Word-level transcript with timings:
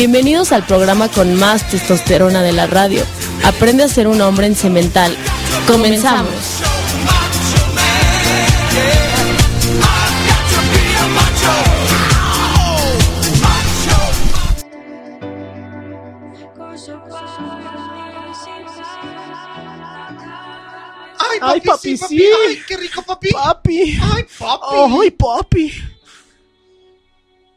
Bienvenidos 0.00 0.50
al 0.52 0.64
programa 0.64 1.08
con 1.10 1.34
más 1.34 1.68
testosterona 1.68 2.42
de 2.42 2.52
la 2.52 2.66
radio. 2.66 3.04
Aprende 3.44 3.82
a 3.82 3.88
ser 3.88 4.08
un 4.08 4.18
hombre 4.22 4.46
en 4.46 4.56
cemental. 4.56 5.14
Comenzamos. 5.66 6.32
Ay, 21.18 21.38
Ay, 21.42 21.60
papi, 21.60 21.98
sí. 21.98 22.24
Ay, 22.48 22.58
qué 22.66 22.78
rico, 22.78 23.02
papi. 23.02 23.32
Papi. 23.32 23.98
Ay, 24.00 24.24
papi. 24.38 24.96
Ay, 25.02 25.10
papi. 25.10 25.89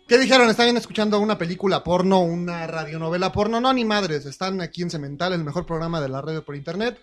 ¿Qué 0.07 0.17
dijeron? 0.17 0.49
¿Están 0.49 0.75
escuchando 0.75 1.17
una 1.19 1.37
película 1.37 1.81
porno, 1.81 2.19
una 2.19 2.67
radionovela 2.67 3.31
porno? 3.31 3.61
No, 3.61 3.71
ni 3.71 3.85
madres. 3.85 4.25
Están 4.25 4.59
aquí 4.59 4.81
en 4.81 4.89
Cemental, 4.89 5.31
el 5.31 5.45
mejor 5.45 5.65
programa 5.65 6.01
de 6.01 6.09
la 6.09 6.21
radio 6.21 6.43
por 6.43 6.57
internet. 6.57 6.99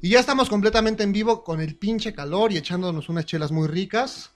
y 0.00 0.08
ya 0.08 0.20
estamos 0.20 0.48
completamente 0.48 1.02
en 1.02 1.12
vivo 1.12 1.44
con 1.44 1.60
el 1.60 1.76
pinche 1.76 2.14
calor 2.14 2.52
y 2.52 2.56
echándonos 2.56 3.10
unas 3.10 3.26
chelas 3.26 3.52
muy 3.52 3.68
ricas. 3.68 4.30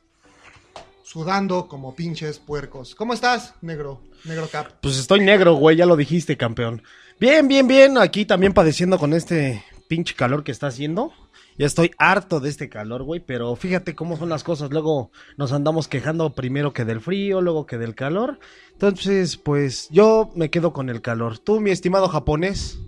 Sudando 1.03 1.69
como 1.69 1.95
pinches 1.95 2.39
puercos. 2.39 2.95
¿Cómo 2.95 3.15
estás, 3.15 3.55
negro? 3.63 4.03
Negro 4.25 4.47
Cap. 4.53 4.73
Pues 4.83 4.99
estoy 4.99 5.21
negro, 5.21 5.55
güey, 5.55 5.75
ya 5.75 5.87
lo 5.87 5.97
dijiste, 5.97 6.37
campeón. 6.37 6.83
Bien, 7.19 7.49
bien, 7.49 7.67
bien. 7.67 7.97
Aquí 7.97 8.27
también 8.27 8.53
padeciendo 8.53 8.99
con 8.99 9.15
este 9.15 9.65
pinche 9.89 10.15
calor 10.15 10.45
que 10.45 10.53
está 10.53 10.67
haciendo. 10.67 11.15
Ya 11.59 11.67
estoy 11.67 11.91
harto 11.99 12.39
de 12.39 12.49
este 12.51 12.69
calor, 12.69 13.03
güey, 13.03 13.21
pero 13.21 13.57
fíjate 13.57 13.95
cómo 13.97 14.17
son 14.17 14.29
las 14.29 14.45
cosas. 14.45 14.71
Luego 14.71 15.11
nos 15.37 15.53
andamos 15.53 15.89
quejando 15.89 16.33
primero 16.35 16.73
que 16.73 16.85
del 16.85 17.01
frío, 17.01 17.41
luego 17.41 17.67
que 17.67 17.79
del 17.79 17.97
calor. 17.97 18.39
Entonces, 18.73 19.37
pues 19.37 19.89
yo 19.91 20.31
me 20.37 20.51
quedo 20.51 20.73
con 20.73 20.89
el 20.89 21.03
calor. 21.03 21.39
Tú, 21.39 21.61
mi 21.61 21.71
estimado 21.73 22.09
japonés. 22.09 22.79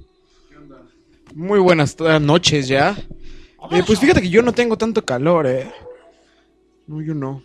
Muy 1.34 1.58
buenas 1.58 1.96
noches 2.20 2.68
ya. 2.68 2.96
Eh, 3.72 3.82
pues 3.86 3.98
fíjate 3.98 4.22
que 4.22 4.30
yo 4.30 4.40
no 4.42 4.52
tengo 4.52 4.78
tanto 4.78 5.04
calor, 5.04 5.46
eh. 5.46 5.70
No, 6.86 7.02
yo 7.02 7.14
no. 7.14 7.42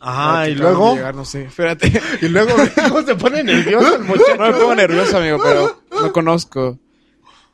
Ajá, 0.00 0.40
Ah, 0.40 0.48
y 0.48 0.54
luego. 0.54 0.94
llegar, 0.94 1.14
no 1.14 1.24
sé, 1.24 1.44
espérate. 1.44 1.92
Y 2.22 2.28
luego, 2.28 2.52
¿cómo 2.88 3.02
se 3.02 3.14
pone 3.16 3.42
nervioso 3.44 3.96
el 3.96 4.04
muchacho? 4.04 4.36
No 4.38 4.46
me 4.46 4.52
pongo 4.52 4.74
nervioso, 4.74 5.18
amigo, 5.18 5.38
pero 5.42 5.82
no 5.90 6.12
conozco. 6.12 6.78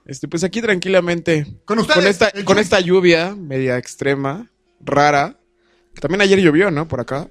Este, 0.06 0.28
pues 0.28 0.44
aquí 0.44 0.62
tranquilamente. 0.62 1.46
Con 1.64 1.78
ustedes, 1.80 2.04
esta, 2.06 2.30
con 2.44 2.58
esta 2.58 2.80
lluvia 2.80 3.34
media 3.34 3.76
extrema, 3.76 4.50
rara. 4.80 5.36
Que 5.94 6.00
también 6.00 6.20
ayer 6.20 6.38
llovió, 6.40 6.70
¿no? 6.70 6.86
Por 6.86 7.00
acá. 7.00 7.28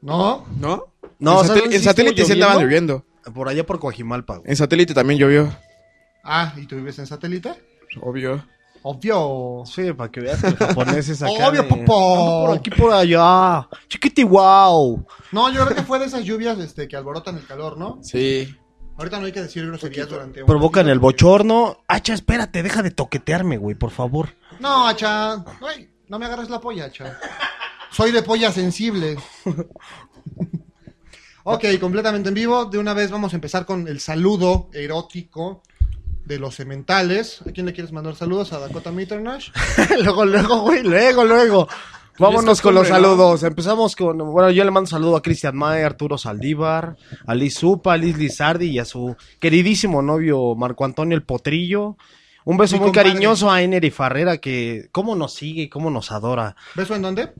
¿No? 0.00 0.46
¿No? 0.58 0.94
No, 1.18 1.42
en, 1.42 1.46
¿sabes 1.46 1.50
satel- 1.50 1.60
dónde 1.62 1.76
en 1.76 1.80
sí 1.82 1.84
satélite 1.88 2.24
sí 2.24 2.32
andaban 2.32 2.62
lloviendo? 2.62 3.04
Por 3.34 3.48
allá 3.48 3.66
por 3.66 3.78
Coajimalpa, 3.80 4.36
güey. 4.38 4.50
En 4.50 4.56
satélite 4.56 4.94
también 4.94 5.18
llovió. 5.20 5.52
Ah, 6.24 6.54
¿y 6.56 6.66
tú 6.66 6.76
vives 6.76 6.98
en 6.98 7.06
satélite? 7.06 7.52
Obvio. 8.00 8.44
Obvio. 8.82 9.64
Sí, 9.66 9.92
para 9.92 10.10
que 10.10 10.20
veas 10.20 10.40
que 10.40 10.46
el 10.48 10.56
japonés 10.56 11.08
es 11.08 11.20
acá. 11.20 11.32
Obvio, 11.32 11.62
de-. 11.64 11.68
Ando 11.68 11.84
por 11.84 12.56
aquí, 12.56 12.70
por 12.70 12.92
allá. 12.92 13.68
Chiquiti, 13.88 14.22
wow. 14.24 15.04
No, 15.32 15.52
yo 15.52 15.64
creo 15.64 15.76
que 15.76 15.82
fue 15.82 15.98
de 15.98 16.06
esas 16.06 16.24
lluvias 16.24 16.58
este, 16.60 16.86
que 16.86 16.96
alborotan 16.96 17.36
el 17.36 17.44
calor, 17.46 17.76
¿no? 17.76 17.98
Sí. 18.02 18.54
Ahorita 18.98 19.20
no 19.20 19.26
hay 19.26 19.32
que 19.32 19.42
decir 19.42 19.64
groserías 19.64 20.08
durante 20.08 20.42
un 20.42 20.46
Provocan 20.46 20.82
ratito. 20.82 20.92
el 20.92 20.98
bochorno. 20.98 21.78
Hacha, 21.86 22.14
espérate, 22.14 22.64
deja 22.64 22.82
de 22.82 22.90
toquetearme, 22.90 23.56
güey, 23.56 23.76
por 23.76 23.92
favor. 23.92 24.30
No, 24.58 24.88
Hacha. 24.88 25.34
Ay, 25.62 25.88
no 26.08 26.18
me 26.18 26.26
agarres 26.26 26.50
la 26.50 26.60
polla, 26.60 26.86
Hacha. 26.86 27.16
Soy 27.92 28.10
de 28.10 28.22
polla 28.22 28.50
sensible. 28.52 29.16
ok, 31.44 31.64
completamente 31.80 32.28
en 32.28 32.34
vivo. 32.34 32.64
De 32.66 32.78
una 32.78 32.92
vez 32.92 33.10
vamos 33.10 33.32
a 33.32 33.36
empezar 33.36 33.64
con 33.64 33.86
el 33.88 34.00
saludo 34.00 34.68
erótico 34.72 35.62
de 36.24 36.38
los 36.38 36.56
sementales. 36.56 37.40
¿A 37.48 37.52
quién 37.52 37.66
le 37.66 37.72
quieres 37.72 37.92
mandar 37.92 38.16
saludos? 38.16 38.52
¿A 38.52 38.58
Dakota 38.58 38.90
Mitternash? 38.90 39.50
luego, 40.02 40.24
luego, 40.24 40.60
güey, 40.62 40.82
luego, 40.82 41.24
luego. 41.24 41.68
Vámonos 42.18 42.60
con 42.60 42.74
los 42.74 42.88
saludos. 42.88 43.42
Empezamos 43.42 43.94
con, 43.94 44.18
bueno, 44.18 44.50
yo 44.50 44.64
le 44.64 44.70
mando 44.70 44.88
saludo 44.88 45.16
a 45.16 45.22
Cristian 45.22 45.56
May, 45.56 45.82
Arturo 45.82 46.18
Saldívar, 46.18 46.96
a 47.26 47.34
Liz 47.34 47.58
Zupa, 47.58 47.92
a 47.92 47.96
Liz 47.96 48.16
Lizardi 48.18 48.66
y 48.66 48.78
a 48.78 48.84
su 48.84 49.14
queridísimo 49.38 50.02
novio 50.02 50.54
Marco 50.56 50.84
Antonio 50.84 51.16
El 51.16 51.22
Potrillo. 51.22 51.96
Un 52.44 52.56
beso 52.56 52.76
Mi 52.76 52.80
muy 52.80 52.88
compadre. 52.88 53.10
cariñoso 53.10 53.50
a 53.50 53.62
Enery 53.62 53.90
Farrera 53.90 54.38
que 54.38 54.88
cómo 54.90 55.14
nos 55.14 55.34
sigue 55.34 55.62
y 55.62 55.68
cómo 55.68 55.90
nos 55.90 56.10
adora. 56.10 56.56
¿Beso 56.74 56.96
en 56.96 57.02
dónde? 57.02 57.30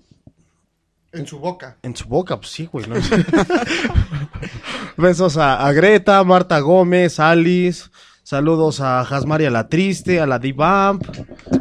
En 1.12 1.26
su 1.26 1.38
boca. 1.38 1.78
En 1.82 1.96
su 1.96 2.06
boca, 2.06 2.36
pues 2.36 2.50
sí, 2.50 2.68
güey. 2.70 2.86
¿no? 2.86 2.96
Besos 4.96 5.36
a, 5.36 5.66
a 5.66 5.72
Greta, 5.72 6.22
Marta 6.24 6.60
Gómez, 6.60 7.18
Alice. 7.18 7.88
Saludos 8.22 8.80
a 8.80 9.04
Jasmaria 9.04 9.50
la 9.50 9.68
Triste, 9.68 10.20
a 10.20 10.26
la 10.26 10.38
D-Bump, 10.38 11.02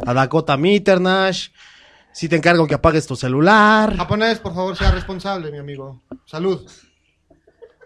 a 0.06 0.12
Dakota 0.12 0.56
Mitternash. 0.58 1.48
Si 2.12 2.28
te 2.28 2.36
encargo 2.36 2.66
que 2.66 2.74
apagues 2.74 3.06
tu 3.06 3.14
celular. 3.16 3.96
Japonés, 3.96 4.38
por 4.40 4.54
favor, 4.54 4.76
sea 4.76 4.90
responsable, 4.90 5.50
mi 5.52 5.58
amigo. 5.58 6.02
Salud. 6.26 6.68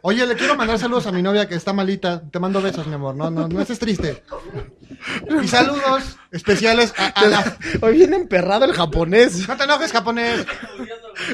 Oye, 0.05 0.27
le 0.27 0.34
quiero 0.34 0.56
mandar 0.56 0.78
saludos 0.81 1.06
a 1.06 1.12
mi 1.12 1.22
novia 1.22 1.47
que 1.47 1.55
está 1.55 1.72
malita. 1.72 2.22
Te 2.28 2.41
mando 2.41 2.61
besos, 2.61 2.87
mi 2.88 2.94
amor. 2.94 3.15
No, 3.15 3.31
no, 3.31 3.47
no 3.47 3.61
estés 3.61 3.78
triste. 3.78 4.25
Y 5.43 5.47
saludos 5.47 6.16
especiales 6.32 6.93
a, 6.99 7.06
a 7.09 7.27
la... 7.27 7.59
Hoy 7.82 7.99
viene 7.99 8.16
emperrado 8.16 8.65
el 8.65 8.72
japonés. 8.72 9.47
No 9.47 9.56
te 9.56 9.62
enojes, 9.65 9.93
japonés. 9.93 10.44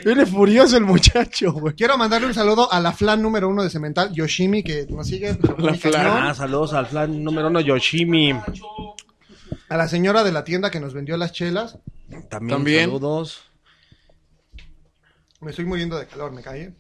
Viene 0.05 0.27
furioso 0.27 0.77
el 0.77 0.85
muchacho, 0.85 1.53
güey. 1.53 1.75
Quiero 1.75 1.97
mandarle 1.97 2.27
un 2.27 2.35
saludo 2.35 2.71
a 2.71 2.79
la 2.81 2.93
flan 2.93 3.23
número 3.23 3.49
uno 3.49 3.63
de 3.63 3.71
Cemental, 3.71 4.13
Yoshimi, 4.13 4.63
que 4.63 4.87
nos 4.91 5.07
sigue. 5.07 5.35
pero 5.41 5.57
La 5.59 5.75
flan. 5.75 6.07
Ah, 6.29 6.35
saludos 6.35 6.75
al 6.75 6.87
flan 6.89 7.25
número 7.25 7.49
uno 7.49 7.61
Yoshimi. 7.61 8.33
A 9.71 9.77
la 9.79 9.89
señora 9.89 10.25
de 10.25 10.33
la 10.33 10.45
tienda 10.45 10.71
que 10.71 10.81
nos 10.81 10.93
vendió 10.93 11.17
las 11.17 11.33
chelas. 11.33 11.79
También, 12.09 12.49
También. 12.49 12.81
saludos. 12.87 13.43
Me 15.41 15.51
estoy 15.51 15.65
muriendo 15.67 15.99
de 15.99 16.07
calor, 16.07 16.33
me 16.33 16.43
cae. 16.43 16.75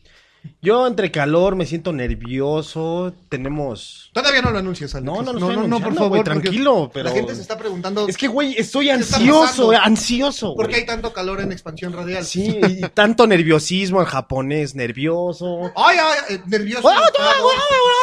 Yo 0.62 0.87
entre 0.87 1.11
calor 1.11 1.56
me 1.56 1.66
siento 1.66 1.93
nervioso. 1.93 3.12
Tenemos 3.28 4.11
Todavía 4.15 4.41
no 4.41 4.50
lo 4.50 4.59
anuncies, 4.59 4.94
Alex. 4.94 5.05
No, 5.06 5.22
no 5.22 5.33
lo 5.33 5.41
no, 5.41 5.66
no, 5.69 5.81
por 5.81 5.94
favor. 5.94 6.09
güey, 6.11 6.25
tranquilo, 6.25 6.91
pero- 6.93 7.09
La 7.11 7.15
gente 7.15 7.34
se 7.34 7.43
está 7.43 7.59
preguntando 7.59 8.09
Es 8.09 8.16
que, 8.16 8.28
güey, 8.28 8.55
estoy 8.56 8.89
ansioso, 8.91 9.72
eh, 9.72 9.77
ansioso. 9.81 10.55
por 10.55 10.69
qué 10.69 10.77
hay 10.77 10.87
tanto 10.87 11.12
calor 11.12 11.41
en 11.41 11.53
expansión 11.53 11.93
radial. 11.93 12.25
Sí, 12.25 12.59
y 12.69 12.81
tanto 12.95 13.27
nerviosismo 13.27 14.00
en 14.00 14.06
japonés, 14.06 14.75
nervioso. 14.75 15.72
Ay, 15.77 15.99
ay, 16.00 16.37
eh, 16.37 16.41
nervioso, 16.47 16.89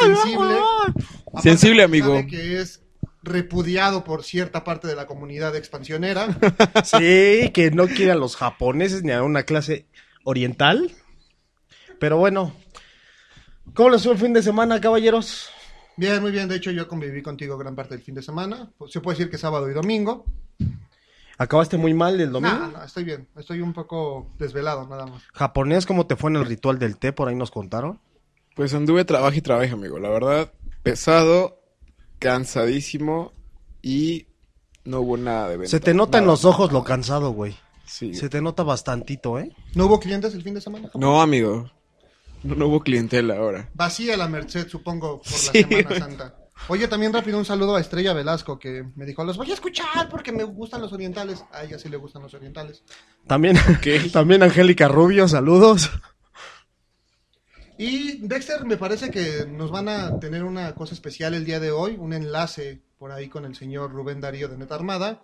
sensible. 0.02 0.56
Sensible, 1.42 1.84
amigo. 1.84 2.08
sabe 2.10 2.28
que 2.28 2.62
es 2.62 2.82
repudiado 3.26 4.04
por 4.04 4.24
cierta 4.24 4.64
parte 4.64 4.88
de 4.88 4.96
la 4.96 5.08
comunidad 5.08 5.56
expansionera. 5.56 6.28
Sí, 6.84 7.52
que 7.54 7.72
no 7.72 7.88
quiere 7.88 8.12
a 8.12 8.16
los 8.16 8.36
japoneses 8.36 9.04
ni 9.04 9.12
a 9.12 9.24
una 9.24 9.44
clase 9.44 9.88
oriental. 10.24 10.92
Pero 12.00 12.18
bueno, 12.18 12.56
¿cómo 13.74 13.90
les 13.90 14.04
fue 14.04 14.14
el 14.14 14.20
fin 14.20 14.34
de 14.34 14.44
semana, 14.44 14.80
caballeros? 14.80 15.50
Bien, 15.98 16.22
muy 16.22 16.32
bien. 16.32 16.48
De 16.48 16.56
hecho, 16.56 16.72
yo 16.72 16.88
conviví 16.88 17.22
contigo 17.22 17.58
gran 17.58 17.76
parte 17.76 17.96
del 17.96 18.04
fin 18.04 18.16
de 18.16 18.22
semana. 18.22 18.72
Se 18.90 19.02
puede 19.02 19.18
decir 19.18 19.32
que 19.32 19.38
sábado 19.38 19.70
y 19.70 19.74
domingo. 19.74 20.26
¿Acabaste 21.38 21.78
muy 21.78 21.94
mal 21.94 22.20
el 22.20 22.32
domingo? 22.32 22.56
No, 22.56 22.72
no, 22.72 22.84
estoy 22.84 23.04
bien. 23.04 23.28
Estoy 23.36 23.62
un 23.62 23.74
poco 23.74 24.32
desvelado, 24.38 24.88
nada 24.88 25.06
más. 25.06 25.24
Japonés, 25.34 25.86
¿cómo 25.86 26.08
te 26.08 26.16
fue 26.16 26.30
en 26.30 26.38
el 26.38 26.46
ritual 26.46 26.80
del 26.80 26.98
té? 26.98 27.12
Por 27.12 27.28
ahí 27.28 27.36
nos 27.36 27.52
contaron. 27.52 28.00
Pues 28.56 28.74
anduve 28.74 29.04
trabajo 29.04 29.36
y 29.36 29.42
trabajo, 29.42 29.74
amigo. 29.74 30.00
La 30.00 30.10
verdad, 30.10 30.52
pesado, 30.82 31.60
cansadísimo 32.20 33.32
y 33.82 34.28
no 34.84 35.02
hubo 35.02 35.18
nada 35.18 35.50
de 35.50 35.58
venta. 35.58 35.72
Se 35.72 35.80
te 35.80 35.94
nota 35.94 36.18
en 36.18 36.26
los 36.26 36.46
ojos 36.46 36.72
lo 36.72 36.84
cansado, 36.84 37.32
güey. 37.32 37.56
Sí. 37.86 38.14
Se 38.14 38.30
te 38.30 38.42
nota 38.42 38.64
bastantito, 38.64 39.38
¿eh? 39.40 39.56
¿No 39.76 39.86
hubo 39.86 40.00
clientes 40.00 40.34
el 40.34 40.42
fin 40.42 40.56
de 40.56 40.62
semana? 40.62 40.90
No, 40.96 41.22
amigo. 41.22 41.70
No, 42.44 42.56
no 42.56 42.68
hubo 42.68 42.82
clientela 42.82 43.38
ahora. 43.38 43.70
Vacía 43.74 44.18
la 44.18 44.28
Merced, 44.28 44.68
supongo, 44.68 45.22
por 45.22 45.28
Sí, 45.28 45.64
la 45.64 45.68
Semana 45.70 45.90
güey. 45.90 46.00
Santa. 46.00 46.36
Oye, 46.68 46.88
también 46.88 47.14
rápido 47.14 47.38
un 47.38 47.46
saludo 47.46 47.76
a 47.76 47.82
Estrella 47.82 48.14
Velasco 48.14 48.58
que 48.58 48.86
me 48.96 49.06
dijo, 49.06 49.24
los 49.24 49.38
voy 49.38 49.52
a 49.52 49.54
escuchar 49.54 50.10
porque 50.10 50.32
me 50.32 50.44
gustan 50.44 50.82
los 50.82 50.94
orientales. 50.94 51.44
A 51.52 51.64
ella 51.64 51.78
sí 51.78 51.90
le 51.90 51.98
gustan 51.98 52.24
los 52.24 52.34
orientales. 52.34 52.84
También, 53.28 53.58
también 54.14 54.42
Angélica 54.42 54.88
Rubio, 54.88 55.28
saludos. 55.28 55.92
Y 57.78 58.20
Dexter, 58.26 58.64
me 58.66 58.78
parece 58.78 59.12
que 59.12 59.46
nos 59.46 59.70
van 59.70 59.90
a 59.90 60.18
tener 60.20 60.44
una 60.44 60.74
cosa 60.76 60.94
especial 60.94 61.34
el 61.34 61.44
día 61.46 61.60
de 61.60 61.72
hoy, 61.72 61.98
un 62.00 62.14
enlace 62.14 62.82
por 62.98 63.12
ahí 63.12 63.28
con 63.28 63.44
el 63.46 63.56
señor 63.56 63.92
Rubén 63.92 64.22
Darío 64.22 64.48
de 64.48 64.58
Neta 64.58 64.76
Armada, 64.76 65.22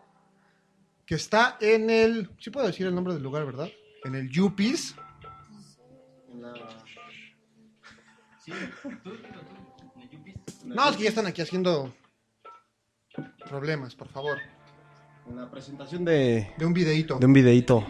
que 1.06 1.16
está 1.16 1.58
en 1.62 1.90
el, 1.90 2.30
sí 2.40 2.50
puedo 2.50 2.68
decir 2.68 2.88
el 2.88 2.96
nombre 2.96 3.14
del 3.14 3.24
lugar, 3.24 3.46
¿verdad? 3.46 3.70
En 4.04 4.16
el 4.16 4.30
Yupis. 4.30 4.96
En 6.32 6.42
la- 6.42 6.54
No, 10.66 10.90
es 10.90 10.98
que 10.98 11.04
ya 11.04 11.10
están 11.10 11.28
aquí 11.28 11.42
haciendo 11.42 11.94
problemas, 13.48 13.96
por 13.96 14.10
favor. 14.10 14.40
En 15.30 15.38
la 15.38 15.50
presentación 15.50 16.04
de, 16.04 16.52
De 16.58 16.66
un 16.66 16.74
videíto. 16.74 17.18
de 17.18 17.26
un 17.26 17.34
videito 17.34 17.86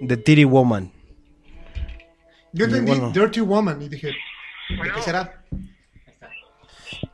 de 0.00 0.16
Titty 0.16 0.44
Woman. 0.44 0.92
Yo 2.52 2.64
entendí 2.64 2.92
bueno. 2.92 3.10
Dirty 3.10 3.40
Woman 3.40 3.82
y 3.82 3.88
dije, 3.88 4.08
¿de 4.08 4.92
qué 4.94 5.02
será? 5.02 5.42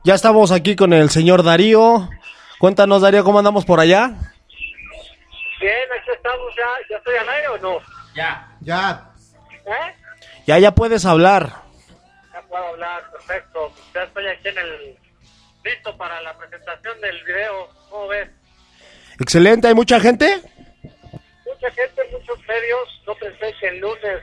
Ya 0.05 0.15
estamos 0.15 0.53
aquí 0.53 0.77
con 0.77 0.93
el 0.93 1.11
señor 1.11 1.43
Darío. 1.43 2.09
Cuéntanos, 2.59 3.03
Darío, 3.03 3.25
¿cómo 3.25 3.39
andamos 3.39 3.65
por 3.65 3.81
allá? 3.81 4.13
Bien, 5.61 5.89
aquí 5.99 6.11
estamos 6.15 6.55
ya. 6.57 6.69
¿Ya 6.91 6.97
estoy 6.99 7.17
al 7.17 7.29
aire 7.29 7.49
o 7.49 7.59
no? 7.59 7.79
Ya, 8.15 8.57
¿Eh? 9.67 9.95
Ya, 10.47 10.59
ya 10.59 10.75
puedes 10.75 11.05
hablar. 11.05 11.51
Ya 12.33 12.43
puedo 12.43 12.65
hablar, 12.67 13.11
perfecto. 13.11 13.73
Ya 13.95 14.03
estoy 14.03 14.27
aquí 14.27 14.49
en 14.49 14.59
el... 14.59 14.99
Listo 15.65 15.97
para 15.97 16.21
la 16.21 16.37
presentación 16.37 17.01
del 17.01 17.25
video. 17.25 17.69
¿Cómo 17.89 18.09
ves? 18.09 18.29
Excelente, 19.19 19.69
¿hay 19.69 19.75
mucha 19.75 19.99
gente? 19.99 20.43
Mucha 20.83 21.71
gente, 21.71 22.03
muchos 22.13 22.39
medios. 22.47 23.03
No 23.07 23.15
pensé 23.15 23.55
que 23.59 23.69
el 23.69 23.81
lunes... 23.81 24.23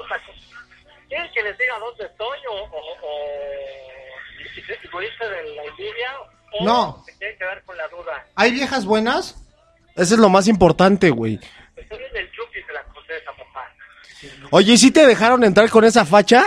O 0.00 0.08
sea, 0.08 0.20
¿Quieren 1.08 1.30
que 1.32 1.42
les 1.42 1.56
diga 1.58 1.78
dónde 1.78 2.04
estoy 2.04 2.38
o... 2.50 2.54
o, 2.54 2.78
o 3.02 3.28
morirse 4.92 5.24
de 5.28 5.54
la 5.54 5.64
envidia? 5.64 6.20
¿O 6.52 6.64
No. 6.64 7.02
se 7.06 7.16
quieren 7.18 7.38
quedar 7.38 7.62
con 7.64 7.76
la 7.76 7.88
duda? 7.88 8.26
¿hay 8.36 8.52
viejas 8.52 8.84
buenas? 8.84 9.36
Eso 9.96 10.14
es 10.14 10.20
lo 10.20 10.28
más 10.28 10.46
importante, 10.48 11.10
güey. 11.10 11.38
Estoy 11.76 11.98
en 12.04 12.16
el 12.16 12.30
chupis 12.32 12.66
de 12.66 12.72
la 12.72 12.82
condesa, 12.84 13.32
papá. 13.32 13.72
Oye, 14.50 14.72
¿y 14.72 14.78
si 14.78 14.92
te 14.92 15.06
dejaron 15.06 15.42
entrar 15.44 15.68
con 15.70 15.84
esa 15.84 16.04
facha? 16.04 16.44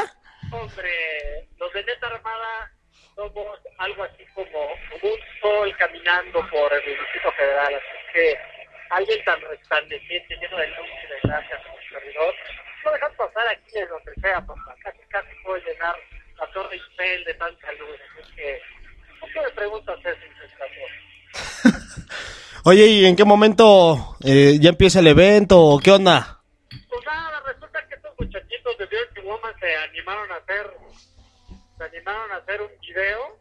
Hombre, 0.51 1.47
los 1.57 1.71
de 1.73 1.83
Neta 1.83 2.07
Armada 2.07 2.71
somos 3.15 3.59
algo 3.77 4.03
así 4.03 4.25
como 4.33 4.65
un 5.01 5.19
sol 5.41 5.75
caminando 5.77 6.39
por 6.49 6.73
el 6.73 6.85
Distrito 6.85 7.31
Federal, 7.37 7.73
así 7.75 8.13
que 8.13 8.37
alguien 8.89 9.23
tan 9.25 9.39
resplandeciente, 9.41 10.35
lleno 10.37 10.57
de 10.57 10.67
luz 10.69 10.87
y 11.03 11.07
de 11.07 11.19
gracia 11.23 11.61
como 11.63 11.77
el 11.77 11.89
servidor, 11.89 12.35
no 12.85 12.91
dejas 12.91 13.11
en 13.79 13.89
donde 13.89 14.13
sea, 14.21 14.45
papá. 14.45 14.75
Casi, 14.83 14.99
casi 15.09 15.29
puedo 15.43 15.57
llenar 15.63 15.95
la 16.37 16.51
Torre 16.51 16.75
Eiffel 16.75 17.23
de 17.25 17.33
tanta 17.35 17.71
luz, 17.73 17.99
así 18.19 18.35
que, 18.35 18.61
¿por 19.19 19.31
qué 19.31 19.41
me 19.41 19.49
preguntas 19.51 19.99
eso? 20.03 20.31
Oye, 22.65 22.85
¿y 22.85 23.05
en 23.05 23.15
qué 23.15 23.25
momento 23.25 24.17
eh, 24.23 24.57
ya 24.59 24.69
empieza 24.69 24.99
el 24.99 25.07
evento 25.07 25.59
o 25.59 25.79
qué 25.79 25.91
onda? 25.91 26.41
Pues 26.69 27.05
nada, 27.05 27.41
resulta 27.45 27.87
que 27.87 27.95
estos 27.95 28.13
muchachitos 28.19 28.77
de 28.77 28.87
Dirty 28.87 29.21
Woman 29.21 29.53
se 29.59 29.75
animaron 29.75 30.31
a 30.31 30.35
hacer, 30.35 30.71
se 31.77 31.83
animaron 31.83 32.31
a 32.31 32.35
hacer 32.35 32.61
un 32.61 32.71
video 32.81 33.39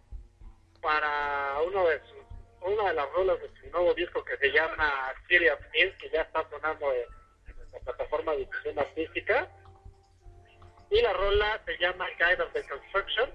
para 0.81 1.61
uno 1.67 1.87
de 1.89 2.01
sus, 2.01 2.19
una 2.63 2.89
de 2.89 2.95
las 2.95 3.11
rolas 3.13 3.39
de 3.41 3.49
su 3.61 3.71
nuevo 3.71 3.93
disco 3.95 4.25
que 4.25 4.37
se 4.39 4.53
llama 4.53 5.13
City 5.29 5.49
of 5.49 5.61
que 5.73 6.11
ya 6.13 6.23
está 6.23 6.49
sonando 6.51 6.93
en, 6.93 7.05
en 7.49 7.57
nuestra 7.57 7.81
plataforma 7.81 8.33
de 8.33 8.39
difusión 8.39 8.79
artística. 8.79 9.49
Y 10.91 11.01
la 11.03 11.13
rola 11.13 11.61
se 11.65 11.77
llama 11.79 12.07
Guide 12.19 12.43
of 12.43 12.53
the 12.53 12.63
Construction. 12.67 13.31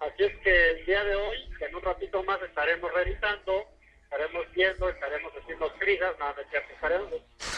Así 0.00 0.24
es 0.24 0.36
que 0.38 0.70
el 0.70 0.86
día 0.86 1.02
de 1.04 1.14
hoy, 1.16 1.50
en 1.60 1.74
un 1.74 1.82
ratito 1.82 2.22
más, 2.24 2.40
estaremos 2.42 2.92
revisando, 2.92 3.64
estaremos 4.04 4.52
viendo, 4.52 4.88
estaremos 4.88 5.32
haciendo 5.36 5.72
crigas, 5.78 6.14
nada, 6.18 6.34
es 6.40 6.48
cierto, 6.50 6.72
estaremos, 6.74 7.10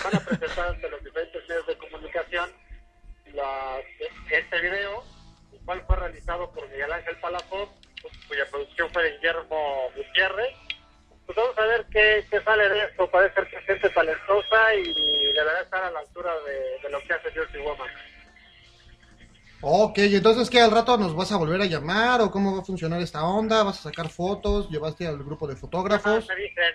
van 0.05 0.17
a 0.17 0.21
presentar 0.25 0.69
ante 0.69 0.89
los 0.89 1.05
diferentes 1.05 1.49
medios 1.49 1.67
de 1.67 1.77
comunicación 1.79 2.51
la- 3.35 3.81
este 4.31 4.61
video, 4.61 5.05
el 5.53 5.59
cual 5.65 5.85
fue 5.87 5.97
realizado 5.97 6.51
por 6.53 6.67
Miguel 6.71 6.93
Ángel 6.93 7.17
Palafón, 7.21 7.69
cuya 8.27 8.47
producción 8.51 8.91
fue 8.93 9.03
de 9.03 9.11
Guillermo 9.19 9.91
Gutiérrez. 9.95 10.55
Pues 11.27 11.37
vamos 11.37 11.59
a 11.59 11.67
ver 11.67 11.87
qué, 11.93 12.25
qué 12.31 12.41
sale 12.41 12.69
de 12.69 12.85
esto. 12.87 13.09
Parece 13.11 13.35
ser 13.35 13.47
que 13.49 13.61
gente 13.61 13.91
talentosa 13.91 14.75
y 14.75 15.33
deberá 15.33 15.61
estar 15.61 15.85
a 15.85 15.91
la 15.91 16.01
altura 16.01 16.35
de, 16.41 16.79
de 16.83 16.91
lo 16.91 17.01
que 17.03 17.13
hace 17.13 17.31
Dirty 17.31 17.59
Woman. 17.59 17.89
Ok, 19.63 19.99
entonces 19.99 20.49
¿qué? 20.49 20.61
¿Al 20.61 20.71
rato 20.71 20.97
nos 20.97 21.15
vas 21.15 21.31
a 21.33 21.37
volver 21.37 21.61
a 21.61 21.67
llamar 21.67 22.23
o 22.23 22.31
cómo 22.31 22.55
va 22.55 22.63
a 22.63 22.65
funcionar 22.65 23.01
esta 23.03 23.25
onda? 23.25 23.63
¿Vas 23.63 23.81
a 23.81 23.83
sacar 23.83 24.09
fotos? 24.09 24.71
¿Llevaste 24.71 25.07
al 25.07 25.19
grupo 25.19 25.47
de 25.47 25.57
fotógrafos? 25.57 26.27
Me 26.29 26.37
dicen, 26.37 26.75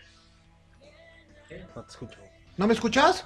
¿No 2.58 2.68
me 2.68 2.74
escuchas? 2.74 3.24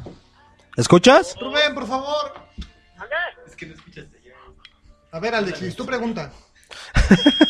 ¿Escuchas? 0.77 1.35
Rubén, 1.39 1.73
por 1.73 1.87
favor. 1.87 2.33
"Ande". 2.97 3.15
A 5.11 5.19
ver, 5.19 5.35
Alexis, 5.35 5.75
tu 5.75 5.85
pregunta. 5.85 6.31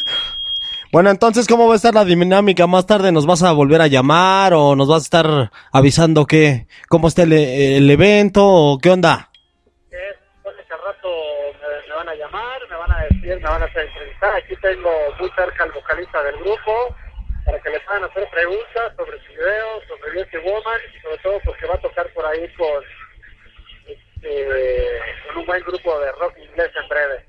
Bueno, 0.91 1.11
entonces, 1.11 1.47
¿cómo 1.47 1.67
va 1.67 1.73
a 1.73 1.75
estar 1.75 1.93
la 1.93 2.03
dinámica? 2.03 2.65
¿Más 2.65 2.87
tarde 2.87 3.11
nos 3.11 3.27
vas 3.27 3.43
a 3.43 3.51
volver 3.51 3.79
a 3.79 3.85
llamar 3.85 4.55
o 4.55 4.75
nos 4.75 4.87
vas 4.87 5.03
a 5.03 5.03
estar 5.03 5.51
avisando 5.71 6.25
qué, 6.25 6.65
cómo 6.87 7.07
está 7.07 7.21
el, 7.21 7.33
el 7.33 7.87
evento 7.91 8.47
o 8.47 8.79
qué 8.79 8.89
onda? 8.89 9.28
Me 13.35 13.35
van 13.37 13.37
a 13.37 13.37
decir, 13.37 13.37
me 13.37 13.49
van 13.49 13.61
a 13.61 13.65
hacer 13.65 13.87
entrevistar. 13.87 14.35
Aquí 14.35 14.55
tengo 14.61 14.91
muy 15.19 15.29
cerca 15.31 15.63
al 15.63 15.71
vocalista 15.71 16.23
del 16.23 16.37
grupo 16.37 16.95
para 17.45 17.59
que 17.59 17.69
le 17.69 17.79
puedan 17.81 18.03
hacer 18.03 18.27
preguntas 18.29 18.95
sobre 18.95 19.17
su 19.19 19.33
video, 19.33 19.81
sobre 19.87 20.11
Dirty 20.11 20.37
Woman 20.37 20.79
y 20.95 21.01
sobre 21.01 21.17
todo 21.17 21.39
porque 21.45 21.65
va 21.65 21.75
a 21.75 21.81
tocar 21.81 22.07
por 22.13 22.25
ahí 22.25 22.47
con, 22.53 22.83
este, 23.87 25.01
con 25.27 25.37
un 25.37 25.45
buen 25.45 25.63
grupo 25.63 25.99
de 25.99 26.11
rock 26.13 26.37
inglés 26.37 26.71
en 26.81 26.89
breve. 26.89 27.25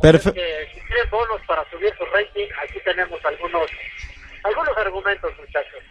Perfecto. 0.00 0.40
Si 0.74 0.80
quieren 0.80 1.10
bonos 1.10 1.40
para 1.46 1.68
subir 1.70 1.92
su 1.96 2.04
rating, 2.06 2.48
aquí 2.62 2.78
tenemos 2.84 3.24
algunos 3.24 3.70
algunos 4.42 4.76
argumentos, 4.76 5.32
muchachos. 5.38 5.82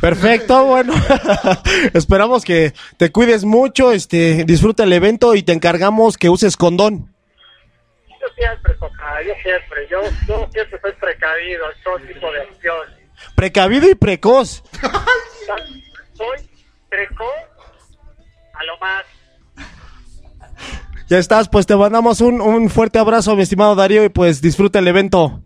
Perfecto, 0.00 0.64
bueno. 0.64 0.94
Esperamos 1.94 2.44
que 2.44 2.72
te 2.98 3.10
cuides 3.10 3.44
mucho, 3.44 3.90
este, 3.90 4.44
disfruta 4.44 4.84
el 4.84 4.92
evento 4.92 5.34
y 5.34 5.42
te 5.42 5.52
encargamos 5.52 6.18
que 6.18 6.28
uses 6.28 6.56
condón. 6.56 7.13
Yo 8.36 8.42
siempre, 8.42 8.74
papá, 8.74 9.22
yo 9.26 9.32
siempre, 9.42 9.86
yo, 9.90 10.02
yo 10.26 10.48
siempre 10.52 10.80
soy 10.80 10.92
precavido 10.92 11.64
en 11.70 11.82
todo 11.84 11.98
tipo 12.00 12.30
de 12.32 12.40
acción. 12.42 12.76
Precavido 13.36 13.88
y 13.90 13.94
precoz. 13.94 14.62
Soy 16.16 16.48
precoz 16.88 17.28
a 18.54 18.64
lo 18.64 18.78
más. 18.78 19.04
Ya 21.08 21.18
estás, 21.18 21.48
pues 21.48 21.66
te 21.66 21.76
mandamos 21.76 22.20
un, 22.20 22.40
un 22.40 22.70
fuerte 22.70 22.98
abrazo, 22.98 23.36
mi 23.36 23.42
estimado 23.42 23.74
Darío, 23.74 24.04
y 24.04 24.08
pues 24.08 24.40
disfruta 24.40 24.78
el 24.78 24.88
evento. 24.88 25.42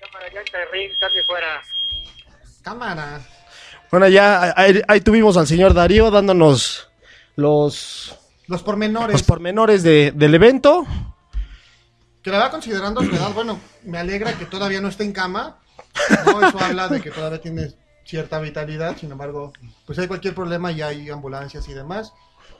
Cámara 0.00 0.26
ya 0.34 0.42
te 0.50 0.64
ring, 0.72 0.90
cambio 0.98 1.22
fuera. 1.26 1.62
Cámara. 2.62 3.20
Bueno, 3.90 4.08
ya 4.08 4.52
ahí, 4.56 4.82
ahí 4.88 5.00
tuvimos 5.00 5.36
al 5.36 5.46
señor 5.46 5.72
Darío 5.72 6.10
dándonos 6.10 6.90
los, 7.36 8.18
Los 8.48 8.62
pormenores. 8.62 9.12
los 9.12 9.22
pormenores 9.22 9.82
de, 9.82 10.12
del 10.14 10.34
evento. 10.34 10.84
Que 12.28 12.36
la 12.36 12.50
considerando 12.50 13.02
su 13.02 13.10
edad, 13.16 13.32
bueno, 13.32 13.58
me 13.84 13.96
alegra 13.96 14.34
que 14.34 14.44
todavía 14.44 14.82
no 14.82 14.88
esté 14.88 15.02
en 15.02 15.12
cama. 15.12 15.60
Eso 16.10 16.58
habla 16.60 16.86
de 16.86 17.00
que 17.00 17.10
todavía 17.10 17.40
tiene 17.40 17.72
cierta 18.04 18.38
vitalidad, 18.38 18.98
sin 18.98 19.10
embargo, 19.10 19.54
pues 19.86 19.98
hay 19.98 20.08
cualquier 20.08 20.34
problema 20.34 20.70
y 20.70 20.82
hay 20.82 21.08
ambulancias 21.08 21.66
y 21.70 21.72
demás. 21.72 22.12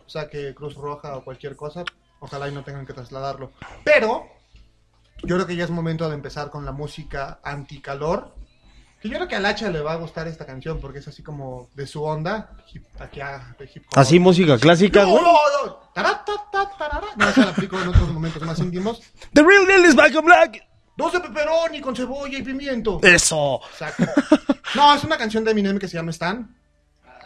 O 0.06 0.08
sea 0.08 0.30
que 0.30 0.54
Cruz 0.54 0.74
Roja 0.74 1.18
o 1.18 1.22
cualquier 1.22 1.54
cosa, 1.54 1.84
ojalá 2.18 2.48
y 2.48 2.52
no 2.52 2.64
tengan 2.64 2.86
que 2.86 2.94
trasladarlo. 2.94 3.52
Pero 3.84 4.26
yo 5.22 5.34
creo 5.34 5.46
que 5.46 5.56
ya 5.56 5.64
es 5.64 5.70
momento 5.70 6.08
de 6.08 6.14
empezar 6.14 6.48
con 6.48 6.64
la 6.64 6.72
música 6.72 7.38
anticalor. 7.44 8.34
Que 9.00 9.08
yo 9.08 9.14
creo 9.14 9.28
que 9.28 9.36
al 9.36 9.46
Hacha 9.46 9.70
le 9.70 9.80
va 9.80 9.92
a 9.92 9.96
gustar 9.96 10.26
esta 10.26 10.44
canción 10.44 10.80
porque 10.80 10.98
es 10.98 11.06
así 11.08 11.22
como 11.22 11.68
de 11.74 11.86
su 11.86 12.02
onda, 12.02 12.50
hip, 12.72 12.82
aquí, 12.98 13.20
ah, 13.20 13.54
de 13.58 13.70
hip 13.72 13.84
hop. 13.86 13.98
Así, 13.98 14.18
música 14.18 14.58
clásica, 14.58 15.02
No, 15.02 15.10
güey. 15.10 15.22
no, 15.22 15.32
no. 15.66 15.76
Tarara. 15.94 16.24
No, 17.16 17.28
esa 17.28 17.44
la 17.44 17.50
aplico 17.50 17.80
en 17.80 17.88
otros 17.88 18.08
momentos 18.12 18.42
más 18.42 18.58
íntimos. 18.58 19.00
The 19.32 19.42
real 19.42 19.66
deal 19.66 19.84
is 19.84 19.94
back 19.94 20.14
on 20.16 20.24
black. 20.24 20.64
Dos 20.96 21.12
de 21.12 21.20
pepperoni 21.20 21.80
con 21.80 21.94
cebolla 21.94 22.38
y 22.38 22.42
pimiento. 22.42 22.98
Eso. 23.02 23.60
Exacto. 23.70 24.04
No, 24.74 24.94
es 24.94 25.04
una 25.04 25.16
canción 25.16 25.44
de 25.44 25.52
Eminem 25.52 25.78
que 25.78 25.86
se 25.88 25.96
llama 25.96 26.10
Stan. 26.10 26.56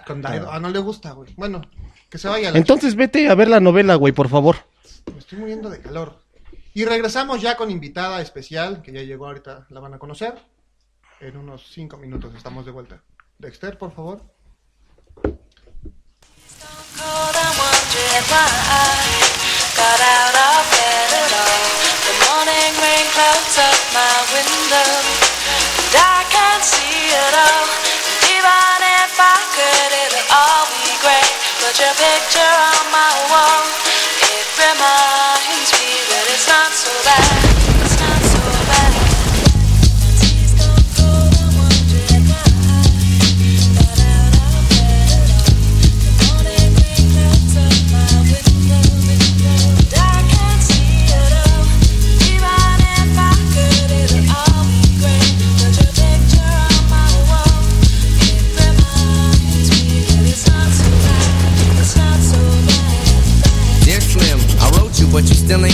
Con 0.07 0.21
Dido. 0.21 0.51
Ah, 0.51 0.61
no 0.61 0.69
le 0.69 0.79
gusta, 0.79 1.13
güey. 1.13 1.33
Bueno, 1.37 1.63
que 2.11 2.19
se 2.19 2.29
vaya. 2.29 2.51
la 2.51 2.59
Entonces 2.59 2.95
vete 2.95 3.29
a 3.29 3.35
ver 3.35 3.49
la 3.49 3.61
novela, 3.61 3.95
güey, 3.95 4.13
por 4.13 4.29
favor. 4.29 4.57
Me 5.13 5.19
estoy 5.19 5.39
muriendo 5.39 5.71
de 5.71 5.81
calor. 5.81 6.21
Y 6.75 6.85
regresamos 6.85 7.41
ya 7.41 7.57
con 7.57 7.71
invitada 7.71 8.21
especial, 8.21 8.83
que 8.83 8.93
ya 8.93 9.03
llegó 9.03 9.27
ahorita, 9.27 9.67
la 9.71 9.81
van 9.81 9.95
a 9.95 9.99
conocer. 9.99 10.35
En 11.23 11.37
unos 11.37 11.69
cinco 11.71 11.97
minutos 11.97 12.35
estamos 12.35 12.67
de 12.67 12.73
vuelta. 12.73 13.01
Dexter, 13.39 13.79
por 13.79 13.93
favor. 13.93 14.21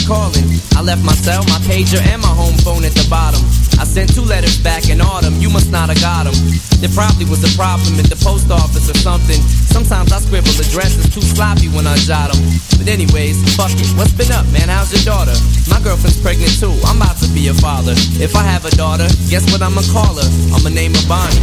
Calling. 0.08 0.48
I 0.74 0.80
left 0.80 1.04
my 1.04 1.12
cell, 1.12 1.44
my 1.44 1.60
pager, 1.68 2.00
and 2.00 2.22
my 2.22 2.28
home 2.28 2.56
phone 2.64 2.84
at 2.84 2.92
the 2.92 3.06
bottom. 3.10 3.44
I 3.78 3.84
sent 3.84 4.14
two 4.14 4.22
letters 4.22 4.58
back 4.58 4.88
in 4.88 5.00
autumn, 5.00 5.36
you 5.38 5.50
must 5.50 5.70
not 5.70 5.90
have 5.90 6.00
got 6.00 6.24
them. 6.24 6.67
There 6.78 6.90
probably 6.94 7.26
was 7.26 7.42
a 7.42 7.50
problem 7.58 7.98
at 7.98 8.06
the 8.06 8.14
post 8.22 8.50
office 8.54 8.86
or 8.86 8.94
something. 9.02 9.42
Sometimes 9.66 10.14
I 10.14 10.22
scribble 10.22 10.54
addresses 10.54 11.10
too 11.10 11.22
sloppy 11.22 11.66
when 11.74 11.90
I 11.90 11.98
jot 12.06 12.30
them. 12.30 12.38
But 12.78 12.86
anyways, 12.86 13.42
fuck 13.58 13.74
it. 13.74 13.90
What's 13.98 14.14
been 14.14 14.30
up, 14.30 14.46
man? 14.54 14.70
How's 14.70 14.94
your 14.94 15.02
daughter? 15.02 15.34
My 15.66 15.82
girlfriend's 15.82 16.22
pregnant 16.22 16.54
too. 16.54 16.70
I'm 16.86 17.02
about 17.02 17.18
to 17.18 17.28
be 17.34 17.50
a 17.50 17.54
father. 17.58 17.98
If 18.22 18.38
I 18.38 18.46
have 18.46 18.62
a 18.62 18.70
daughter, 18.78 19.10
guess 19.26 19.42
what 19.50 19.58
I'ma 19.58 19.82
call 19.90 20.22
her? 20.22 20.28
I'ma 20.54 20.70
name 20.70 20.94
her 20.94 21.06
Bonnie. 21.10 21.42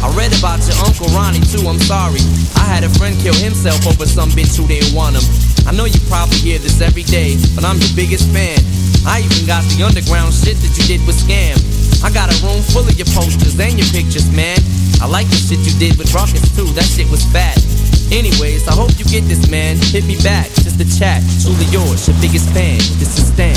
I 0.00 0.08
read 0.16 0.32
about 0.36 0.64
your 0.64 0.80
Uncle 0.84 1.12
Ronnie 1.12 1.44
too, 1.44 1.68
I'm 1.68 1.80
sorry. 1.84 2.24
I 2.56 2.64
had 2.64 2.84
a 2.84 2.90
friend 2.96 3.16
kill 3.20 3.36
himself 3.36 3.84
over 3.84 4.08
some 4.08 4.32
bitch 4.32 4.56
who 4.56 4.64
didn't 4.64 4.96
want 4.96 5.16
him. 5.16 5.24
I 5.68 5.72
know 5.72 5.84
you 5.84 6.00
probably 6.08 6.40
hear 6.40 6.58
this 6.58 6.80
every 6.80 7.04
day, 7.04 7.36
but 7.52 7.64
I'm 7.64 7.76
your 7.80 7.92
biggest 7.96 8.32
fan. 8.32 8.56
I 9.04 9.20
even 9.20 9.44
got 9.44 9.64
the 9.68 9.84
underground 9.84 10.32
shit 10.32 10.56
that 10.60 10.72
you 10.76 10.84
did 10.88 11.06
with 11.06 11.16
Scam. 11.20 11.60
I 12.04 12.12
got 12.12 12.28
a 12.28 12.36
room 12.44 12.60
full 12.60 12.84
of 12.84 12.94
your 12.98 13.08
posters 13.16 13.58
and 13.58 13.78
your 13.80 13.88
pictures, 13.88 14.30
man. 14.30 14.58
I 15.00 15.06
like 15.06 15.26
the 15.28 15.36
shit 15.36 15.64
you 15.64 15.72
did 15.80 15.96
with 15.96 16.12
Rockets 16.12 16.54
too, 16.54 16.68
that 16.76 16.84
shit 16.84 17.08
was 17.10 17.24
fat. 17.32 17.56
Anyways, 18.12 18.68
I 18.68 18.72
hope 18.72 18.92
you 18.98 19.06
get 19.06 19.24
this, 19.24 19.48
man. 19.48 19.78
Hit 19.78 20.04
me 20.04 20.20
back, 20.22 20.52
just 20.60 20.78
a 20.78 20.98
chat. 20.98 21.24
Truly 21.40 21.64
yours, 21.72 22.06
your 22.06 22.16
biggest 22.20 22.50
fan. 22.52 22.76
This 23.00 23.16
is 23.16 23.32
Stan. 23.32 23.56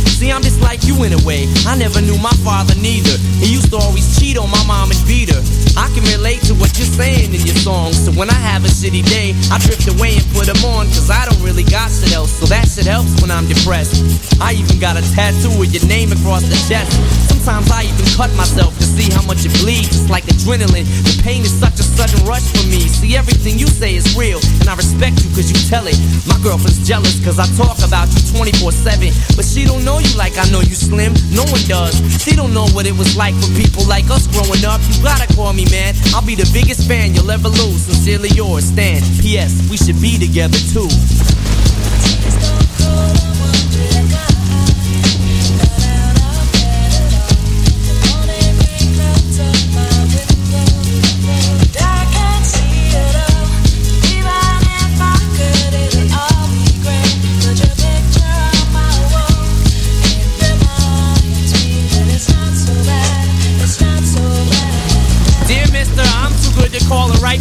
See, 0.07 0.31
I'm 0.31 0.41
just 0.41 0.61
like 0.61 0.83
you 0.85 1.03
in 1.03 1.13
a 1.13 1.21
way. 1.25 1.49
I 1.65 1.75
never 1.75 2.01
knew 2.01 2.17
my 2.17 2.33
father 2.45 2.75
neither. 2.77 3.17
He 3.41 3.53
used 3.53 3.73
to 3.73 3.77
always 3.77 4.05
cheat 4.19 4.37
on 4.37 4.49
my 4.49 4.63
mom 4.69 4.93
and 4.93 5.01
beat 5.09 5.33
her. 5.33 5.41
I 5.75 5.89
can 5.97 6.05
relate 6.13 6.41
to 6.45 6.53
what 6.55 6.77
you're 6.77 6.93
saying 6.93 7.33
in 7.33 7.41
your 7.41 7.57
songs. 7.57 7.97
So 8.05 8.11
when 8.13 8.29
I 8.29 8.37
have 8.37 8.63
a 8.63 8.69
shitty 8.69 9.01
day, 9.09 9.33
I 9.49 9.57
drift 9.57 9.89
away 9.89 10.21
and 10.21 10.25
put 10.31 10.45
them 10.45 10.61
on. 10.77 10.85
Cause 10.93 11.09
I 11.09 11.25
don't 11.25 11.41
really 11.41 11.65
got 11.65 11.89
shit 11.89 12.13
else. 12.13 12.31
So 12.37 12.45
that 12.53 12.69
shit 12.69 12.85
helps 12.85 13.09
when 13.21 13.31
I'm 13.31 13.49
depressed. 13.49 13.97
I 14.39 14.53
even 14.53 14.77
got 14.79 14.95
a 14.95 15.03
tattoo 15.17 15.51
with 15.57 15.73
your 15.73 15.85
name 15.89 16.13
across 16.13 16.45
the 16.45 16.57
chest. 16.69 16.93
Sometimes 17.41 17.73
I 17.73 17.89
even 17.89 18.05
cut 18.13 18.29
myself 18.37 18.77
to 18.77 18.85
see 18.85 19.09
how 19.09 19.25
much 19.25 19.41
it 19.41 19.53
bleeds. 19.65 19.89
It's 19.89 20.09
like 20.09 20.29
adrenaline. 20.29 20.85
The 20.85 21.17
pain 21.25 21.41
is 21.41 21.49
such 21.49 21.81
a 21.81 21.85
sudden 21.85 22.21
rush 22.29 22.45
for 22.53 22.61
me. 22.69 22.85
See, 22.85 23.17
everything 23.17 23.57
you 23.57 23.65
say 23.65 23.97
is 23.97 24.05
real, 24.13 24.37
and 24.61 24.69
I 24.69 24.77
respect 24.77 25.25
you 25.25 25.29
cause 25.33 25.49
you 25.49 25.57
tell 25.65 25.89
it. 25.89 25.97
My 26.29 26.37
girlfriend's 26.45 26.85
jealous 26.85 27.17
cause 27.25 27.41
I 27.41 27.49
talk 27.57 27.81
about 27.81 28.13
you 28.13 28.21
24 28.37 28.71
7. 28.71 29.09
But 29.33 29.45
she 29.49 29.65
don't 29.65 29.81
know 29.81 29.90
you 29.99 30.15
like 30.17 30.37
I 30.37 30.49
know 30.51 30.61
you, 30.61 30.75
Slim. 30.75 31.13
No 31.31 31.43
one 31.43 31.61
does. 31.67 31.95
She 32.21 32.35
don't 32.35 32.53
know 32.53 32.67
what 32.69 32.85
it 32.85 32.95
was 32.95 33.15
like 33.17 33.35
for 33.35 33.49
people 33.55 33.87
like 33.87 34.09
us 34.09 34.27
growing 34.27 34.63
up. 34.65 34.81
You 34.91 35.03
gotta 35.03 35.27
call 35.35 35.53
me, 35.53 35.65
man. 35.71 35.95
I'll 36.13 36.25
be 36.25 36.35
the 36.35 36.49
biggest 36.53 36.87
fan 36.87 37.13
you'll 37.13 37.31
ever 37.31 37.49
lose. 37.49 37.83
Sincerely 37.83 38.29
yours, 38.29 38.65
Stan. 38.65 39.01
P.S. 39.19 39.69
We 39.69 39.77
should 39.77 39.99
be 40.01 40.17
together 40.17 40.57
too. 40.71 40.89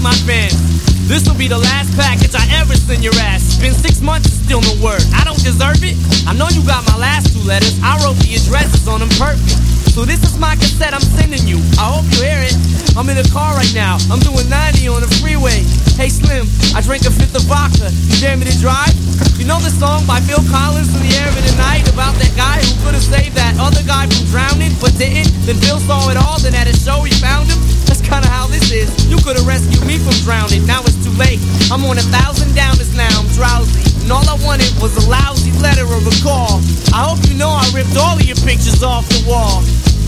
Write 0.00 0.12
my 0.12 0.14
fans. 0.26 0.56
This 1.08 1.28
will 1.28 1.36
be 1.36 1.48
the 1.48 1.58
last 1.58 1.94
package 1.96 2.34
I 2.34 2.46
ever 2.60 2.74
send 2.74 3.02
your 3.02 3.14
ass. 3.14 3.58
Been 3.60 3.74
six 3.74 4.00
months 4.00 4.28
and 4.28 4.38
still 4.44 4.60
no 4.60 4.84
word. 4.84 5.02
I 5.14 5.24
don't 5.24 5.42
deserve 5.42 5.82
it. 5.82 5.96
I 6.26 6.34
know 6.34 6.48
you 6.48 6.64
got 6.66 6.86
my 6.86 6.96
last 6.96 7.32
two 7.34 7.42
letters. 7.46 7.78
I 7.82 7.98
wrote 8.04 8.16
the 8.16 8.34
addresses 8.34 8.86
on 8.88 9.00
them 9.00 9.08
perfect. 9.18 9.69
So 10.00 10.08
this 10.08 10.24
is 10.24 10.40
my 10.40 10.56
cassette 10.56 10.96
I'm 10.96 11.04
sending 11.04 11.44
you. 11.44 11.60
I 11.76 11.92
hope 11.92 12.08
you 12.16 12.24
hear 12.24 12.40
it. 12.40 12.56
I'm 12.96 13.04
in 13.12 13.20
the 13.20 13.28
car 13.28 13.52
right 13.52 13.68
now. 13.76 14.00
I'm 14.08 14.16
doing 14.24 14.48
90 14.48 14.88
on 14.88 15.04
the 15.04 15.12
freeway. 15.20 15.60
Hey 16.00 16.08
Slim, 16.08 16.48
I 16.72 16.80
drank 16.80 17.04
a 17.04 17.12
fifth 17.12 17.36
of 17.36 17.44
vodka. 17.44 17.92
You 18.08 18.16
dare 18.16 18.32
me 18.40 18.48
to 18.48 18.56
drive? 18.64 18.96
You 19.36 19.44
know 19.44 19.60
the 19.60 19.68
song 19.68 20.08
by 20.08 20.24
Phil 20.24 20.40
Collins 20.48 20.88
in 20.96 21.04
the 21.04 21.12
air 21.20 21.28
of 21.28 21.36
the 21.36 21.52
night 21.60 21.84
about 21.92 22.16
that 22.16 22.32
guy 22.32 22.64
who 22.64 22.72
could 22.80 22.96
have 22.96 23.04
saved 23.04 23.36
that 23.36 23.60
other 23.60 23.84
guy 23.84 24.08
from 24.08 24.24
drowning 24.32 24.72
but 24.80 24.96
didn't? 24.96 25.28
Then 25.44 25.60
Phil 25.60 25.76
saw 25.84 26.08
it 26.08 26.16
all, 26.16 26.40
then 26.40 26.56
at 26.56 26.64
a 26.64 26.72
show 26.72 27.04
he 27.04 27.12
found 27.20 27.52
him. 27.52 27.60
That's 27.84 28.00
kinda 28.00 28.24
how 28.32 28.48
this 28.48 28.72
is. 28.72 28.88
You 29.04 29.20
could 29.20 29.36
have 29.36 29.44
rescued 29.44 29.84
me 29.84 30.00
from 30.00 30.16
drowning. 30.24 30.64
Now 30.64 30.80
it's 30.88 30.96
too 31.04 31.12
late. 31.20 31.44
I'm 31.68 31.84
on 31.84 32.00
a 32.00 32.06
thousand 32.08 32.56
downers 32.56 32.88
now. 32.96 33.12
I'm 33.20 33.28
drowsy. 33.36 33.84
And 34.00 34.08
all 34.08 34.24
I 34.24 34.40
wanted 34.48 34.72
was 34.80 34.96
a 34.96 35.04
lousy 35.12 35.52
letter 35.60 35.84
or 35.84 36.00
a 36.00 36.16
call. 36.24 36.64
I 36.96 37.04
hope 37.04 37.20
you 37.28 37.36
know 37.36 37.52
I 37.52 37.68
ripped 37.76 38.00
all 38.00 38.16
of 38.16 38.24
your 38.24 38.40
pictures 38.48 38.80
off 38.80 39.04
the 39.12 39.28
wall. 39.28 39.60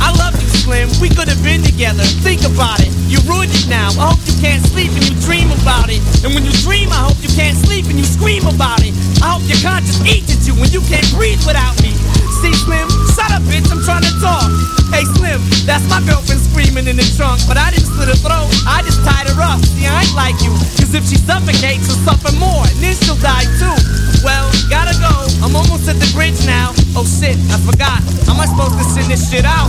I 0.05 0.11
love 0.19 0.32
We 0.73 1.13
could 1.13 1.29
have 1.29 1.45
been 1.45 1.61
together. 1.61 2.01
Think 2.25 2.49
about 2.49 2.81
it. 2.81 2.89
You 3.05 3.21
ruined 3.29 3.53
it 3.53 3.69
now. 3.69 3.93
I 4.01 4.17
hope 4.17 4.25
you 4.25 4.33
can't 4.41 4.65
sleep 4.73 4.89
and 4.97 5.05
you 5.05 5.13
dream 5.21 5.53
about 5.53 5.93
it. 5.93 6.01
And 6.25 6.33
when 6.33 6.49
you 6.49 6.55
dream, 6.65 6.89
I 6.89 7.05
hope 7.05 7.21
you 7.21 7.29
can't 7.37 7.53
sleep 7.61 7.93
and 7.93 8.01
you 8.01 8.09
scream 8.09 8.49
about 8.49 8.81
it. 8.81 8.97
I 9.21 9.37
hope 9.37 9.45
your 9.45 9.61
conscience 9.61 10.01
eats 10.09 10.33
at 10.33 10.41
you 10.49 10.57
when 10.57 10.73
you 10.73 10.81
can't 10.89 11.05
breathe 11.13 11.45
without 11.45 11.77
me. 11.85 11.93
See, 12.41 12.57
Slim, 12.57 12.89
shut 13.13 13.29
up, 13.37 13.45
bitch. 13.53 13.69
I'm 13.69 13.85
trying 13.85 14.09
to 14.09 14.15
talk. 14.17 14.49
Hey, 14.89 15.05
Slim, 15.13 15.45
that's 15.69 15.85
my 15.93 16.01
girlfriend 16.09 16.41
screaming 16.41 16.89
in 16.89 16.97
the 16.97 17.05
trunk. 17.21 17.45
But 17.45 17.61
I 17.61 17.69
didn't 17.69 17.93
slit 17.93 18.09
her 18.09 18.17
throat. 18.25 18.49
I 18.65 18.81
just 18.81 19.05
tied 19.05 19.29
her 19.29 19.37
up. 19.45 19.61
See, 19.77 19.85
I 19.85 20.09
ain't 20.09 20.17
like 20.17 20.41
you. 20.41 20.57
Cause 20.81 20.97
if 20.97 21.05
she 21.05 21.21
suffocates, 21.21 21.85
she'll 21.85 22.01
suffer 22.09 22.33
more. 22.41 22.65
And 22.65 22.81
then 22.81 22.97
she'll 22.97 23.21
die 23.21 23.45
too. 23.61 23.77
Well, 24.25 24.49
gotta 24.73 24.97
go. 24.97 25.13
I'm 25.45 25.53
almost 25.53 25.85
at 25.85 26.01
the 26.01 26.09
bridge 26.17 26.41
now. 26.49 26.73
Oh 26.97 27.05
shit, 27.05 27.37
I 27.53 27.61
forgot. 27.61 28.01
How 28.25 28.33
am 28.33 28.41
I 28.41 28.49
supposed 28.49 28.81
to 28.81 28.89
send 28.89 29.13
this 29.13 29.29
shit 29.29 29.45
out? 29.45 29.69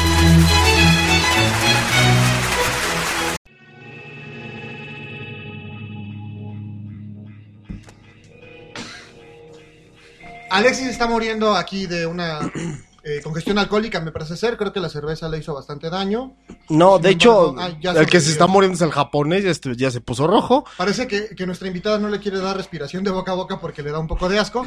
Alexis 10.51 10.87
está 10.87 11.07
muriendo 11.07 11.55
aquí 11.55 11.85
de 11.87 12.05
una 12.05 12.39
eh, 13.03 13.21
congestión 13.23 13.57
alcohólica, 13.57 13.99
me 14.01 14.11
parece 14.11 14.37
ser. 14.37 14.57
Creo 14.57 14.71
que 14.71 14.79
la 14.79 14.89
cerveza 14.89 15.27
le 15.29 15.37
hizo 15.39 15.53
bastante 15.53 15.89
daño. 15.89 16.33
No, 16.69 16.93
Sin 16.95 17.01
de 17.03 17.09
hecho, 17.09 17.55
ah, 17.57 17.69
ya 17.81 17.91
el 17.91 18.05
que 18.05 18.19
se 18.21 18.31
está 18.31 18.47
muriendo 18.47 18.75
es 18.75 18.81
el 18.81 18.91
japonés, 18.91 19.43
ya, 19.77 19.91
se 19.91 20.01
puso 20.01 20.27
rojo. 20.27 20.65
Parece 20.77 21.07
que, 21.07 21.35
que 21.35 21.45
nuestra 21.45 21.67
invitada 21.67 21.97
no 21.99 22.09
le 22.09 22.19
quiere 22.19 22.39
dar 22.39 22.55
respiración 22.57 23.03
de 23.03 23.11
boca 23.11 23.31
a 23.31 23.35
boca 23.35 23.59
porque 23.59 23.81
le 23.81 23.91
da 23.91 23.99
un 23.99 24.07
poco 24.07 24.29
de 24.29 24.39
asco. 24.39 24.65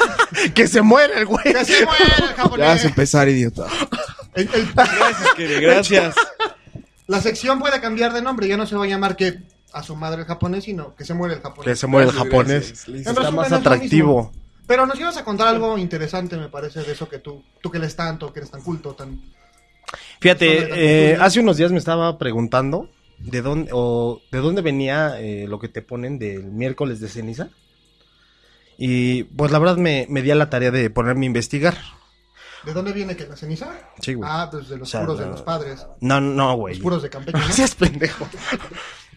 que 0.54 0.66
se 0.68 0.82
muere 0.82 1.18
el 1.20 1.26
güey. 1.26 1.44
¡Que 1.44 1.64
se 1.64 1.84
muere 1.84 2.04
el 2.18 2.34
japonés! 2.34 2.66
Ya 2.66 2.72
vas 2.74 2.84
a 2.84 2.88
empezar, 2.88 3.28
idiota. 3.28 3.66
El- 4.34 4.50
el- 4.52 4.72
Gracias, 4.74 5.34
Kenny, 5.36 5.54
gracias. 5.60 6.14
la 7.06 7.20
sección 7.20 7.58
puede 7.58 7.80
cambiar 7.80 8.12
de 8.12 8.20
nombre, 8.22 8.48
ya 8.48 8.56
no 8.56 8.66
se 8.66 8.74
va 8.76 8.84
a 8.84 8.88
llamar 8.88 9.16
que 9.16 9.38
a 9.72 9.82
su 9.82 9.94
madre 9.96 10.22
el 10.22 10.26
japonés, 10.26 10.64
sino 10.64 10.94
que 10.94 11.04
se 11.04 11.14
muere 11.14 11.34
el 11.36 11.40
japonés. 11.42 11.64
Que 11.72 11.76
se 11.76 11.86
muere 11.86 12.08
el 12.08 12.14
japonés. 12.14 12.66
gracias, 12.68 12.88
listo. 12.88 13.10
En 13.10 13.16
Está 13.16 13.20
resumen, 13.20 13.34
más 13.36 13.46
es 13.46 13.50
lo 13.52 13.56
atractivo. 13.58 14.22
mismo. 14.32 14.45
Pero 14.66 14.86
nos 14.86 14.98
ibas 14.98 15.16
a 15.16 15.24
contar 15.24 15.48
algo 15.48 15.78
interesante, 15.78 16.36
me 16.36 16.48
parece, 16.48 16.82
de 16.82 16.92
eso 16.92 17.08
que 17.08 17.18
tú, 17.18 17.42
tú 17.60 17.70
que 17.70 17.78
lees 17.78 17.94
tanto, 17.94 18.32
que 18.32 18.40
eres 18.40 18.50
tan 18.50 18.62
culto, 18.62 18.94
tan... 18.94 19.20
Fíjate, 20.20 21.12
eh, 21.12 21.16
hace 21.20 21.40
unos 21.40 21.56
días 21.56 21.70
me 21.70 21.78
estaba 21.78 22.18
preguntando 22.18 22.88
de 23.18 23.42
dónde 23.42 23.70
o 23.72 24.20
de 24.32 24.38
dónde 24.38 24.62
venía 24.62 25.20
eh, 25.20 25.46
lo 25.48 25.58
que 25.58 25.68
te 25.68 25.82
ponen 25.82 26.18
del 26.18 26.44
miércoles 26.44 27.00
de 27.00 27.08
ceniza. 27.08 27.50
Y 28.76 29.24
pues 29.24 29.52
la 29.52 29.58
verdad 29.58 29.76
me, 29.76 30.06
me 30.10 30.22
di 30.22 30.30
a 30.30 30.34
la 30.34 30.50
tarea 30.50 30.70
de 30.70 30.90
ponerme 30.90 31.26
a 31.26 31.28
investigar. 31.28 31.76
¿De 32.64 32.72
dónde 32.72 32.92
viene 32.92 33.16
que 33.16 33.26
la 33.26 33.36
ceniza? 33.36 33.70
Sí, 34.00 34.14
güey. 34.14 34.28
Ah, 34.30 34.48
pues 34.50 34.68
de 34.68 34.76
los 34.76 34.88
O 34.88 34.90
sea, 34.90 35.00
puros 35.02 35.20
de 35.20 35.26
los 35.26 35.42
padres. 35.42 35.86
No, 36.00 36.20
no, 36.20 36.56
güey. 36.56 36.74
Los 36.74 36.82
puros 36.82 37.02
de 37.02 37.08
Campeche, 37.10 37.38
¿no? 37.38 37.46
No 37.46 37.52
seas 37.52 37.74
pendejo. 37.76 38.26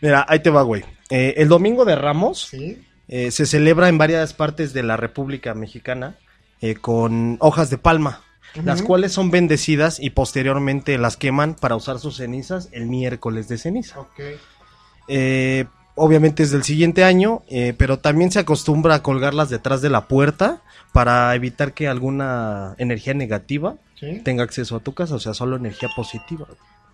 Mira, 0.02 0.26
ahí 0.30 0.40
te 0.40 0.52
va, 0.52 0.62
güey. 0.62 0.86
Eh, 1.10 1.34
el 1.38 1.48
domingo 1.48 1.84
de 1.84 1.96
Ramos 1.96 2.42
Sí. 2.42 2.80
Eh, 3.10 3.32
se 3.32 3.46
celebra 3.46 3.90
en 3.90 3.98
varias 3.98 4.34
partes 4.34 4.72
de 4.74 4.84
la 4.84 4.96
República 4.98 5.54
Mexicana 5.54 6.16
eh, 6.62 6.76
con 6.76 7.38
hojas 7.40 7.70
de 7.70 7.78
palma, 7.78 8.22
las 8.64 8.82
cuales 8.82 9.12
son 9.12 9.30
bendecidas 9.32 10.00
y 10.00 10.10
posteriormente 10.12 10.98
las 10.98 11.18
queman 11.18 11.56
para 11.56 11.76
usar 11.76 12.00
sus 12.00 12.18
cenizas 12.18 12.70
el 12.72 12.86
miércoles 12.88 13.48
de 13.48 13.58
ceniza. 13.58 13.96
Eh, 15.08 15.66
obviamente 15.96 16.44
es 16.44 16.52
del 16.52 16.64
siguiente 16.64 17.04
año, 17.04 17.44
eh, 17.50 17.74
pero 17.78 18.00
también 18.00 18.32
se 18.32 18.40
acostumbra 18.40 18.96
a 18.96 19.04
colgarlas 19.04 19.50
detrás 19.50 19.82
de 19.82 19.90
la 19.90 20.08
puerta 20.08 20.62
para 20.94 21.34
evitar 21.36 21.74
que 21.74 21.88
alguna 21.88 22.76
energía 22.78 23.14
negativa 23.14 23.76
Sí. 23.96 24.22
tenga 24.24 24.44
acceso 24.44 24.78
a 24.78 24.80
tu 24.80 24.94
casa, 24.94 25.16
o 25.16 25.20
sea, 25.20 25.34
solo 25.34 25.58
energía 25.58 25.90
positiva. 25.94 26.48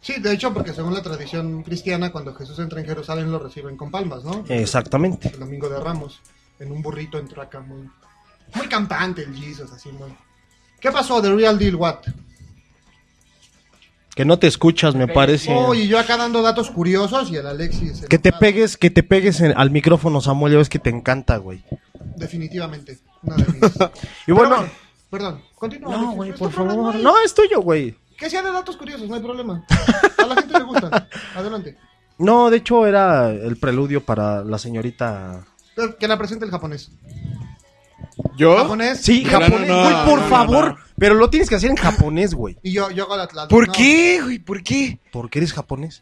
Sí, 0.05 0.19
de 0.21 0.33
hecho, 0.33 0.53
porque 0.53 0.71
según 0.71 0.93
la 0.93 1.01
tradición 1.01 1.63
cristiana, 1.63 2.11
cuando 2.11 2.35
Jesús 2.35 2.59
entra 2.59 2.79
en 2.79 2.85
Jerusalén 2.85 3.31
lo 3.31 3.39
reciben 3.39 3.75
con 3.75 3.89
palmas, 3.89 4.23
¿no? 4.23 4.43
Exactamente. 4.49 5.29
El 5.29 5.39
domingo 5.39 5.67
de 5.67 5.79
Ramos, 5.79 6.19
en 6.59 6.71
un 6.71 6.83
burrito 6.83 7.17
entró 7.17 7.41
acá 7.41 7.59
muy, 7.59 7.89
muy 8.53 8.67
campante 8.67 9.23
el 9.23 9.35
Jesus, 9.35 9.71
así 9.71 9.91
muy... 9.91 10.15
¿Qué 10.79 10.91
pasó? 10.91 11.19
The 11.23 11.33
Real 11.33 11.57
Deal 11.57 11.73
What? 11.75 12.01
Que 14.15 14.25
no 14.25 14.37
te 14.37 14.45
escuchas, 14.45 14.93
me 14.93 15.07
parece. 15.07 15.51
Oye, 15.51 15.87
yo 15.87 15.97
acá 15.97 16.17
dando 16.17 16.43
datos 16.43 16.69
curiosos 16.69 17.31
y 17.31 17.37
el 17.37 17.47
Alexis... 17.47 18.05
Que 18.07 18.19
te 18.19 18.31
pegues, 18.31 18.77
que 18.77 18.91
te 18.91 19.01
pegues 19.01 19.41
en- 19.41 19.57
al 19.57 19.71
micrófono, 19.71 20.21
Samuel, 20.21 20.53
ya 20.53 20.59
ves 20.59 20.69
que 20.69 20.77
te 20.79 20.91
encanta, 20.91 21.37
güey. 21.37 21.63
Definitivamente. 22.15 22.99
Una 23.23 23.37
de 23.37 23.45
mis... 23.53 23.61
Y 24.27 24.31
bueno, 24.33 24.57
Pero 24.59 24.71
perdón, 25.09 25.41
continúa. 25.55 25.97
no, 25.97 26.11
güey, 26.11 26.31
por 26.33 26.51
favor. 26.51 26.93
No, 26.95 27.19
es 27.23 27.33
tuyo, 27.33 27.59
güey. 27.61 27.97
Que 28.17 28.29
sea 28.29 28.41
de 28.41 28.51
datos 28.51 28.77
curiosos, 28.77 29.07
no 29.09 29.15
hay 29.15 29.21
problema. 29.21 29.63
A 30.17 30.25
la 30.25 30.35
gente 30.35 30.57
le 30.57 30.63
gusta. 30.65 31.07
Adelante. 31.35 31.77
No, 32.17 32.49
de 32.49 32.57
hecho 32.57 32.87
era 32.87 33.29
el 33.29 33.57
preludio 33.57 34.03
para 34.05 34.43
la 34.43 34.57
señorita. 34.57 35.45
Que 35.99 36.07
la 36.07 36.17
presente 36.17 36.45
el 36.45 36.51
japonés. 36.51 36.91
¿Yo? 38.37 38.57
Japonés. 38.57 39.01
Sí, 39.01 39.25
japonés, 39.25 39.67
no, 39.67 39.81
güey, 39.83 40.05
por 40.05 40.21
no, 40.21 40.27
favor. 40.29 40.67
no. 40.69 40.77
Pero 40.97 41.15
lo 41.15 41.29
tienes 41.29 41.49
que 41.49 41.55
hacer 41.55 41.69
en 41.69 41.75
japonés, 41.75 42.33
güey. 42.33 42.57
Y 42.63 42.71
yo, 42.71 42.89
yo 42.91 43.03
hago 43.03 43.17
la... 43.17 43.27
la- 43.33 43.47
¿Por 43.49 43.67
no, 43.67 43.73
qué, 43.73 44.21
güey? 44.23 44.39
¿Por 44.39 44.63
qué? 44.63 44.99
Porque 45.11 45.39
eres 45.39 45.51
japonés. 45.53 46.01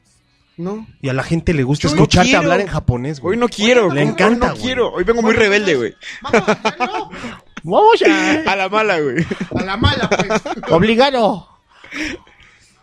No. 0.56 0.86
Y 1.02 1.10
a 1.10 1.14
la 1.14 1.24
gente 1.24 1.52
le 1.56 1.64
gusta 1.64 1.88
Yo 1.88 1.96
escucharte 1.96 2.28
quiero. 2.30 2.44
hablar 2.44 2.60
en 2.62 2.68
japonés, 2.68 3.20
güey. 3.20 3.32
Hoy 3.36 3.40
no 3.40 3.50
quiero. 3.50 3.92
Le 3.92 4.04
encanta, 4.04 4.26
Hoy 4.28 4.36
no 4.38 4.50
güey. 4.52 4.62
quiero. 4.62 4.94
Hoy 4.94 5.04
vengo 5.04 5.24
muy 5.24 5.34
rebelde, 5.34 5.76
güey. 5.76 5.96
Vamos, 6.22 6.44
no, 6.80 7.10
Vamos 7.64 8.00
ya. 8.00 8.44
A 8.52 8.56
la 8.56 8.70
mala, 8.70 9.00
güey. 9.00 9.26
a 9.56 9.64
la 9.64 9.78
mala, 9.78 10.08
pues. 10.10 10.42
Obligado. 10.72 11.48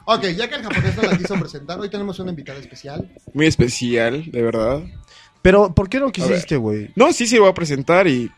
Ok, 0.05 0.23
ya 0.37 0.49
que 0.49 0.55
el 0.57 0.63
japonés 0.63 0.97
no 0.97 1.03
la 1.03 1.17
quiso 1.19 1.35
presentar, 1.39 1.79
hoy 1.81 1.89
tenemos 1.89 2.19
una 2.19 2.31
invitada 2.31 2.59
especial. 2.59 3.11
Muy 3.33 3.47
especial, 3.47 4.31
de 4.31 4.43
verdad. 4.43 4.83
Pero, 5.43 5.75
¿por 5.75 5.89
qué 5.89 5.99
no 6.01 6.13
quisiste, 6.13 6.57
güey? 6.57 6.91
No, 6.97 7.13
sí 7.13 7.27
se 7.27 7.39
voy 7.39 7.49
a 7.49 7.55
presentar 7.55 8.07
y... 8.07 8.31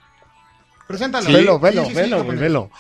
Preséntala. 0.87 1.27
Sí. 1.27 1.33
Velo, 1.33 1.59
velo, 1.59 1.83
sí, 1.85 1.89
sí, 1.91 1.95
velo, 1.97 2.25
güey, 2.25 2.39
velo. 2.39 2.71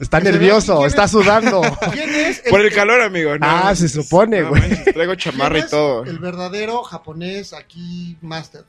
Está 0.00 0.18
Que 0.20 0.30
nervioso, 0.32 0.84
está 0.86 1.04
es. 1.04 1.10
sudando. 1.10 1.60
¿Quién 1.92 2.10
es 2.14 2.42
Por 2.50 2.60
el 2.60 2.72
calor, 2.72 3.00
amigo. 3.00 3.36
no 3.38 3.46
Ah, 3.46 3.74
se 3.74 3.88
supone, 3.88 4.42
güey. 4.42 4.84
Traigo 4.92 5.14
chamarra 5.14 5.58
y 5.58 5.60
es 5.62 5.70
todo. 5.70 6.04
El 6.04 6.18
verdadero 6.18 6.82
japonés 6.82 7.52
aquí 7.52 8.16
master. 8.20 8.64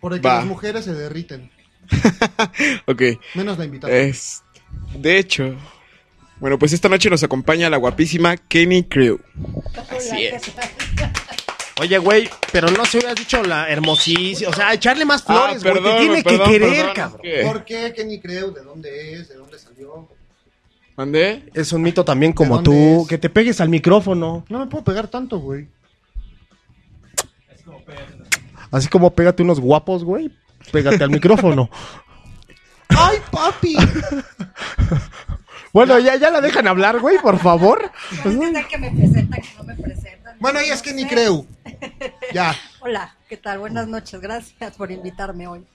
Por 0.00 0.12
el 0.14 0.20
que 0.20 0.28
Va. 0.28 0.36
las 0.36 0.46
mujeres 0.46 0.84
se 0.84 0.92
derriten. 0.94 1.50
Ok. 2.86 3.02
Menos 3.34 3.58
la 3.58 3.64
invitada. 3.64 3.92
Es... 3.94 4.42
De 4.94 5.18
hecho... 5.18 5.54
Bueno, 6.38 6.58
pues 6.58 6.72
esta 6.72 6.88
noche 6.88 7.08
nos 7.08 7.22
acompaña 7.22 7.70
la 7.70 7.76
guapísima 7.78 8.36
Kenny 8.36 8.84
Crew. 8.84 9.18
Así 9.90 10.24
es. 10.26 10.42
Oye, 11.80 11.98
güey, 11.98 12.28
pero 12.52 12.70
no 12.70 12.84
se 12.84 12.98
hubiera 12.98 13.14
dicho 13.14 13.42
la 13.42 13.68
hermosísima. 13.68 14.50
O 14.50 14.52
sea, 14.52 14.72
echarle 14.72 15.04
más 15.04 15.22
flores, 15.22 15.62
güey. 15.62 15.74
Ah, 15.78 15.82
Te 15.82 15.98
tiene 15.98 16.22
perdón, 16.22 16.46
que 16.46 16.52
querer, 16.52 16.70
perdón, 16.76 16.94
cabrón. 16.94 17.20
es 17.22 17.34
que- 17.40 17.46
¿Por 17.46 17.64
qué 17.64 17.92
Kenny 17.94 18.20
Creu? 18.20 18.52
¿De 18.52 18.62
dónde 18.62 19.14
es? 19.14 19.28
¿De 19.28 19.34
dónde 19.36 19.58
salió? 19.58 20.08
¿Mandé? 20.96 21.44
Es 21.54 21.72
un 21.72 21.82
mito 21.82 22.04
también 22.04 22.32
como 22.32 22.62
tú. 22.62 23.02
es? 23.02 23.08
Que 23.08 23.18
te 23.18 23.28
pegues 23.28 23.60
al 23.60 23.68
micrófono. 23.68 24.44
No 24.48 24.58
me 24.58 24.66
puedo 24.66 24.84
pegar 24.84 25.08
tanto, 25.08 25.38
güey. 25.38 25.68
Así 28.70 28.88
como 28.88 29.14
pégate 29.14 29.42
unos 29.42 29.60
guapos, 29.60 30.04
güey. 30.04 30.30
Pégate 30.72 31.02
al 31.04 31.10
micrófono. 31.10 31.70
¡Ay, 32.88 33.18
papi! 33.30 33.76
Bueno, 35.76 35.98
ya, 35.98 36.16
ya 36.16 36.30
la 36.30 36.40
dejan 36.40 36.66
hablar, 36.68 37.00
güey, 37.00 37.18
por 37.18 37.38
favor. 37.38 37.92
Desde 38.24 38.66
que 38.66 38.78
me 38.78 38.90
presentan, 38.92 39.42
que 39.42 39.48
no 39.58 39.64
me 39.64 39.74
presentan. 39.74 40.34
Bueno, 40.40 40.58
ella 40.58 40.72
es 40.72 40.80
Kenny 40.80 41.04
Creu. 41.06 41.46
Ya. 42.32 42.54
Hola, 42.80 43.14
¿qué 43.28 43.36
tal? 43.36 43.58
Buenas 43.58 43.86
noches, 43.86 44.18
gracias 44.18 44.74
por 44.74 44.90
invitarme 44.90 45.46
hoy. 45.46 45.66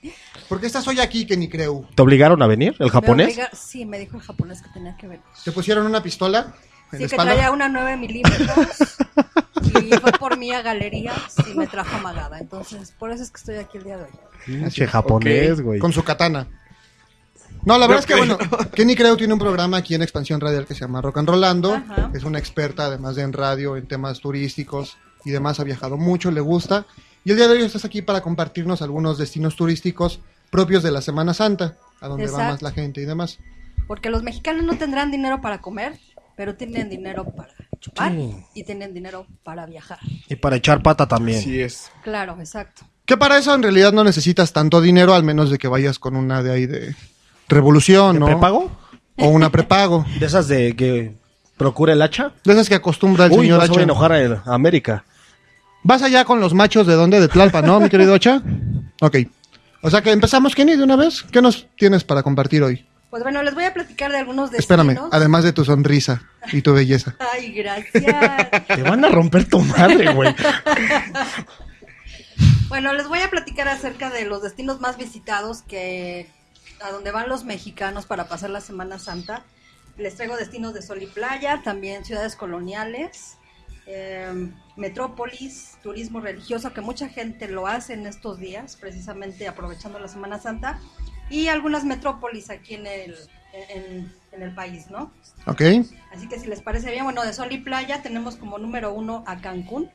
¿Por 0.50 0.60
qué 0.60 0.66
estás 0.66 0.88
hoy 0.88 1.00
aquí, 1.00 1.28
Kenny 1.28 1.48
Creu? 1.50 1.86
¿Te 1.94 2.02
obligaron 2.02 2.42
a 2.42 2.48
venir, 2.48 2.76
el 2.80 2.86
Me 2.88 2.92
japonés? 2.92 3.28
obliga- 3.38 3.50
Sí, 3.54 3.86
me 3.86 4.00
dijo 4.00 4.18
el 4.18 4.24
japonés 4.24 4.64
que 4.64 4.70
tenía 4.70 4.98
que 4.98 5.08
ver. 5.08 5.20
¿Te 5.46 5.52
pusieron 5.52 5.86
una 5.86 6.02
pistola 6.02 6.40
en 6.48 6.54
Sí, 6.54 6.92
la 6.92 6.98
que 6.98 7.04
espalda? 7.06 7.34
traía 7.34 7.52
una 7.52 7.70
9 7.70 7.96
milímetros 7.98 8.98
y 9.84 9.92
fue 9.98 10.12
por 10.14 10.36
mí 10.36 10.52
a 10.52 10.64
galerías 10.64 11.36
y 11.48 11.54
me 11.56 11.68
trajo 11.68 11.96
amagada. 11.96 12.40
Entonces, 12.40 12.92
por 12.98 13.12
eso 13.12 13.22
es 13.22 13.30
que 13.30 13.38
estoy 13.38 13.56
aquí 13.58 13.78
el 13.78 13.84
día 13.84 13.98
de 13.98 14.04
hoy. 14.06 14.10
Pinche 14.48 14.88
japonés, 14.88 15.60
Ok. 15.60 15.62
güey. 15.62 15.80
Con 15.80 15.94
su 15.94 16.04
katana. 16.04 16.48
No, 17.66 17.78
la 17.78 17.88
verdad 17.88 18.00
es 18.00 18.06
que, 18.06 18.16
bueno, 18.16 18.38
Kenny 18.74 18.96
Creu 18.96 19.16
tiene 19.18 19.34
un 19.34 19.40
programa 19.40 19.78
aquí 19.78 19.94
en 19.96 20.02
Expansión 20.02 20.42
Radial 20.42 20.66
que 20.66 20.74
se 20.74 20.82
llama 20.82 21.02
Rock 21.02 21.18
and 21.20 21.30
Rollando. 21.30 21.74
Ajá. 21.76 22.12
Es 22.14 22.24
una 22.24 22.40
experta, 22.40 22.86
además 22.86 23.16
de 23.16 23.24
en 23.24 23.34
radio, 23.34 23.78
en 23.78 23.88
temas 23.88 24.20
turísticos 24.20 24.98
y 25.26 25.32
demás. 25.32 25.60
Ha 25.60 25.64
viajado 25.64 25.98
mucho, 25.98 26.32
le 26.32 26.42
gusta. 26.42 26.86
Y 27.24 27.32
el 27.32 27.38
día 27.38 27.48
de 27.48 27.54
hoy 27.58 27.64
estás 27.64 27.86
aquí 27.86 28.02
para 28.02 28.22
compartirnos 28.22 28.82
algunos 28.82 29.18
destinos 29.18 29.56
turísticos 29.56 30.20
propios 30.50 30.84
de 30.84 30.92
la 30.92 31.02
Semana 31.02 31.34
Santa, 31.34 31.78
a 32.02 32.08
donde 32.08 32.28
va 32.28 32.40
más 32.40 32.62
la 32.62 32.72
gente 32.72 33.02
y 33.02 33.06
demás. 33.06 33.38
Porque 33.88 34.10
los 34.10 34.24
mexicanos 34.24 34.66
no 34.66 34.78
tendrán 34.78 35.12
dinero 35.12 35.40
para 35.42 35.62
comer, 35.62 36.00
pero 36.36 36.56
tienen 36.56 36.90
dinero 36.90 37.26
para 37.26 37.54
chupar 37.80 38.12
Sí. 38.12 38.36
y 38.56 38.64
tienen 38.64 38.94
dinero 38.94 39.28
para 39.44 39.66
viajar. 39.66 40.00
Y 40.28 40.36
para 40.36 40.56
echar 40.56 40.82
pata 40.82 41.08
también. 41.08 41.40
Así 41.40 41.62
es. 41.62 41.92
Claro, 42.04 42.38
exacto. 42.40 42.84
Que 43.06 43.18
para 43.18 43.38
eso 43.38 43.54
en 43.54 43.64
realidad 43.64 43.92
no 43.94 44.04
necesitas 44.04 44.52
tanto 44.54 44.82
dinero, 44.82 45.14
al 45.14 45.24
menos 45.24 45.50
de 45.50 45.58
que 45.58 45.68
vayas 45.68 46.00
con 46.00 46.16
una 46.16 46.42
de 46.44 46.52
ahí 46.52 46.66
de 46.66 46.96
revolución, 47.52 48.14
¿De 48.16 48.20
¿no? 48.20 48.26
prepago? 48.26 48.72
O 49.18 49.28
una 49.30 49.50
prepago. 49.52 50.06
De 50.20 50.26
esas 50.26 50.48
de 50.48 50.76
que 50.76 51.14
procura 51.58 51.94
el 51.94 52.02
hacha. 52.02 52.32
De 52.44 52.54
esas 52.54 52.68
que 52.70 52.76
acostumbra 52.76 53.26
el 53.26 53.32
Uy, 53.32 53.40
señor 53.42 53.60
no 53.60 53.62
se 53.66 53.68
va 53.70 53.74
Hacha. 53.74 53.80
a 53.80 53.84
enojar 53.84 54.12
el 54.14 54.38
América. 54.46 55.04
Vas 55.84 56.02
allá 56.04 56.26
con 56.26 56.40
los 56.40 56.54
machos 56.54 56.86
de 56.88 56.94
dónde? 56.94 57.20
De 57.20 57.28
Tlalpa, 57.28 57.62
¿no, 57.62 57.80
mi 57.80 57.90
querido 57.90 58.14
Hacha? 58.14 58.42
Ok. 59.02 59.18
O 59.82 59.90
sea 59.90 60.02
que 60.02 60.12
empezamos, 60.12 60.54
Kenny, 60.54 60.76
de 60.76 60.84
una 60.84 60.96
vez. 60.96 61.24
¿Qué 61.32 61.42
nos 61.42 61.68
tienes 61.76 62.04
para 62.04 62.22
compartir 62.22 62.62
hoy? 62.62 62.86
Pues 63.10 63.24
bueno, 63.24 63.44
les 63.44 63.54
voy 63.54 63.66
a 63.66 63.74
platicar 63.74 64.12
de 64.12 64.20
algunos 64.20 64.52
destinos. 64.52 64.86
Espérame, 64.86 65.10
además 65.12 65.44
de 65.44 65.52
tu 65.54 65.66
sonrisa 65.66 66.22
y 66.54 66.62
tu 66.62 66.74
belleza. 66.74 67.16
Ay, 67.34 67.52
gracias. 67.52 67.94
Te 68.68 68.84
van 68.84 69.04
a 69.04 69.10
romper 69.10 69.50
tu 69.50 69.60
madre, 69.60 70.14
güey. 70.14 70.34
Bueno, 72.70 72.94
les 72.94 73.08
voy 73.10 73.20
a 73.20 73.30
platicar 73.30 73.68
acerca 73.68 74.10
de 74.10 74.24
los 74.26 74.42
destinos 74.42 74.80
más 74.80 74.98
visitados 74.98 75.62
que 75.62 76.30
a 76.84 76.92
donde 76.92 77.12
van 77.12 77.30
los 77.30 77.44
mexicanos 77.44 78.06
para 78.06 78.28
pasar 78.28 78.50
la 78.50 78.62
Semana 78.62 79.00
Santa. 79.00 79.44
Les 79.98 80.16
traigo 80.16 80.36
destinos 80.38 80.74
de 80.74 80.82
sol 80.82 81.02
y 81.02 81.08
playa, 81.08 81.62
también 81.64 82.06
ciudades 82.06 82.36
coloniales, 82.36 83.38
eh, 83.86 84.50
metrópolis, 84.78 85.78
turismo 85.84 86.22
religioso, 86.22 86.74
que 86.74 86.82
mucha 86.82 87.10
gente 87.10 87.48
lo 87.48 87.68
hace 87.68 87.94
en 87.94 88.08
estos 88.08 88.40
días, 88.40 88.78
precisamente 88.78 89.48
aprovechando 89.48 90.00
la 90.00 90.08
Semana 90.08 90.40
Santa, 90.40 90.80
y 91.30 91.48
algunas 91.48 91.84
metrópolis 91.84 92.50
aquí 92.50 92.76
en 92.76 92.88
el, 92.88 93.16
en, 93.54 94.14
en 94.32 94.42
el 94.42 94.54
país, 94.56 94.90
¿no? 94.90 95.12
¿Ok? 95.46 95.62
Así 96.14 96.28
que 96.28 96.40
si 96.40 96.48
les 96.48 96.62
parece 96.62 96.92
bien, 96.92 97.04
bueno, 97.04 97.24
de 97.24 97.34
sol 97.34 97.52
y 97.52 97.58
playa 97.58 98.02
tenemos 98.02 98.36
como 98.36 98.58
número 98.58 98.94
uno 98.94 99.24
a 99.28 99.40
Cancún. 99.42 99.90